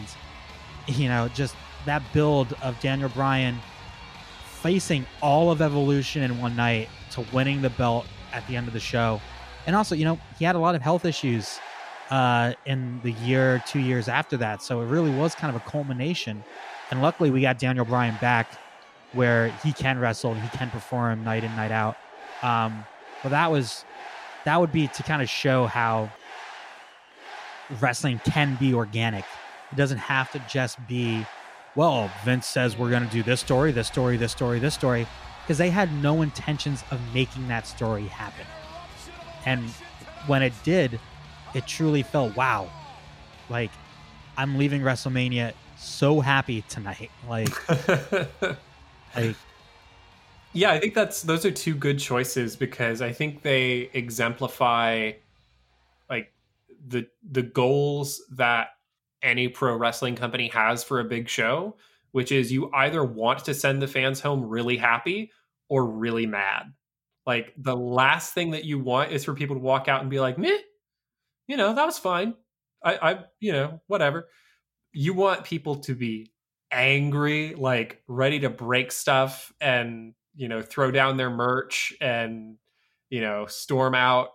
you 0.87 1.09
know 1.09 1.29
just 1.29 1.55
that 1.87 2.03
build 2.13 2.55
of 2.63 2.79
Daniel 2.81 3.09
Bryan 3.11 3.59
facing 4.45 5.07
all 5.23 5.51
of 5.51 5.63
evolution 5.63 6.23
in 6.23 6.39
one 6.39 6.55
night 6.57 6.89
to 7.13 7.25
winning 7.33 7.63
the 7.63 7.71
belt 7.71 8.07
at 8.33 8.47
the 8.47 8.57
end 8.57 8.69
of 8.69 8.75
the 8.75 8.81
show. 8.81 9.21
And 9.67 9.75
also 9.75 9.95
you 9.95 10.05
know 10.05 10.19
he 10.39 10.45
had 10.45 10.57
a 10.57 10.59
lot 10.59 10.75
of 10.75 10.83
health 10.83 11.05
issues 11.05 11.59
uh 12.11 12.55
in 12.67 13.01
the 13.03 13.13
year 13.13 13.63
two 13.67 13.81
years 13.81 14.09
after 14.09 14.37
that. 14.39 14.63
So 14.63 14.81
it 14.81 14.87
really 14.87 15.11
was 15.11 15.35
kind 15.35 15.55
of 15.55 15.61
a 15.61 15.65
culmination. 15.71 16.45
And 16.91 17.03
luckily 17.03 17.31
we 17.31 17.41
got 17.41 17.59
Daniel 17.59 17.85
Bryan 17.85 18.17
back 18.21 18.59
where 19.13 19.49
he 19.65 19.73
can 19.73 19.99
wrestle 19.99 20.33
and 20.33 20.41
he 20.41 20.49
can 20.57 20.71
perform 20.71 21.25
night 21.25 21.45
in 21.45 21.55
night 21.57 21.73
out. 21.73 21.97
Um 22.43 22.85
but 23.23 23.31
that 23.31 23.51
was 23.51 23.85
that 24.45 24.61
would 24.61 24.73
be 24.73 24.89
to 24.89 25.03
kind 25.03 25.23
of 25.23 25.29
show 25.29 25.67
how 25.67 26.11
wrestling 27.81 28.21
can 28.25 28.57
be 28.57 28.75
organic 28.75 29.25
it 29.73 29.77
doesn't 29.77 29.99
have 29.99 30.31
to 30.33 30.39
just 30.49 30.85
be 30.89 31.25
well, 31.77 32.11
Vince 32.25 32.47
says 32.47 32.77
we're 32.77 32.91
going 32.91 33.07
to 33.07 33.13
do 33.13 33.23
this 33.23 33.41
story, 33.41 33.71
this 33.71 33.87
story, 33.87 34.17
this 34.17 34.33
story, 34.33 34.59
this 34.59 34.75
story, 34.75 35.07
because 35.43 35.59
they 35.59 35.71
had 35.71 35.93
no 36.03 36.23
intentions 36.23 36.83
of 36.91 37.01
making 37.15 37.47
that 37.49 37.67
story 37.67 38.07
happen. 38.07 38.47
And 39.47 39.71
when 40.27 40.43
it 40.43 40.53
did, 40.65 40.99
it 41.55 41.67
truly 41.67 42.03
felt 42.03 42.37
wow. 42.37 42.69
Like 43.49 43.71
I'm 44.37 44.59
leaving 44.59 44.83
WrestleMania 44.83 45.53
so 45.77 46.21
happy 46.21 46.63
tonight. 46.69 47.11
Like, 47.29 47.69
like 49.17 49.37
yeah, 50.53 50.73
I 50.73 50.81
think 50.81 50.95
that's 50.95 51.23
those 51.23 51.45
are 51.45 51.51
two 51.53 51.75
good 51.75 52.01
choices 52.01 52.57
because 52.57 53.01
I 53.01 53.13
think 53.13 53.43
they 53.43 53.89
exemplify 53.93 55.13
the 56.87 57.07
the 57.31 57.43
goals 57.43 58.23
that 58.37 58.69
any 59.23 59.49
pro 59.49 59.77
wrestling 59.77 60.17
company 60.17 60.49
has 60.49 60.83
for 60.83 61.01
a 61.01 61.05
big 61.05 61.29
show, 61.29 61.77
which 62.13 62.33
is 62.33 62.53
you 62.53 62.71
either 62.73 63.05
want 63.05 63.45
to 63.45 63.55
send 63.55 63.81
the 63.83 63.89
fans 63.89 64.21
home 64.21 64.45
really 64.45 64.77
happy 64.77 65.31
or 65.69 65.87
really 65.87 66.27
mad. 66.27 66.73
Like 67.27 67.53
the 67.57 67.77
last 67.77 68.35
thing 68.35 68.51
that 68.53 68.65
you 68.65 68.79
want 68.79 69.13
is 69.13 69.25
for 69.25 69.35
people 69.35 69.57
to 69.57 69.63
walk 69.63 69.89
out 69.89 70.01
and 70.01 70.11
be 70.11 70.21
like, 70.21 70.39
"Meh, 70.39 70.59
you 71.47 71.57
know, 71.57 71.75
that 71.75 71.87
was 71.87 71.99
fine. 71.99 72.35
I, 72.83 73.11
I, 73.11 73.19
you 73.41 73.53
know, 73.53 73.81
whatever." 73.87 74.29
You 74.93 75.15
want 75.15 75.45
people 75.45 75.77
to 75.77 75.95
be 75.95 76.33
angry, 76.73 77.55
like 77.55 78.03
ready 78.09 78.41
to 78.41 78.51
break 78.51 78.91
stuff 78.91 79.53
and 79.61 80.15
you 80.35 80.49
know 80.49 80.63
throw 80.63 80.91
down 80.91 81.17
their 81.17 81.31
merch 81.31 81.93
and 82.01 82.57
you 83.11 83.21
know 83.21 83.47
storm 83.47 83.95
out 83.95 84.31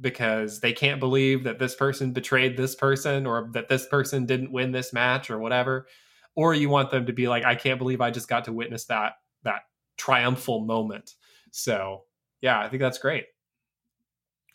because 0.00 0.60
they 0.60 0.72
can't 0.72 1.00
believe 1.00 1.44
that 1.44 1.58
this 1.58 1.74
person 1.74 2.12
betrayed 2.12 2.56
this 2.56 2.74
person 2.74 3.26
or 3.26 3.48
that 3.52 3.68
this 3.68 3.86
person 3.86 4.26
didn't 4.26 4.52
win 4.52 4.72
this 4.72 4.92
match 4.92 5.30
or 5.30 5.38
whatever. 5.38 5.86
Or 6.34 6.54
you 6.54 6.68
want 6.68 6.90
them 6.90 7.06
to 7.06 7.12
be 7.12 7.28
like 7.28 7.44
i 7.44 7.54
can't 7.54 7.78
believe 7.78 8.00
i 8.00 8.10
just 8.10 8.28
got 8.28 8.44
to 8.44 8.52
witness 8.52 8.84
that 8.86 9.14
that 9.42 9.62
triumphal 9.96 10.60
moment. 10.60 11.14
So 11.50 12.04
yeah 12.40 12.60
i 12.60 12.68
think 12.68 12.80
that's 12.80 12.98
great. 12.98 13.26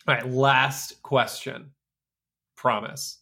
All 0.08 0.16
right 0.16 0.28
last 0.28 1.02
question. 1.04 1.72
Promise. 2.56 3.20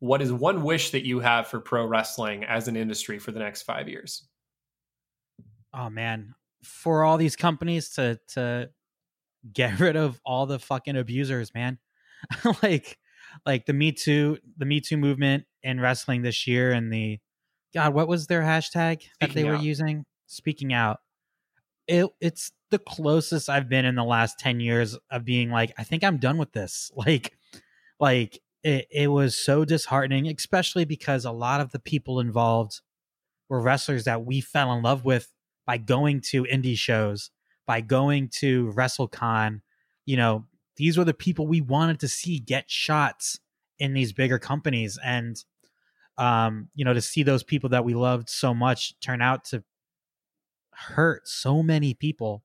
What 0.00 0.20
is 0.20 0.32
one 0.32 0.62
wish 0.62 0.90
that 0.90 1.06
you 1.06 1.20
have 1.20 1.46
for 1.46 1.60
pro 1.60 1.86
wrestling 1.86 2.44
as 2.44 2.66
an 2.66 2.76
industry 2.76 3.18
for 3.18 3.30
the 3.30 3.38
next 3.38 3.62
five 3.62 3.88
years? 3.88 4.26
Oh 5.72 5.88
man. 5.88 6.34
For 6.64 7.04
all 7.04 7.16
these 7.16 7.36
companies 7.36 7.90
to 7.90 8.18
to 8.34 8.70
get 9.50 9.78
rid 9.80 9.96
of 9.96 10.20
all 10.24 10.46
the 10.46 10.58
fucking 10.58 10.96
abusers, 10.96 11.52
man. 11.54 11.78
like 12.62 12.98
like 13.46 13.66
the 13.66 13.72
Me 13.72 13.92
Too 13.92 14.38
the 14.56 14.64
Me 14.64 14.80
Too 14.80 14.96
movement 14.96 15.44
in 15.62 15.80
wrestling 15.80 16.22
this 16.22 16.46
year 16.46 16.72
and 16.72 16.92
the 16.92 17.18
God, 17.74 17.94
what 17.94 18.08
was 18.08 18.26
their 18.26 18.42
hashtag 18.42 19.02
that 19.20 19.30
Speaking 19.30 19.34
they 19.34 19.44
were 19.48 19.56
using? 19.56 20.04
Speaking 20.26 20.72
out. 20.72 21.00
It 21.86 22.06
it's 22.20 22.52
the 22.70 22.78
closest 22.78 23.48
I've 23.48 23.68
been 23.68 23.84
in 23.84 23.94
the 23.94 24.04
last 24.04 24.38
10 24.38 24.60
years 24.60 24.96
of 25.10 25.24
being 25.24 25.50
like, 25.50 25.72
I 25.78 25.84
think 25.84 26.04
I'm 26.04 26.18
done 26.18 26.38
with 26.38 26.52
this. 26.52 26.90
Like 26.96 27.36
like 27.98 28.40
it, 28.62 28.86
it 28.90 29.08
was 29.08 29.36
so 29.36 29.64
disheartening, 29.64 30.26
especially 30.28 30.84
because 30.84 31.24
a 31.24 31.32
lot 31.32 31.60
of 31.60 31.72
the 31.72 31.78
people 31.78 32.20
involved 32.20 32.80
were 33.48 33.60
wrestlers 33.60 34.04
that 34.04 34.24
we 34.24 34.40
fell 34.40 34.72
in 34.72 34.82
love 34.82 35.04
with 35.04 35.32
by 35.66 35.78
going 35.78 36.20
to 36.20 36.44
indie 36.44 36.76
shows, 36.76 37.30
by 37.66 37.80
going 37.80 38.28
to 38.40 38.72
WrestleCon. 38.72 39.60
You 40.04 40.16
know, 40.16 40.44
these 40.76 40.96
were 40.98 41.04
the 41.04 41.14
people 41.14 41.46
we 41.46 41.60
wanted 41.60 42.00
to 42.00 42.08
see 42.08 42.38
get 42.38 42.70
shots 42.70 43.38
in 43.78 43.94
these 43.94 44.12
bigger 44.12 44.38
companies. 44.38 44.98
And, 45.04 45.42
um, 46.18 46.68
you 46.74 46.84
know, 46.84 46.94
to 46.94 47.00
see 47.00 47.22
those 47.22 47.42
people 47.42 47.70
that 47.70 47.84
we 47.84 47.94
loved 47.94 48.28
so 48.28 48.54
much 48.54 48.98
turn 49.00 49.22
out 49.22 49.44
to 49.46 49.64
hurt 50.72 51.28
so 51.28 51.62
many 51.62 51.94
people 51.94 52.42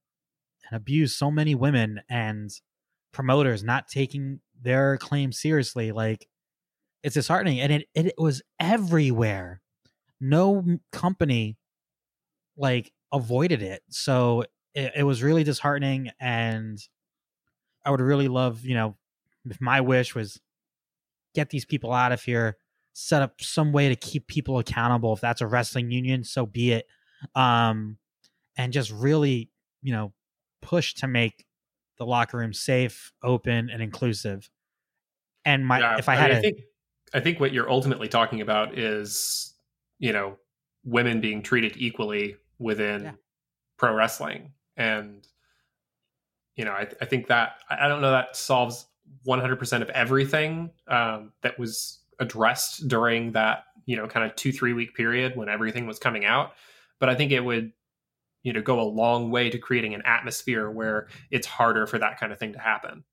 and 0.69 0.77
abuse 0.77 1.15
so 1.15 1.31
many 1.31 1.55
women 1.55 2.01
and 2.09 2.51
promoters 3.11 3.63
not 3.63 3.87
taking 3.87 4.39
their 4.61 4.97
claim 4.97 5.31
seriously. 5.31 5.91
Like, 5.91 6.27
it's 7.03 7.13
disheartening. 7.13 7.59
And 7.61 7.71
it, 7.71 7.87
it 7.93 8.15
was 8.17 8.41
everywhere. 8.59 9.61
No 10.19 10.79
company 10.91 11.57
like 12.57 12.91
avoided 13.13 13.61
it. 13.61 13.83
So 13.89 14.43
it, 14.77 14.93
it 14.97 15.03
was 15.03 15.23
really 15.23 15.43
disheartening. 15.43 16.11
And 16.19 16.77
I 17.83 17.89
would 17.89 17.99
really 18.01 18.27
love, 18.27 18.63
you 18.63 18.75
know, 18.75 18.95
if 19.49 19.59
my 19.59 19.81
wish 19.81 20.13
was 20.13 20.39
get 21.33 21.49
these 21.49 21.65
people 21.65 21.91
out 21.91 22.11
of 22.11 22.21
here, 22.21 22.57
set 22.93 23.21
up 23.21 23.41
some 23.41 23.71
way 23.71 23.89
to 23.89 23.95
keep 23.95 24.27
people 24.27 24.59
accountable. 24.59 25.13
If 25.13 25.21
that's 25.21 25.41
a 25.41 25.47
wrestling 25.47 25.91
union, 25.91 26.23
so 26.23 26.45
be 26.45 26.73
it. 26.73 26.85
Um, 27.35 27.97
and 28.55 28.71
just 28.71 28.91
really, 28.91 29.49
you 29.81 29.91
know, 29.91 30.13
push 30.61 30.93
to 30.95 31.07
make 31.07 31.45
the 31.97 32.05
locker 32.05 32.37
room 32.37 32.53
safe, 32.53 33.11
open, 33.23 33.69
and 33.69 33.81
inclusive. 33.81 34.49
And 35.45 35.65
my, 35.65 35.79
Yeah, 35.79 35.97
if 35.97 36.09
I 36.09 36.15
had 36.15 36.29
mean, 36.29 36.35
a, 36.35 36.37
I 36.37 36.41
think 36.41 36.59
I 37.13 37.19
think 37.19 37.39
what 37.39 37.53
you're 37.53 37.69
ultimately 37.69 38.07
talking 38.07 38.41
about 38.41 38.77
is, 38.77 39.53
you 39.97 40.11
know, 40.13 40.37
women 40.83 41.21
being 41.21 41.41
treated 41.41 41.73
equally 41.77 42.35
within 42.59 43.03
Yeah. 43.03 43.11
pro 43.77 43.93
wrestling. 43.93 44.51
And, 44.77 45.27
you 46.55 46.65
know, 46.65 46.71
I, 46.71 46.87
I 47.01 47.05
think 47.05 47.27
that 47.27 47.55
I 47.69 47.87
don't 47.87 48.01
know 48.01 48.11
that 48.11 48.35
solves 48.35 48.85
100% 49.25 49.81
of 49.81 49.89
everything 49.89 50.71
um, 50.87 51.33
that 51.41 51.57
was 51.59 51.99
addressed 52.19 52.87
during 52.87 53.31
that, 53.33 53.65
you 53.85 53.95
know, 53.95 54.07
kind 54.07 54.29
of 54.29 54.35
two, 54.35 54.51
three 54.51 54.73
week 54.73 54.95
period 54.95 55.35
when 55.35 55.49
everything 55.49 55.87
was 55.87 55.99
coming 55.99 56.25
out. 56.25 56.53
But 56.99 57.09
I 57.09 57.15
think 57.15 57.31
it 57.31 57.41
would, 57.41 57.71
you 58.43 58.53
know, 58.53 58.61
go 58.61 58.79
a 58.79 58.83
long 58.83 59.31
way 59.31 59.49
to 59.49 59.57
creating 59.57 59.93
an 59.93 60.03
atmosphere 60.05 60.69
where 60.69 61.07
it's 61.31 61.47
harder 61.47 61.85
for 61.87 61.99
that 61.99 62.19
kind 62.19 62.31
of 62.31 62.39
thing 62.39 62.53
to 62.53 62.59
happen. 62.59 63.03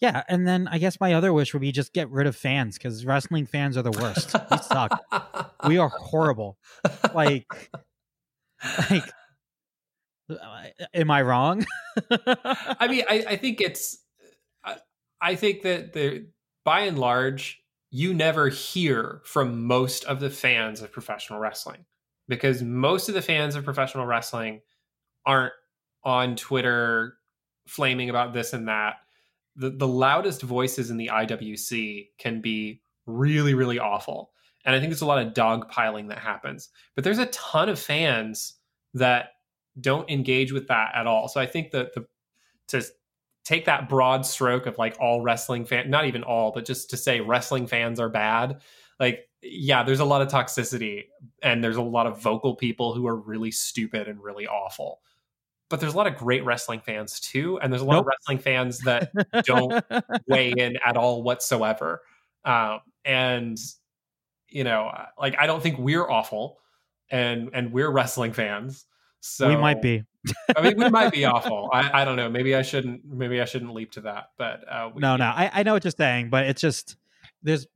yeah. 0.00 0.22
And 0.28 0.46
then 0.46 0.68
I 0.68 0.78
guess 0.78 0.98
my 1.00 1.14
other 1.14 1.32
wish 1.32 1.52
would 1.52 1.60
be 1.60 1.72
just 1.72 1.92
get 1.92 2.10
rid 2.10 2.26
of 2.26 2.34
fans 2.34 2.78
because 2.78 3.04
wrestling 3.04 3.46
fans 3.46 3.76
are 3.76 3.82
the 3.82 3.90
worst. 3.90 4.34
we 4.50 4.58
suck. 4.58 4.98
We 5.66 5.78
are 5.78 5.90
horrible. 5.90 6.58
Like, 7.14 7.46
like, 8.90 9.04
am 10.94 11.10
I 11.10 11.22
wrong? 11.22 11.66
I 12.10 12.88
mean, 12.88 13.04
I, 13.08 13.24
I 13.28 13.36
think 13.36 13.60
it's, 13.60 13.98
I, 14.64 14.76
I 15.20 15.34
think 15.34 15.62
that 15.62 15.92
the 15.92 16.26
by 16.64 16.80
and 16.80 16.98
large, 16.98 17.60
you 17.90 18.14
never 18.14 18.48
hear 18.48 19.20
from 19.24 19.66
most 19.66 20.04
of 20.04 20.20
the 20.20 20.30
fans 20.30 20.80
of 20.80 20.92
professional 20.92 21.40
wrestling 21.40 21.84
because 22.28 22.62
most 22.62 23.08
of 23.08 23.14
the 23.14 23.22
fans 23.22 23.56
of 23.56 23.64
professional 23.64 24.06
wrestling 24.06 24.60
aren't 25.26 25.52
on 26.04 26.36
Twitter 26.36 27.14
flaming 27.66 28.08
about 28.08 28.32
this 28.32 28.52
and 28.52 28.68
that. 28.68 28.96
The, 29.56 29.70
the 29.70 29.88
loudest 29.88 30.42
voices 30.42 30.90
in 30.90 30.96
the 30.96 31.10
IWC 31.12 32.08
can 32.18 32.40
be 32.40 32.82
really, 33.06 33.54
really 33.54 33.78
awful. 33.78 34.30
And 34.64 34.74
I 34.74 34.78
think 34.78 34.90
there's 34.90 35.02
a 35.02 35.06
lot 35.06 35.24
of 35.24 35.34
dogpiling 35.34 36.08
that 36.08 36.18
happens. 36.18 36.68
But 36.94 37.04
there's 37.04 37.18
a 37.18 37.26
ton 37.26 37.68
of 37.68 37.78
fans 37.78 38.54
that 38.94 39.30
don't 39.80 40.08
engage 40.10 40.52
with 40.52 40.68
that 40.68 40.92
at 40.94 41.06
all. 41.06 41.28
So 41.28 41.40
I 41.40 41.46
think 41.46 41.70
that 41.72 41.94
the 41.94 42.06
to 42.68 42.82
take 43.44 43.64
that 43.64 43.88
broad 43.88 44.24
stroke 44.24 44.66
of 44.66 44.78
like 44.78 44.96
all 45.00 45.22
wrestling 45.22 45.64
fan 45.64 45.90
not 45.90 46.06
even 46.06 46.22
all, 46.22 46.52
but 46.52 46.64
just 46.64 46.90
to 46.90 46.96
say 46.96 47.20
wrestling 47.20 47.66
fans 47.66 47.98
are 48.00 48.08
bad, 48.08 48.60
like 48.98 49.28
yeah, 49.42 49.82
there's 49.82 50.00
a 50.00 50.04
lot 50.04 50.20
of 50.22 50.28
toxicity 50.28 51.04
and 51.42 51.64
there's 51.64 51.76
a 51.76 51.82
lot 51.82 52.06
of 52.06 52.20
vocal 52.20 52.54
people 52.54 52.94
who 52.94 53.06
are 53.06 53.16
really 53.16 53.50
stupid 53.50 54.06
and 54.08 54.22
really 54.22 54.46
awful. 54.46 55.00
But 55.70 55.80
there's 55.80 55.94
a 55.94 55.96
lot 55.96 56.08
of 56.08 56.16
great 56.16 56.44
wrestling 56.44 56.80
fans 56.80 57.20
too, 57.20 57.58
and 57.60 57.72
there's 57.72 57.82
a 57.82 57.84
lot 57.84 57.94
Nope. 57.94 58.02
of 58.02 58.06
wrestling 58.08 58.38
fans 58.38 58.80
that 58.80 59.12
don't 59.44 59.84
weigh 60.26 60.52
in 60.56 60.76
at 60.84 60.96
all 60.96 61.22
whatsoever. 61.22 62.02
Um, 62.44 62.80
and 63.04 63.56
you 64.48 64.64
know, 64.64 64.90
like 65.18 65.36
I 65.38 65.46
don't 65.46 65.62
think 65.62 65.78
we're 65.78 66.08
awful, 66.10 66.58
and 67.10 67.50
and 67.54 67.72
we're 67.72 67.90
wrestling 67.90 68.32
fans. 68.32 68.84
So 69.20 69.48
we 69.48 69.56
might 69.56 69.82
be. 69.82 70.04
I 70.56 70.62
mean, 70.62 70.76
we 70.76 70.88
might 70.90 71.12
be 71.12 71.24
awful. 71.26 71.68
I, 71.72 72.02
I 72.02 72.04
don't 72.04 72.16
know. 72.16 72.28
Maybe 72.28 72.54
I 72.54 72.62
shouldn't. 72.62 73.04
Maybe 73.04 73.40
I 73.40 73.44
shouldn't 73.44 73.72
leap 73.72 73.92
to 73.92 74.02
that. 74.02 74.30
But 74.38 74.64
uh, 74.70 74.90
we, 74.94 75.00
No, 75.00 75.16
no. 75.16 75.26
I, 75.26 75.50
I 75.52 75.62
know 75.62 75.74
what 75.74 75.84
you're 75.84 75.90
saying, 75.90 76.30
but 76.30 76.46
it's 76.46 76.60
just 76.60 76.96
there's 77.42 77.66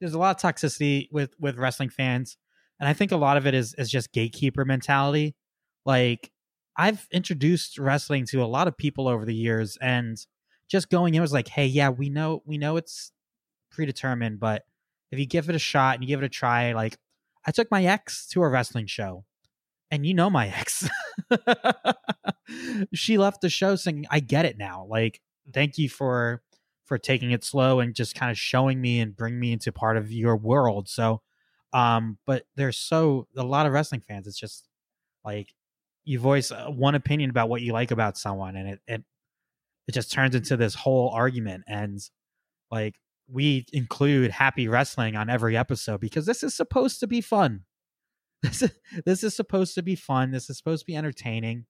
there's 0.00 0.14
a 0.14 0.18
lot 0.18 0.36
of 0.36 0.54
toxicity 0.54 1.08
with 1.12 1.34
with 1.38 1.56
wrestling 1.56 1.88
fans, 1.88 2.36
and 2.80 2.88
I 2.88 2.92
think 2.92 3.12
a 3.12 3.16
lot 3.16 3.36
of 3.36 3.46
it 3.46 3.54
is 3.54 3.74
is 3.78 3.90
just 3.90 4.12
gatekeeper 4.12 4.64
mentality. 4.64 5.34
Like 5.86 6.30
I've 6.76 7.06
introduced 7.12 7.78
wrestling 7.78 8.26
to 8.26 8.42
a 8.42 8.46
lot 8.46 8.68
of 8.68 8.76
people 8.76 9.08
over 9.08 9.24
the 9.24 9.34
years, 9.34 9.78
and 9.80 10.18
just 10.68 10.90
going 10.90 11.14
in 11.14 11.20
was 11.20 11.32
like, 11.32 11.48
hey, 11.48 11.66
yeah, 11.66 11.90
we 11.90 12.08
know 12.08 12.42
we 12.44 12.58
know 12.58 12.76
it's 12.76 13.12
predetermined, 13.70 14.40
but 14.40 14.64
if 15.10 15.18
you 15.18 15.26
give 15.26 15.48
it 15.48 15.54
a 15.54 15.58
shot 15.58 15.94
and 15.94 16.02
you 16.02 16.08
give 16.08 16.22
it 16.22 16.26
a 16.26 16.28
try, 16.28 16.72
like 16.72 16.96
I 17.46 17.50
took 17.50 17.70
my 17.70 17.84
ex 17.84 18.26
to 18.28 18.42
a 18.42 18.48
wrestling 18.48 18.86
show, 18.86 19.24
and 19.92 20.04
you 20.06 20.14
know 20.14 20.30
my 20.30 20.48
ex, 20.48 20.88
she 22.94 23.18
left 23.18 23.42
the 23.42 23.50
show 23.50 23.76
saying, 23.76 24.06
"I 24.10 24.20
get 24.20 24.46
it 24.46 24.58
now." 24.58 24.86
Like, 24.88 25.20
thank 25.52 25.78
you 25.78 25.88
for 25.88 26.42
for 26.86 26.98
taking 26.98 27.30
it 27.30 27.44
slow 27.44 27.80
and 27.80 27.94
just 27.94 28.14
kind 28.16 28.30
of 28.30 28.38
showing 28.38 28.80
me 28.80 29.00
and 29.00 29.16
bring 29.16 29.38
me 29.38 29.52
into 29.52 29.72
part 29.72 29.96
of 29.96 30.10
your 30.12 30.36
world. 30.36 30.88
So 30.88 31.22
Um, 31.72 32.18
but 32.26 32.44
there's 32.56 32.78
so 32.78 33.28
a 33.36 33.44
lot 33.44 33.66
of 33.66 33.72
wrestling 33.72 34.02
fans. 34.06 34.26
It's 34.26 34.38
just 34.38 34.68
like 35.24 35.54
you 36.04 36.18
voice 36.18 36.50
uh, 36.50 36.66
one 36.68 36.94
opinion 36.94 37.30
about 37.30 37.48
what 37.48 37.62
you 37.62 37.72
like 37.72 37.90
about 37.90 38.18
someone, 38.18 38.56
and 38.56 38.68
it 38.70 38.80
it 38.86 39.04
it 39.88 39.92
just 39.92 40.12
turns 40.12 40.34
into 40.34 40.56
this 40.56 40.74
whole 40.74 41.10
argument. 41.10 41.64
And 41.68 42.00
like 42.70 42.96
we 43.28 43.66
include 43.72 44.30
happy 44.32 44.68
wrestling 44.68 45.16
on 45.16 45.30
every 45.30 45.56
episode 45.56 46.00
because 46.00 46.26
this 46.26 46.42
is 46.42 46.54
supposed 46.54 47.00
to 47.00 47.06
be 47.06 47.20
fun. 47.20 47.62
This 48.42 48.62
is 48.62 48.70
this 49.04 49.24
is 49.24 49.36
supposed 49.36 49.74
to 49.76 49.82
be 49.82 49.94
fun. 49.94 50.30
This 50.30 50.50
is 50.50 50.56
supposed 50.56 50.82
to 50.82 50.86
be 50.86 50.96
entertaining. 50.96 51.66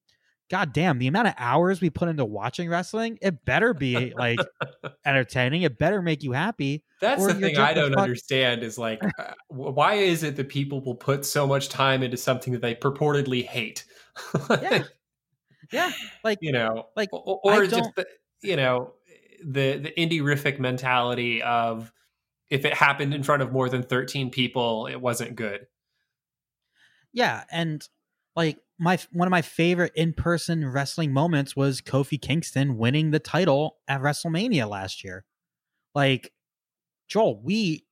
God 0.51 0.73
damn, 0.75 0.99
the 0.99 1.07
amount 1.07 1.29
of 1.29 1.35
hours 1.39 1.81
we 1.81 1.89
put 1.89 2.09
into 2.09 2.25
watching 2.27 2.69
wrestling, 2.69 3.19
it 3.23 3.45
better 3.45 3.73
be 3.73 4.13
like 4.15 4.39
entertaining. 5.07 5.63
It 5.63 5.79
better 5.79 6.03
make 6.03 6.23
you 6.23 6.33
happy. 6.33 6.85
That's 7.01 7.25
the 7.27 7.35
thing 7.35 7.57
I 7.57 7.73
don't 7.73 7.93
fuck- 7.95 8.03
understand 8.03 8.63
is 8.63 8.77
like, 8.77 9.03
uh, 9.19 9.33
why 9.49 9.95
is 9.95 10.23
it 10.23 10.37
that 10.37 10.49
people 10.51 10.83
will 10.85 10.95
put 10.95 11.25
so 11.25 11.47
much 11.47 11.71
time 11.71 12.03
into 12.03 12.17
something 12.19 12.53
that 12.53 12.61
they 12.61 12.75
purportedly 12.75 13.45
hate? 13.45 13.85
Yeah. 14.51 14.85
Yeah. 15.73 15.93
Like 16.23 16.39
you 16.43 16.53
know, 16.53 16.89
like, 16.97 17.09
or, 17.13 17.41
or 17.43 17.67
just 17.67 17.95
the, 17.97 18.07
you 18.43 18.57
know, 18.57 18.93
the 19.43 19.79
the 19.79 19.91
indie 19.97 20.21
rific 20.21 20.59
mentality 20.59 21.41
of 21.43 21.91
if 22.51 22.67
it 22.67 22.75
happened 22.75 23.15
in 23.15 23.23
front 23.23 23.41
of 23.41 23.53
more 23.53 23.71
than 23.71 23.83
thirteen 23.83 24.29
people, 24.31 24.87
it 24.87 25.01
wasn't 25.01 25.35
good. 25.35 25.67
Yeah, 27.13 27.45
and 27.51 27.87
like 28.37 28.59
my 28.79 28.99
one 29.13 29.29
of 29.29 29.31
my 29.31 29.43
favorite 29.43 29.93
in-person 29.95 30.69
wrestling 30.69 31.13
moments 31.13 31.55
was 31.55 31.81
Kofi 31.81 32.21
Kingston 32.21 32.79
winning 32.79 33.11
the 33.11 33.19
title 33.19 33.77
at 33.89 34.01
WrestleMania 34.01 34.69
last 34.69 35.05
year. 35.05 35.25
Like 35.95 36.33
Joel, 37.09 37.41
we 37.43 37.85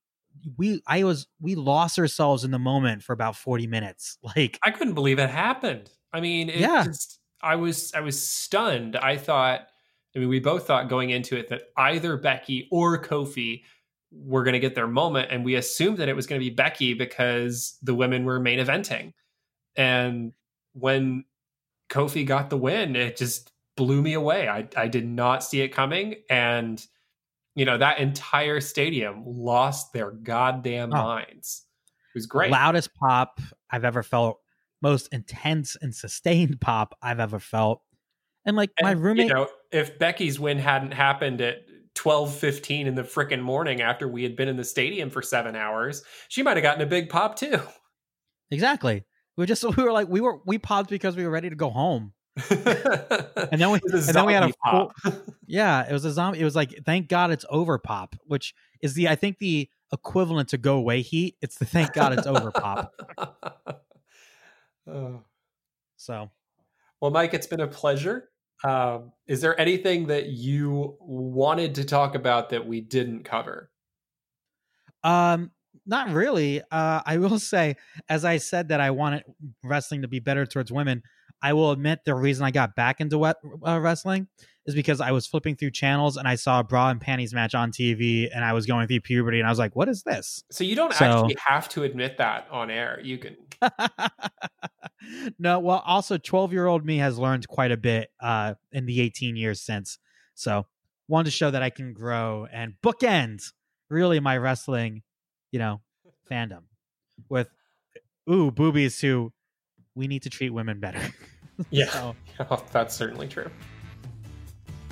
we 0.57 0.81
I 0.87 1.03
was 1.03 1.27
we 1.39 1.55
lost 1.55 1.99
ourselves 1.99 2.43
in 2.43 2.51
the 2.51 2.59
moment 2.59 3.03
for 3.03 3.13
about 3.13 3.35
40 3.35 3.67
minutes. 3.67 4.17
Like 4.35 4.59
I 4.63 4.71
couldn't 4.71 4.93
believe 4.95 5.19
it 5.19 5.29
happened. 5.29 5.89
I 6.13 6.21
mean, 6.21 6.49
it 6.49 6.59
Yeah. 6.59 6.83
just, 6.85 7.19
I 7.41 7.55
was 7.55 7.93
I 7.93 8.01
was 8.01 8.21
stunned. 8.21 8.95
I 8.95 9.17
thought, 9.17 9.67
I 10.15 10.19
mean, 10.19 10.29
we 10.29 10.39
both 10.39 10.67
thought 10.67 10.89
going 10.89 11.09
into 11.11 11.37
it 11.37 11.49
that 11.49 11.63
either 11.77 12.17
Becky 12.17 12.67
or 12.71 13.01
Kofi 13.01 13.63
were 14.11 14.43
going 14.43 14.53
to 14.53 14.59
get 14.59 14.75
their 14.75 14.87
moment, 14.87 15.29
and 15.31 15.45
we 15.45 15.55
assumed 15.55 15.97
that 15.97 16.09
it 16.09 16.15
was 16.15 16.27
going 16.27 16.39
to 16.39 16.45
be 16.45 16.53
Becky 16.53 16.93
because 16.93 17.77
the 17.81 17.95
women 17.95 18.25
were 18.25 18.39
main 18.39 18.59
eventing. 18.59 19.13
And 19.75 20.33
when 20.73 21.25
Kofi 21.89 22.25
got 22.25 22.49
the 22.49 22.57
win, 22.57 22.95
it 22.95 23.17
just 23.17 23.51
blew 23.77 24.01
me 24.01 24.13
away. 24.13 24.47
I 24.49 24.67
I 24.75 24.87
did 24.87 25.07
not 25.07 25.43
see 25.43 25.61
it 25.61 25.69
coming, 25.69 26.15
and 26.29 26.85
you 27.55 27.65
know 27.65 27.77
that 27.77 27.99
entire 27.99 28.61
stadium 28.61 29.23
lost 29.25 29.93
their 29.93 30.11
goddamn 30.11 30.93
Oh. 30.93 31.03
minds. 31.03 31.65
It 32.13 32.17
was 32.17 32.25
great. 32.25 32.51
loudest 32.51 32.93
pop 32.95 33.39
I've 33.69 33.85
ever 33.85 34.03
felt, 34.03 34.39
most 34.81 35.07
intense 35.13 35.77
and 35.81 35.95
sustained 35.95 36.59
pop 36.59 36.97
I've 37.01 37.19
ever 37.21 37.39
felt. 37.39 37.81
And 38.45 38.57
like 38.57 38.71
my 38.81 38.91
roommate 38.91 39.27
You 39.27 39.33
know, 39.33 39.47
if 39.71 39.97
Becky's 39.99 40.39
win 40.39 40.57
hadn't 40.57 40.91
happened 40.91 41.39
at 41.41 41.59
twelve 42.01 42.33
fifteen 42.35 42.87
in 42.87 42.95
the 42.95 43.03
frickin' 43.03 43.41
morning 43.43 43.79
after 43.79 44.07
we 44.07 44.23
had 44.23 44.35
been 44.35 44.47
in 44.47 44.57
the 44.57 44.63
stadium 44.63 45.11
for 45.11 45.21
seven 45.21 45.55
hours, 45.55 46.03
she 46.29 46.41
might 46.41 46.57
have 46.57 46.63
gotten 46.63 46.81
a 46.81 46.87
big 46.87 47.09
pop 47.09 47.35
too. 47.35 47.61
Exactly. 48.49 49.05
We 49.37 49.43
were 49.43 49.45
just 49.45 49.63
we 49.77 49.83
were 49.83 49.91
like 49.91 50.07
we 50.07 50.19
were 50.19 50.39
we 50.43 50.57
popped 50.57 50.89
because 50.89 51.15
we 51.15 51.23
were 51.23 51.29
ready 51.29 51.51
to 51.51 51.55
go 51.55 51.69
home. 51.69 52.13
And 52.49 53.61
then 53.61 53.69
we 53.69 53.79
and 53.93 54.03
then 54.03 54.25
we 54.25 54.33
had 54.33 54.49
a 54.49 54.53
full, 54.67 54.91
yeah, 55.45 55.87
it 55.87 55.93
was 55.93 56.03
a 56.03 56.11
zombie. 56.11 56.39
It 56.39 56.43
was 56.43 56.55
like 56.55 56.73
thank 56.87 57.07
God 57.07 57.29
it's 57.29 57.45
over 57.51 57.77
pop, 57.77 58.15
which 58.25 58.55
is 58.81 58.95
the 58.95 59.07
I 59.07 59.15
think 59.15 59.37
the 59.37 59.69
equivalent 59.93 60.49
to 60.49 60.57
go 60.57 60.77
away 60.77 61.03
heat. 61.03 61.35
It's 61.39 61.57
the 61.59 61.65
thank 61.65 61.93
God 61.93 62.17
it's 62.17 62.27
over 62.27 62.51
pop. 62.51 62.91
Oh. 64.87 65.21
So 65.97 66.31
Well, 66.99 67.11
Mike, 67.11 67.35
it's 67.35 67.45
been 67.45 67.59
a 67.59 67.67
pleasure. 67.67 68.29
Um, 68.63 69.11
is 69.27 69.41
there 69.41 69.59
anything 69.59 70.07
that 70.07 70.27
you 70.27 70.95
wanted 70.99 71.75
to 71.75 71.85
talk 71.85 72.15
about 72.15 72.49
that 72.49 72.67
we 72.67 72.81
didn't 72.81 73.23
cover? 73.23 73.71
um 75.03 75.51
not 75.85 76.09
really. 76.09 76.61
Uh 76.71 77.01
I 77.05 77.17
will 77.17 77.39
say 77.53 77.75
as 78.07 78.23
I 78.23 78.37
said 78.37 78.69
that 78.69 78.79
I 78.79 78.91
wanted 78.91 79.23
wrestling 79.63 80.03
to 80.03 80.07
be 80.07 80.19
better 80.19 80.45
towards 80.45 80.71
women, 80.71 81.01
I 81.41 81.53
will 81.53 81.71
admit 81.71 81.99
the 82.05 82.13
reason 82.13 82.45
I 82.45 82.51
got 82.51 82.75
back 82.75 83.01
into 83.01 83.23
uh, 83.25 83.33
wrestling 83.63 84.27
is 84.67 84.75
because 84.75 85.01
I 85.01 85.11
was 85.11 85.25
flipping 85.25 85.55
through 85.55 85.71
channels 85.71 86.17
and 86.17 86.27
I 86.27 86.35
saw 86.35 86.59
a 86.59 86.63
bra 86.63 86.89
and 86.89 87.01
panties 87.01 87.33
match 87.33 87.55
on 87.55 87.71
TV 87.71 88.29
and 88.33 88.45
I 88.45 88.53
was 88.53 88.65
going 88.67 88.87
through 88.87 89.01
puberty 89.01 89.39
and 89.39 89.47
I 89.47 89.49
was 89.49 89.57
like, 89.59 89.75
what 89.75 89.89
is 89.89 90.03
this? 90.03 90.43
So 90.51 90.63
you 90.63 90.75
don't 90.75 90.93
So- 90.93 91.05
actually 91.05 91.35
have 91.47 91.67
to 91.69 91.83
admit 91.83 92.17
that 92.19 92.47
on 92.51 92.69
air. 92.69 92.99
You 93.03 93.17
can. 93.17 93.37
no, 95.39 95.59
well, 95.59 95.81
also 95.85 96.17
12 96.17 96.53
year 96.53 96.67
old 96.67 96.85
me 96.85 96.97
has 96.97 97.17
learned 97.17 97.47
quite 97.47 97.71
a 97.71 97.77
bit 97.77 98.11
uh, 98.19 98.53
in 98.71 98.85
the 98.85 99.01
18 99.01 99.35
years 99.35 99.61
since. 99.61 99.97
So, 100.35 100.65
wanted 101.07 101.25
to 101.25 101.31
show 101.31 101.51
that 101.51 101.61
I 101.61 101.69
can 101.69 101.93
grow 101.93 102.47
and 102.51 102.73
bookend 102.83 103.51
really 103.89 104.19
my 104.19 104.37
wrestling, 104.37 105.03
you 105.51 105.59
know, 105.59 105.81
fandom 106.29 106.63
with, 107.29 107.49
ooh, 108.29 108.49
boobies 108.51 109.01
who 109.01 109.33
we 109.93 110.07
need 110.07 110.21
to 110.23 110.29
treat 110.29 110.51
women 110.51 110.79
better. 110.79 111.01
Yeah, 111.69 111.89
So, 111.89 112.15
that's 112.71 112.95
certainly 112.95 113.27
true. 113.27 113.51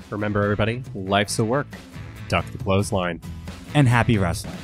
Remember, 0.09 0.43
everybody, 0.43 0.83
life's 0.93 1.39
a 1.39 1.45
work. 1.45 1.67
Duck 2.27 2.45
the 2.51 2.57
clothesline. 2.57 3.21
and 3.75 3.87
happy 3.87 4.17
wrestling. 4.17 4.57